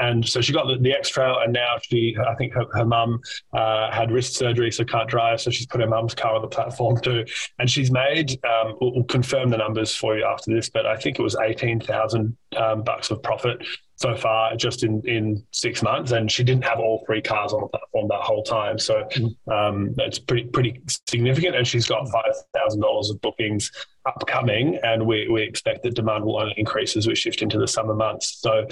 And 0.02 0.28
so 0.28 0.40
she 0.40 0.52
got 0.52 0.66
the, 0.66 0.78
the 0.78 0.92
X 0.92 1.10
Trail, 1.10 1.38
and 1.44 1.52
now 1.52 1.76
she, 1.80 2.16
I 2.28 2.34
think 2.34 2.52
her, 2.54 2.64
her 2.72 2.84
mum 2.84 3.20
uh, 3.52 3.88
had 3.92 4.10
wrist 4.10 4.34
surgery, 4.34 4.72
so 4.72 4.84
can't 4.84 5.08
drive. 5.08 5.40
So 5.40 5.52
she's 5.52 5.66
put 5.66 5.80
her 5.80 5.86
mum's 5.86 6.12
car 6.12 6.34
on 6.34 6.42
the 6.42 6.48
platform 6.48 7.00
too. 7.00 7.24
And 7.60 7.70
she's 7.70 7.92
made, 7.92 8.32
um, 8.44 8.76
we'll, 8.80 8.94
we'll, 8.94 9.04
confirm 9.04 9.50
the 9.50 9.58
numbers 9.58 9.94
for 9.94 10.18
you 10.18 10.24
after 10.24 10.52
this, 10.52 10.68
but 10.68 10.86
I 10.86 10.96
think 10.96 11.20
it 11.20 11.22
was 11.22 11.36
18,000 11.36 12.36
um, 12.56 12.82
bucks 12.82 13.12
of 13.12 13.22
profit 13.22 13.64
so 13.94 14.16
far 14.16 14.56
just 14.56 14.82
in, 14.82 15.02
in 15.06 15.44
six 15.52 15.82
months. 15.82 16.10
And 16.10 16.28
she 16.30 16.42
didn't 16.42 16.64
have 16.64 16.80
all 16.80 17.04
three 17.06 17.22
cars 17.22 17.52
on 17.52 17.60
the 17.60 17.68
platform 17.68 18.08
that 18.08 18.22
whole 18.22 18.42
time. 18.42 18.80
So 18.80 19.08
um, 19.52 19.94
it's 19.98 20.18
pretty, 20.18 20.48
pretty 20.48 20.80
significant. 21.08 21.54
And 21.54 21.64
she's 21.64 21.86
got 21.86 22.06
$5,000 22.06 23.10
of 23.10 23.20
bookings 23.20 23.70
upcoming. 24.06 24.78
And 24.82 25.06
we, 25.06 25.28
we 25.28 25.42
expect 25.42 25.82
that 25.82 25.94
demand 25.94 26.24
will 26.24 26.40
only 26.40 26.54
increase 26.56 26.96
as 26.96 27.06
we 27.06 27.14
shift 27.14 27.42
into 27.42 27.58
the 27.58 27.68
summer 27.68 27.94
months. 27.94 28.40
So 28.40 28.66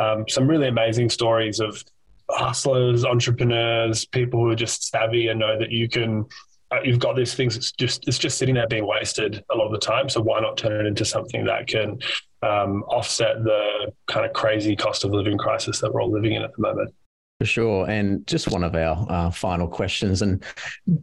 um, 0.00 0.24
some 0.28 0.46
really 0.46 0.68
amazing 0.68 1.10
stories 1.10 1.60
of 1.60 1.82
hustlers, 2.30 3.04
entrepreneurs, 3.04 4.04
people 4.04 4.40
who 4.40 4.50
are 4.50 4.56
just 4.56 4.88
savvy 4.90 5.28
and 5.28 5.40
know 5.40 5.58
that 5.58 5.70
you 5.70 5.88
can 5.88 6.26
uh, 6.72 6.80
you've 6.82 6.98
got 6.98 7.14
these 7.14 7.32
things 7.32 7.56
it's 7.56 7.70
just 7.70 8.08
it's 8.08 8.18
just 8.18 8.38
sitting 8.38 8.56
there 8.56 8.66
being 8.66 8.84
wasted 8.84 9.40
a 9.52 9.56
lot 9.56 9.66
of 9.66 9.72
the 9.72 9.78
time 9.78 10.08
so 10.08 10.20
why 10.20 10.40
not 10.40 10.56
turn 10.56 10.84
it 10.84 10.88
into 10.88 11.04
something 11.04 11.44
that 11.44 11.68
can 11.68 11.96
um, 12.42 12.82
offset 12.88 13.36
the 13.44 13.92
kind 14.08 14.26
of 14.26 14.32
crazy 14.32 14.74
cost 14.74 15.04
of 15.04 15.12
living 15.12 15.38
crisis 15.38 15.78
that 15.78 15.94
we're 15.94 16.02
all 16.02 16.10
living 16.10 16.32
in 16.32 16.42
at 16.42 16.50
the 16.56 16.60
moment 16.60 16.92
for 17.40 17.46
sure. 17.46 17.88
And 17.88 18.26
just 18.26 18.50
one 18.50 18.64
of 18.64 18.74
our 18.74 19.06
uh, 19.10 19.30
final 19.30 19.68
questions, 19.68 20.22
and 20.22 20.42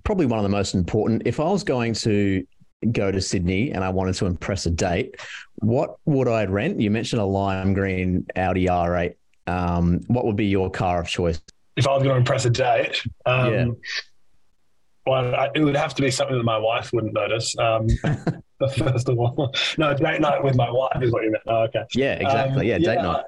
probably 0.04 0.26
one 0.26 0.40
of 0.40 0.44
the 0.44 0.50
most 0.50 0.74
important. 0.74 1.24
If 1.26 1.40
I 1.40 1.44
was 1.44 1.64
going 1.64 1.94
to 1.96 2.44
go 2.92 3.12
to 3.12 3.22
Sydney 3.22 3.72
and 3.72 3.84
I 3.84 3.90
wanted 3.90 4.16
to 4.16 4.26
impress 4.26 4.66
a 4.66 4.72
date, 4.72 5.16
what 5.56 5.98
would 6.06 6.28
I 6.28 6.46
rent? 6.46 6.80
You 6.80 6.92
mentioned 6.92 7.22
a 7.22 7.26
lime 7.26 7.74
green 7.74 8.26
Audi 8.36 8.66
R8. 8.66 9.16
Um, 9.48 10.02
what 10.08 10.26
would 10.26 10.36
be 10.36 10.48
your 10.48 10.70
car 10.70 11.02
of 11.02 11.08
choice? 11.08 11.42
If 11.76 11.88
I 11.88 11.92
was 11.94 12.04
going 12.04 12.14
to 12.14 12.20
impress 12.20 12.46
a 12.46 12.50
date, 12.50 13.04
um, 13.26 13.54
yeah. 13.54 13.66
Well, 15.06 15.36
I, 15.36 15.50
it 15.54 15.62
would 15.62 15.76
have 15.76 15.94
to 15.96 16.02
be 16.02 16.12
something 16.12 16.38
that 16.38 16.44
my 16.44 16.58
wife 16.58 16.94
wouldn't 16.94 17.14
notice. 17.14 17.58
Um, 17.58 17.88
first 18.78 19.10
of 19.10 19.20
all, 19.20 19.54
no, 19.78 19.94
date 19.94 20.22
night 20.22 20.44
with 20.44 20.56
my 20.56 20.70
wife 20.70 21.02
is 21.02 21.12
what 21.12 21.24
you 21.24 21.32
meant. 21.32 21.44
Oh, 21.48 21.64
okay. 21.64 21.84
Yeah, 21.94 22.14
exactly. 22.14 22.72
Um, 22.72 22.82
yeah, 22.82 22.94
date 22.94 23.00
yeah. 23.02 23.22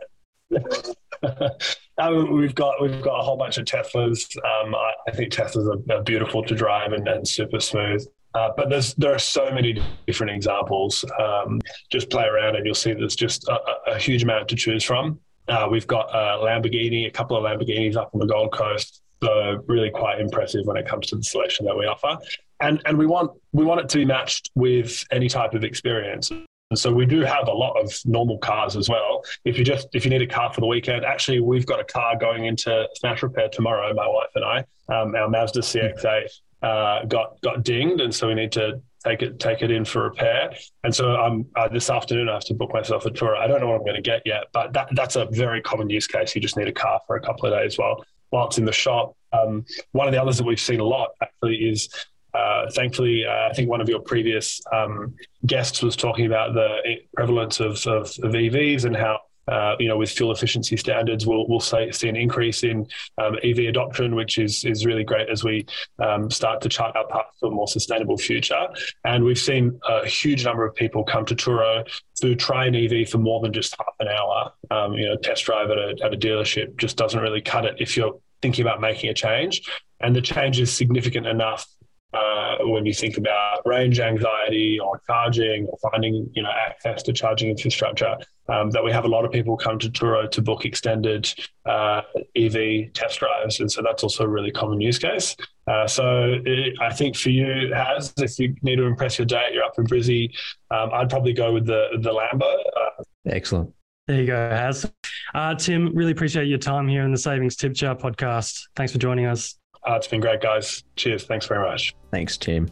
night. 1.32 1.52
um, 1.98 2.38
we've 2.38 2.56
got 2.56 2.82
we've 2.82 3.02
got 3.02 3.20
a 3.20 3.24
whole 3.24 3.38
bunch 3.38 3.58
of 3.58 3.66
Teslas. 3.66 4.36
Um, 4.38 4.76
I, 4.76 4.94
I, 5.08 5.12
think 5.12 5.34
Teslas 5.34 5.68
are, 5.68 5.98
are, 5.98 6.04
beautiful 6.04 6.44
to 6.44 6.56
drive 6.56 6.94
and, 6.94 7.08
and 7.08 7.28
super 7.28 7.60
smooth. 7.60 8.06
Uh, 8.36 8.52
but 8.58 8.70
there's 8.70 8.94
there 8.96 9.16
are 9.16 9.20
so 9.20 9.50
many 9.52 9.82
different 10.06 10.32
examples. 10.32 11.06
Um, 11.20 11.62
just 11.90 12.10
play 12.10 12.26
around 12.26 12.58
and 12.58 12.66
you'll 12.66 12.76
see 12.76 12.94
there's 12.94 13.16
just 13.16 13.48
a, 13.48 13.58
a 13.88 13.98
huge 13.98 14.24
amount 14.24 14.50
to 14.50 14.56
choose 14.56 14.84
from. 14.84 15.20
Uh, 15.48 15.68
we've 15.72 15.88
got 15.88 16.10
a 16.14 16.44
Lamborghini, 16.44 17.08
a 17.08 17.12
couple 17.12 17.38
of 17.38 17.44
Lamborghinis 17.44 17.96
up 17.96 18.12
on 18.14 18.20
the 18.20 18.26
Gold 18.26 18.52
Coast. 18.52 19.02
So 19.24 19.64
really 19.68 19.90
quite 19.90 20.20
impressive 20.20 20.66
when 20.66 20.76
it 20.76 20.86
comes 20.86 21.08
to 21.08 21.16
the 21.16 21.24
selection 21.24 21.66
that 21.66 21.78
we 21.78 21.86
offer. 21.86 22.18
And 22.60 22.82
and 22.86 22.98
we 22.98 23.06
want 23.06 23.32
we 23.54 23.64
want 23.64 23.80
it 23.80 23.90
to 23.90 23.98
be 24.00 24.06
matched 24.06 24.52
with 24.56 25.04
any 25.12 25.30
type 25.30 25.54
of 25.54 25.64
experience. 25.64 26.30
And 26.30 26.80
so 26.80 26.92
we 26.92 27.06
do 27.06 27.22
have 27.22 27.48
a 27.48 27.54
lot 27.54 27.80
of 27.80 27.94
normal 28.06 28.38
cars 28.40 28.76
as 28.76 28.90
well. 28.90 29.24
If 29.46 29.58
you 29.58 29.64
just 29.64 29.88
if 29.94 30.04
you 30.04 30.10
need 30.12 30.22
a 30.22 30.28
car 30.28 30.52
for 30.52 30.60
the 30.60 30.68
weekend, 30.68 31.06
actually 31.06 31.40
we've 31.40 31.66
got 31.66 31.80
a 31.80 31.86
car 31.86 32.18
going 32.18 32.46
into 32.46 32.88
smash 32.96 33.24
repair 33.24 33.48
tomorrow. 33.48 33.94
My 33.94 34.08
wife 34.08 34.30
and 34.36 34.44
I, 34.44 34.58
um, 34.94 35.16
our 35.16 35.30
Mazda 35.30 35.62
CX-8 35.62 36.28
uh, 36.66 37.06
got 37.06 37.40
got 37.42 37.64
dinged, 37.64 38.02
and 38.02 38.14
so 38.14 38.28
we 38.28 38.34
need 38.34 38.52
to 38.54 38.82
take 39.04 39.22
it 39.22 39.40
take 39.40 39.62
it 39.62 39.70
in 39.70 39.86
for 39.86 40.04
repair. 40.04 40.54
And 40.84 40.94
so 40.94 41.16
I'm 41.16 41.46
uh, 41.56 41.68
this 41.68 41.90
afternoon 41.90 42.28
I 42.28 42.34
have 42.34 42.46
to 42.46 42.54
book 42.56 42.74
myself 42.74 43.06
a 43.06 43.12
Turo. 43.12 43.38
I 43.38 43.48
don't 43.48 43.62
know 43.62 43.68
what 43.68 43.76
I'm 43.76 43.86
going 43.86 43.96
to 43.96 44.02
get 44.02 44.24
yet, 44.26 44.46
but 44.52 44.74
that 44.74 44.90
that's 44.94 45.16
a 45.16 45.26
very 45.26 45.62
common 45.62 45.90
use 45.90 46.08
case. 46.08 46.34
You 46.34 46.42
just 46.42 46.58
need 46.58 46.68
a 46.68 46.74
car 46.74 47.00
for 47.06 47.16
a 47.16 47.22
couple 47.22 47.46
of 47.52 47.60
days 47.60 47.78
while 47.78 48.04
while 48.32 48.48
it's 48.48 48.58
in 48.58 48.66
the 48.66 48.74
shop. 48.74 49.16
Um, 49.32 49.66
one 49.92 50.08
of 50.08 50.14
the 50.14 50.22
others 50.22 50.38
that 50.38 50.46
we've 50.46 50.60
seen 50.60 50.80
a 50.80 50.84
lot 50.84 51.10
actually 51.22 51.58
is 51.58 51.88
uh, 52.34 52.70
thankfully, 52.72 53.26
uh, 53.26 53.50
I 53.50 53.54
think 53.54 53.70
one 53.70 53.80
of 53.80 53.88
your 53.88 54.00
previous 54.00 54.60
um, 54.74 55.16
guests 55.46 55.82
was 55.82 55.96
talking 55.96 56.26
about 56.26 56.54
the 56.54 56.98
prevalence 57.16 57.62
of, 57.62 57.74
of, 57.88 58.08
of 58.24 58.34
EVs 58.34 58.84
and 58.84 58.96
how 58.96 59.20
uh, 59.48 59.76
you 59.80 59.88
know, 59.88 59.98
with 59.98 60.10
fuel 60.10 60.32
efficiency 60.32 60.78
standards, 60.78 61.26
we'll 61.26 61.48
we'll 61.48 61.60
say, 61.60 61.92
see 61.92 62.10
an 62.10 62.16
increase 62.16 62.64
in 62.64 62.88
um, 63.18 63.38
EV 63.44 63.60
adoption, 63.70 64.16
which 64.16 64.38
is 64.38 64.64
is 64.66 64.86
really 64.86 65.04
great 65.04 65.30
as 65.30 65.44
we 65.44 65.66
um, 66.00 66.30
start 66.32 66.62
to 66.62 66.70
chart 66.70 66.96
our 66.96 67.08
path 67.08 67.28
for 67.40 67.48
a 67.48 67.52
more 67.52 67.68
sustainable 67.68 68.18
future. 68.18 68.68
And 69.04 69.24
we've 69.24 69.38
seen 69.38 69.80
a 69.88 70.08
huge 70.08 70.46
number 70.46 70.66
of 70.66 70.76
people 70.76 71.04
come 71.04 71.26
to 71.26 71.36
Turo 71.36 71.88
to 72.22 72.36
try 72.36 72.66
an 72.66 72.76
EV 72.76 73.10
for 73.10 73.18
more 73.18 73.42
than 73.42 73.54
just 73.54 73.76
half 73.78 73.96
an 74.00 74.08
hour. 74.08 74.52
Um, 74.72 74.94
you 74.94 75.08
know, 75.08 75.16
test 75.18 75.46
drive 75.46 75.70
at 75.70 75.78
a, 75.78 75.96
at 76.04 76.14
a 76.14 76.18
dealership 76.18 76.78
just 76.78 76.98
doesn't 76.98 77.20
really 77.20 77.42
cut 77.42 77.66
it 77.66 77.76
if 77.80 77.96
you're 77.96 78.20
thinking 78.42 78.66
about 78.66 78.82
making 78.82 79.10
a 79.10 79.14
change. 79.14 79.70
And 80.00 80.16
the 80.16 80.22
change 80.22 80.60
is 80.60 80.72
significant 80.72 81.26
enough 81.26 81.68
uh, 82.16 82.58
when 82.62 82.86
you 82.86 82.94
think 82.94 83.18
about 83.18 83.62
range 83.66 84.00
anxiety 84.00 84.80
or 84.80 85.02
charging 85.06 85.66
or 85.68 85.78
finding 85.92 86.30
you 86.34 86.42
know 86.42 86.52
access 86.68 87.04
to 87.04 87.14
charging 87.14 87.50
infrastructure 87.50 88.16
um, 88.48 88.70
that 88.72 88.84
we 88.84 88.92
have 88.92 89.06
a 89.06 89.08
lot 89.08 89.26
of 89.26 89.32
people 89.32 89.58
come 89.58 89.80
to 89.80 89.90
Turo 89.90 90.30
to 90.30 90.42
book 90.42 90.66
extended 90.66 91.34
uh, 91.66 92.02
EV 92.36 92.94
test 92.94 93.20
drives. 93.20 93.60
And 93.60 93.72
so 93.72 93.82
that's 93.82 94.04
also 94.04 94.24
a 94.24 94.28
really 94.28 94.52
common 94.52 94.80
use 94.80 95.00
case. 95.00 95.36
Uh, 95.68 95.88
so 95.88 96.36
it, 96.46 96.76
I 96.80 96.94
think 96.94 97.16
for 97.16 97.30
you 97.30 97.74
Has 97.74 98.14
if 98.18 98.38
you 98.38 98.56
need 98.62 98.76
to 98.76 98.84
impress 98.84 99.18
your 99.18 99.26
date 99.26 99.54
you're 99.54 99.64
up 99.64 99.74
in 99.80 99.86
Brizzy 99.86 100.32
um, 100.70 100.92
I'd 100.94 101.10
probably 101.10 101.34
go 101.34 101.54
with 101.54 101.66
the 101.66 101.88
the 102.02 102.12
Lambo. 102.12 102.44
Uh, 102.44 103.04
excellent. 103.26 103.74
There 104.08 104.22
you 104.22 104.28
go 104.28 104.36
Has 104.36 104.90
uh, 105.34 105.56
Tim 105.56 105.94
really 105.96 106.12
appreciate 106.12 106.48
your 106.48 106.60
time 106.60 106.88
here 106.88 107.04
in 107.04 107.12
the 107.12 107.18
Savings 107.18 107.56
Tip 107.56 107.74
Jar 107.74 107.96
podcast. 107.96 108.62
Thanks 108.76 108.92
for 108.92 109.00
joining 109.00 109.26
us 109.26 109.56
uh, 109.88 109.96
it's 109.96 110.08
been 110.08 110.22
great, 110.22 110.42
guys. 110.42 110.84
Cheers. 110.96 111.26
Thanks 111.26 111.46
very 111.46 111.66
much. 111.66 111.96
Thanks, 112.12 112.38
Tim. 112.38 112.70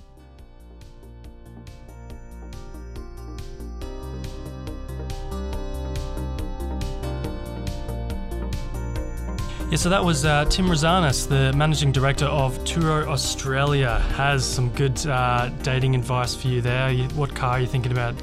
Yeah, 9.73 9.78
so 9.78 9.89
that 9.89 10.06
was 10.06 10.23
uh, 10.23 10.45
Tim 10.45 10.67
Rossanis, 10.67 11.28
the 11.28 11.52
managing 11.54 11.91
director 11.91 12.26
of 12.26 12.60
Turo 12.60 13.08
Australia, 13.08 13.97
has 14.15 14.45
some 14.45 14.69
good 14.69 15.04
uh, 15.08 15.49
dating 15.63 15.95
advice 15.95 16.36
for 16.36 16.47
you 16.47 16.62
there. 16.62 16.91
You, 16.91 17.06
what 17.15 17.34
car 17.34 17.54
are 17.54 17.60
you 17.60 17.65
thinking 17.65 17.91
about 17.91 18.13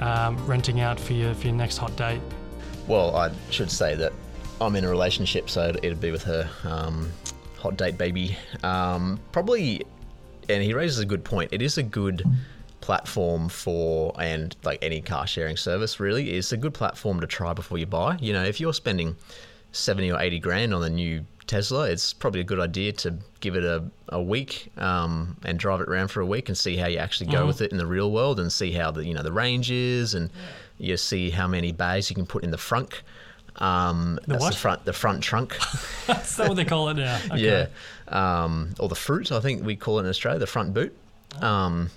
um, 0.00 0.36
renting 0.46 0.80
out 0.80 1.00
for 1.00 1.14
your 1.14 1.32
for 1.32 1.46
your 1.46 1.56
next 1.56 1.78
hot 1.78 1.96
date? 1.96 2.20
Well, 2.86 3.16
I 3.16 3.30
should 3.48 3.70
say 3.70 3.94
that 3.94 4.12
I'm 4.60 4.76
in 4.76 4.84
a 4.84 4.90
relationship, 4.90 5.48
so 5.48 5.72
it'd 5.82 5.98
be 5.98 6.10
with 6.10 6.24
her. 6.24 6.46
Um, 6.64 7.10
hot 7.58 7.76
date 7.76 7.98
baby. 7.98 8.36
Um, 8.62 9.20
probably, 9.32 9.82
and 10.48 10.62
he 10.62 10.72
raises 10.74 10.98
a 10.98 11.06
good 11.06 11.24
point. 11.24 11.52
It 11.52 11.62
is 11.62 11.78
a 11.78 11.82
good 11.82 12.24
platform 12.80 13.48
for, 13.48 14.14
and 14.20 14.56
like 14.64 14.78
any 14.82 15.00
car 15.00 15.26
sharing 15.26 15.56
service, 15.56 16.00
really, 16.00 16.34
is 16.34 16.52
a 16.52 16.56
good 16.56 16.74
platform 16.74 17.20
to 17.20 17.26
try 17.26 17.52
before 17.52 17.78
you 17.78 17.86
buy. 17.86 18.16
You 18.20 18.32
know, 18.32 18.44
if 18.44 18.60
you're 18.60 18.72
spending 18.72 19.16
70 19.72 20.12
or 20.12 20.20
80 20.20 20.38
grand 20.38 20.74
on 20.74 20.82
a 20.82 20.88
new 20.88 21.24
Tesla, 21.46 21.90
it's 21.90 22.12
probably 22.12 22.40
a 22.40 22.44
good 22.44 22.60
idea 22.60 22.92
to 22.92 23.18
give 23.40 23.56
it 23.56 23.64
a, 23.64 23.82
a 24.10 24.22
week 24.22 24.70
um, 24.76 25.36
and 25.44 25.58
drive 25.58 25.80
it 25.80 25.88
around 25.88 26.08
for 26.08 26.20
a 26.20 26.26
week 26.26 26.48
and 26.48 26.56
see 26.56 26.76
how 26.76 26.86
you 26.86 26.98
actually 26.98 27.30
go 27.30 27.38
mm-hmm. 27.38 27.46
with 27.48 27.62
it 27.62 27.72
in 27.72 27.78
the 27.78 27.86
real 27.86 28.12
world 28.12 28.38
and 28.38 28.52
see 28.52 28.72
how 28.72 28.90
the 28.90 29.04
you 29.04 29.14
know 29.14 29.22
the 29.22 29.32
range 29.32 29.70
is 29.70 30.14
and 30.14 30.30
you 30.78 30.96
see 30.96 31.30
how 31.30 31.48
many 31.48 31.72
bays 31.72 32.10
you 32.10 32.14
can 32.14 32.26
put 32.26 32.44
in 32.44 32.50
the 32.50 32.58
front 32.58 33.02
um, 33.58 34.18
the 34.26 34.32
that's 34.32 34.42
what? 34.42 34.52
the 34.52 34.58
front, 34.58 34.84
the 34.84 34.92
front 34.92 35.22
trunk. 35.22 35.56
that's 36.06 36.36
that 36.36 36.48
what 36.48 36.56
they 36.56 36.64
call 36.64 36.88
it 36.88 36.94
now. 36.94 37.20
Okay. 37.32 37.42
Yeah, 37.42 37.66
um, 38.08 38.74
or 38.78 38.88
the 38.88 38.94
frunk. 38.94 39.32
I 39.32 39.40
think 39.40 39.64
we 39.64 39.76
call 39.76 39.98
it 39.98 40.02
in 40.02 40.08
Australia 40.08 40.38
the 40.38 40.46
front 40.46 40.72
boot. 40.72 40.96
Um, 41.40 41.90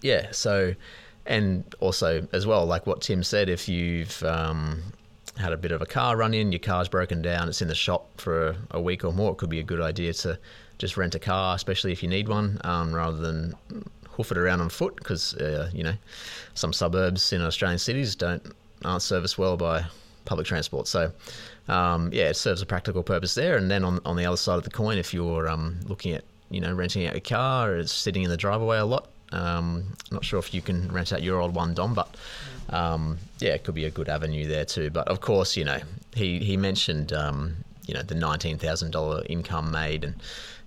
yeah. 0.00 0.28
So, 0.32 0.74
and 1.26 1.64
also 1.80 2.26
as 2.32 2.46
well, 2.46 2.66
like 2.66 2.86
what 2.86 3.00
Tim 3.00 3.22
said, 3.22 3.48
if 3.48 3.68
you've 3.68 4.22
um, 4.24 4.82
had 5.38 5.52
a 5.52 5.56
bit 5.56 5.72
of 5.72 5.80
a 5.80 5.86
car 5.86 6.16
run 6.16 6.34
in, 6.34 6.52
your 6.52 6.58
car's 6.58 6.88
broken 6.88 7.22
down, 7.22 7.48
it's 7.48 7.62
in 7.62 7.68
the 7.68 7.74
shop 7.74 8.08
for 8.20 8.48
a, 8.48 8.56
a, 8.72 8.80
week 8.80 9.04
or 9.04 9.12
more, 9.12 9.32
it 9.32 9.38
could 9.38 9.50
be 9.50 9.60
a 9.60 9.64
good 9.64 9.80
idea 9.80 10.12
to 10.12 10.38
just 10.78 10.96
rent 10.96 11.14
a 11.14 11.18
car, 11.18 11.54
especially 11.54 11.92
if 11.92 12.02
you 12.02 12.08
need 12.08 12.28
one, 12.28 12.60
um, 12.64 12.92
rather 12.92 13.18
than 13.18 13.54
hoof 14.10 14.30
it 14.30 14.38
around 14.38 14.60
on 14.60 14.68
foot 14.68 14.94
because 14.96 15.34
uh, 15.36 15.70
you 15.72 15.82
know 15.82 15.94
some 16.54 16.72
suburbs 16.72 17.32
in 17.32 17.40
Australian 17.40 17.78
cities 17.78 18.14
don't 18.14 18.54
aren't 18.84 19.02
serviced 19.02 19.38
well 19.38 19.56
by 19.56 19.84
public 20.24 20.46
transport. 20.46 20.86
So, 20.88 21.12
um, 21.68 22.10
yeah, 22.12 22.28
it 22.28 22.36
serves 22.36 22.62
a 22.62 22.66
practical 22.66 23.02
purpose 23.02 23.34
there. 23.34 23.56
And 23.56 23.70
then 23.70 23.84
on, 23.84 24.00
on 24.04 24.16
the 24.16 24.26
other 24.26 24.36
side 24.36 24.56
of 24.56 24.64
the 24.64 24.70
coin, 24.70 24.98
if 24.98 25.12
you're 25.14 25.48
um, 25.48 25.80
looking 25.86 26.12
at 26.12 26.24
you 26.50 26.60
know 26.60 26.72
renting 26.72 27.06
out 27.06 27.14
your 27.14 27.20
car, 27.20 27.76
it's 27.76 27.92
sitting 27.92 28.22
in 28.22 28.30
the 28.30 28.36
driveway 28.36 28.78
a 28.78 28.84
lot. 28.84 29.08
Um, 29.32 29.84
not 30.10 30.24
sure 30.24 30.38
if 30.38 30.52
you 30.52 30.60
can 30.60 30.92
rent 30.92 31.12
out 31.12 31.22
your 31.22 31.40
old 31.40 31.54
one, 31.54 31.72
Dom, 31.72 31.94
but 31.94 32.16
um, 32.70 33.18
yeah, 33.38 33.54
it 33.54 33.64
could 33.64 33.74
be 33.74 33.86
a 33.86 33.90
good 33.90 34.08
avenue 34.08 34.46
there 34.46 34.64
too. 34.64 34.90
But 34.90 35.08
of 35.08 35.20
course, 35.20 35.56
you 35.56 35.64
know, 35.64 35.80
he 36.14 36.38
he 36.38 36.56
mentioned 36.56 37.12
um, 37.12 37.56
you 37.86 37.94
know 37.94 38.02
the 38.02 38.14
nineteen 38.14 38.58
thousand 38.58 38.90
dollar 38.90 39.22
income 39.28 39.70
made 39.70 40.04
and 40.04 40.14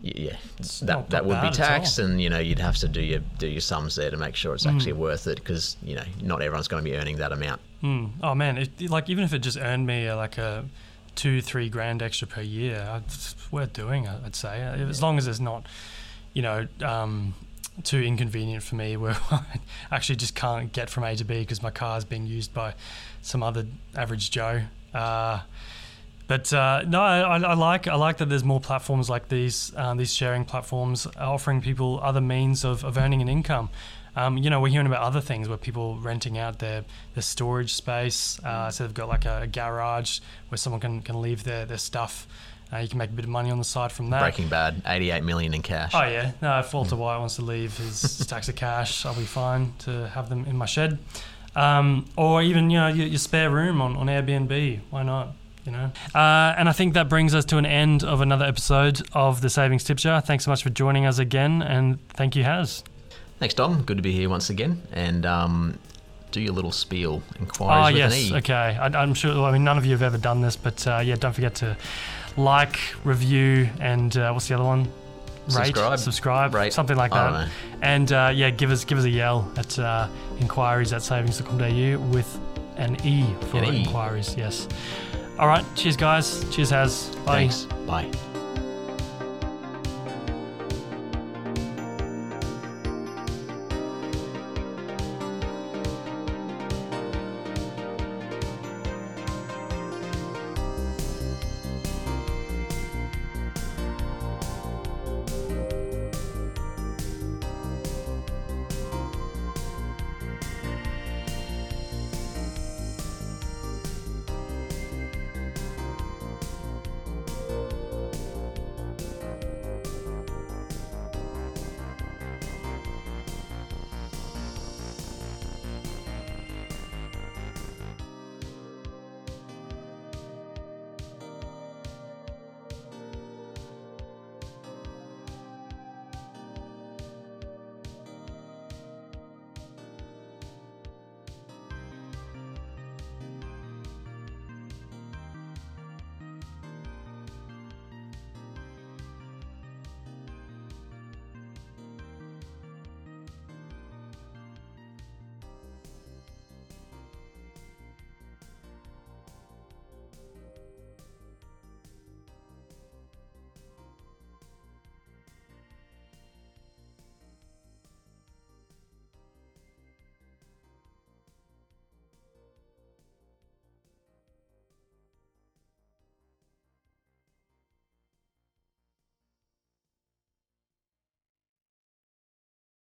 yeah, 0.02 0.36
that 0.84 1.10
that 1.10 1.26
would 1.26 1.42
be 1.42 1.50
taxed, 1.50 2.00
and 2.00 2.22
you 2.22 2.30
know 2.30 2.40
you'd 2.40 2.60
have 2.60 2.78
to 2.78 2.88
do 2.88 3.02
your 3.02 3.20
do 3.40 3.48
your 3.48 3.62
sums 3.62 3.96
there 3.96 4.12
to 4.12 4.18
make 4.18 4.36
sure 4.36 4.54
it's 4.54 4.66
actually 4.66 4.94
mm. 4.94 4.98
worth 4.98 5.26
it 5.26 5.38
because 5.38 5.78
you 5.82 5.96
know 5.96 6.04
not 6.22 6.42
everyone's 6.42 6.68
going 6.68 6.84
to 6.84 6.90
be 6.90 6.96
earning 6.96 7.18
that 7.18 7.32
amount. 7.32 7.62
Mm. 7.86 8.12
Oh 8.24 8.34
man, 8.34 8.58
it, 8.58 8.90
like 8.90 9.10
even 9.12 9.24
if 9.24 9.32
it 9.32 9.40
just 9.40 9.58
earned 9.58 9.86
me 9.86 10.08
uh, 10.08 10.16
like 10.16 10.40
a 10.40 10.66
two 11.14 11.40
three 11.40 11.70
grand 11.70 12.02
extra 12.02 12.28
per 12.28 12.42
year, 12.42 13.02
it's 13.06 13.36
worth 13.52 13.74
doing. 13.74 14.08
I'd 14.08 14.36
say 14.36 14.60
as 14.62 15.04
long 15.04 15.20
as 15.20 15.28
it's 15.28 15.40
not, 15.40 15.68
you 16.34 16.42
know. 16.42 16.68
Um, 16.84 17.36
too 17.84 18.02
inconvenient 18.02 18.64
for 18.64 18.76
me 18.76 18.96
where 19.02 19.18
I 19.30 19.44
actually 19.92 20.16
just 20.16 20.34
can't 20.34 20.72
get 20.72 20.90
from 20.90 21.04
A 21.04 21.14
to 21.18 21.26
B 21.26 21.40
because 21.40 21.62
my 21.62 21.72
car 21.72 21.98
is 21.98 22.06
being 22.06 22.26
used 22.26 22.54
by 22.54 22.74
some 23.22 23.44
other 23.44 23.66
average 23.94 24.32
Joe. 24.32 24.62
Uh, 24.94 25.42
but 26.26 26.54
uh, 26.54 26.84
no, 26.88 27.02
I, 27.02 27.38
I, 27.38 27.54
like 27.54 27.88
I 27.88 27.96
like 27.96 28.18
that 28.18 28.30
there's 28.30 28.46
more 28.46 28.62
platforms 28.62 29.10
like 29.10 29.28
these 29.28 29.74
um, 29.76 29.98
these 29.98 30.14
sharing 30.14 30.46
platforms 30.46 31.06
offering 31.18 31.62
people 31.62 32.00
other 32.02 32.22
means 32.22 32.64
of, 32.64 32.86
of 32.86 32.98
earning 32.98 33.22
an 33.22 33.28
income. 33.28 33.70
Um, 34.16 34.38
you 34.38 34.50
know, 34.50 34.60
we're 34.60 34.70
hearing 34.70 34.88
about 34.88 35.02
other 35.02 35.22
things 35.22 35.50
where 35.50 35.58
people 35.58 35.98
renting 36.00 36.38
out 36.38 36.60
their, 36.60 36.86
their 37.14 37.22
storage 37.22 37.74
space. 37.74 38.40
Uh, 38.44 38.72
so 38.72 38.86
they've 38.86 38.94
got 38.94 39.10
like 39.10 39.26
a, 39.26 39.42
a, 39.42 39.48
garage 39.48 40.20
where 40.50 40.58
someone 40.58 40.80
can, 40.80 41.02
can 41.02 41.22
leave 41.22 41.44
their, 41.44 41.66
their 41.66 41.78
stuff. 41.78 42.28
Uh, 42.72 42.78
you 42.78 42.88
can 42.88 42.98
make 42.98 43.10
a 43.10 43.14
bit 43.14 43.26
of 43.26 43.30
money 43.30 43.52
on 43.52 43.58
the 43.58 43.64
side 43.64 43.92
from 43.92 44.10
that. 44.10 44.22
Breaking 44.22 44.48
Bad, 44.48 44.82
88 44.86 45.24
million 45.24 45.54
in 45.54 45.62
cash. 45.62 45.92
Oh, 45.94 46.04
yeah. 46.04 46.32
No, 46.42 46.60
if 46.60 46.74
Walter 46.74 46.96
White 46.96 47.18
wants 47.18 47.36
to 47.36 47.42
leave 47.42 47.78
his 47.78 48.00
stacks 48.22 48.50
of 48.50 48.56
cash, 48.56 49.06
I'll 49.06 49.16
be 49.16 49.24
fine 49.24 49.74
to 49.80 50.08
have 50.10 50.30
them 50.30 50.46
in 50.46 50.58
my 50.58 50.66
shed. 50.66 50.98
Um, 51.56 52.06
or 52.18 52.42
even, 52.42 52.70
you 52.70 52.80
know, 52.80 52.88
your, 52.88 53.08
your 53.08 53.20
spare 53.20 53.50
room 53.50 53.82
on, 53.82 53.96
on 53.96 54.08
Airbnb. 54.08 54.80
Why 54.90 55.04
not? 55.04 55.36
you 55.66 55.72
know. 55.72 55.92
Uh, 56.14 56.54
and 56.58 56.70
I 56.70 56.72
think 56.72 56.94
that 56.94 57.10
brings 57.10 57.34
us 57.34 57.44
to 57.46 57.58
an 57.58 57.66
end 57.66 58.04
of 58.04 58.22
another 58.22 58.46
episode 58.46 59.02
of 59.14 59.42
the 59.42 59.50
Savings 59.50 59.84
Tip 59.84 59.98
Jar. 59.98 60.22
Thanks 60.22 60.46
so 60.46 60.52
much 60.52 60.64
for 60.64 60.70
joining 60.70 61.06
us 61.06 61.18
again, 61.18 61.62
and 61.62 62.08
thank 62.10 62.36
you, 62.36 62.44
Has. 62.44 62.84
Thanks, 63.40 63.54
Dom. 63.54 63.84
Good 63.84 63.98
to 63.98 64.04
be 64.04 64.14
here 64.14 64.30
once 64.30 64.50
again. 64.50 64.82
And 64.94 65.26
um, 65.26 65.78
do 66.32 66.42
your 66.42 66.54
little 66.54 66.72
spiel. 66.72 67.22
Inquiries 67.40 67.94
oh, 67.94 67.98
yes. 67.98 68.16
E. 68.16 68.36
Okay. 68.36 68.54
I, 68.54 69.04
am 69.04 69.14
sure, 69.14 69.44
I 69.44 69.52
mean, 69.52 69.64
none 69.64 69.78
of 69.78 69.86
you 69.86 69.92
have 69.92 70.04
ever 70.04 70.18
done 70.18 70.42
this, 70.42 70.56
but 70.56 70.86
uh, 70.88 71.02
yeah, 71.04 71.16
don't 71.16 71.34
forget 71.34 71.56
to 71.56 71.78
like, 72.38 72.80
review, 73.04 73.70
and 73.80 74.16
uh, 74.18 74.32
what's 74.32 74.48
the 74.48 74.56
other 74.56 74.64
one? 74.64 74.88
Rate, 75.48 75.68
subscribe, 75.68 76.00
subscribe, 76.00 76.54
Rate. 76.56 76.74
something 76.74 76.98
like 76.98 77.12
that. 77.12 77.50
And 77.82 78.12
uh, 78.12 78.32
yeah, 78.34 78.50
give 78.50 78.72
us 78.72 78.84
give 78.84 78.98
us 78.98 79.04
a 79.04 79.10
yell 79.10 79.52
at 79.58 79.78
uh, 79.78 80.08
inquiries 80.40 80.92
at 80.92 81.04
savings.com.au 81.04 82.00
with 82.10 82.40
an 82.78 82.98
E 83.06 83.26
for 83.52 83.58
an 83.58 83.76
inquiries. 83.76 84.36
E. 84.36 84.40
Yes. 84.40 84.68
All 85.38 85.48
right. 85.48 85.64
Cheers, 85.76 85.98
guys. 85.98 86.50
Cheers, 86.52 86.72
Has. 86.72 87.16
Bye. 87.26 87.48
Thanks. 87.48 87.66
Bye. 87.86 88.35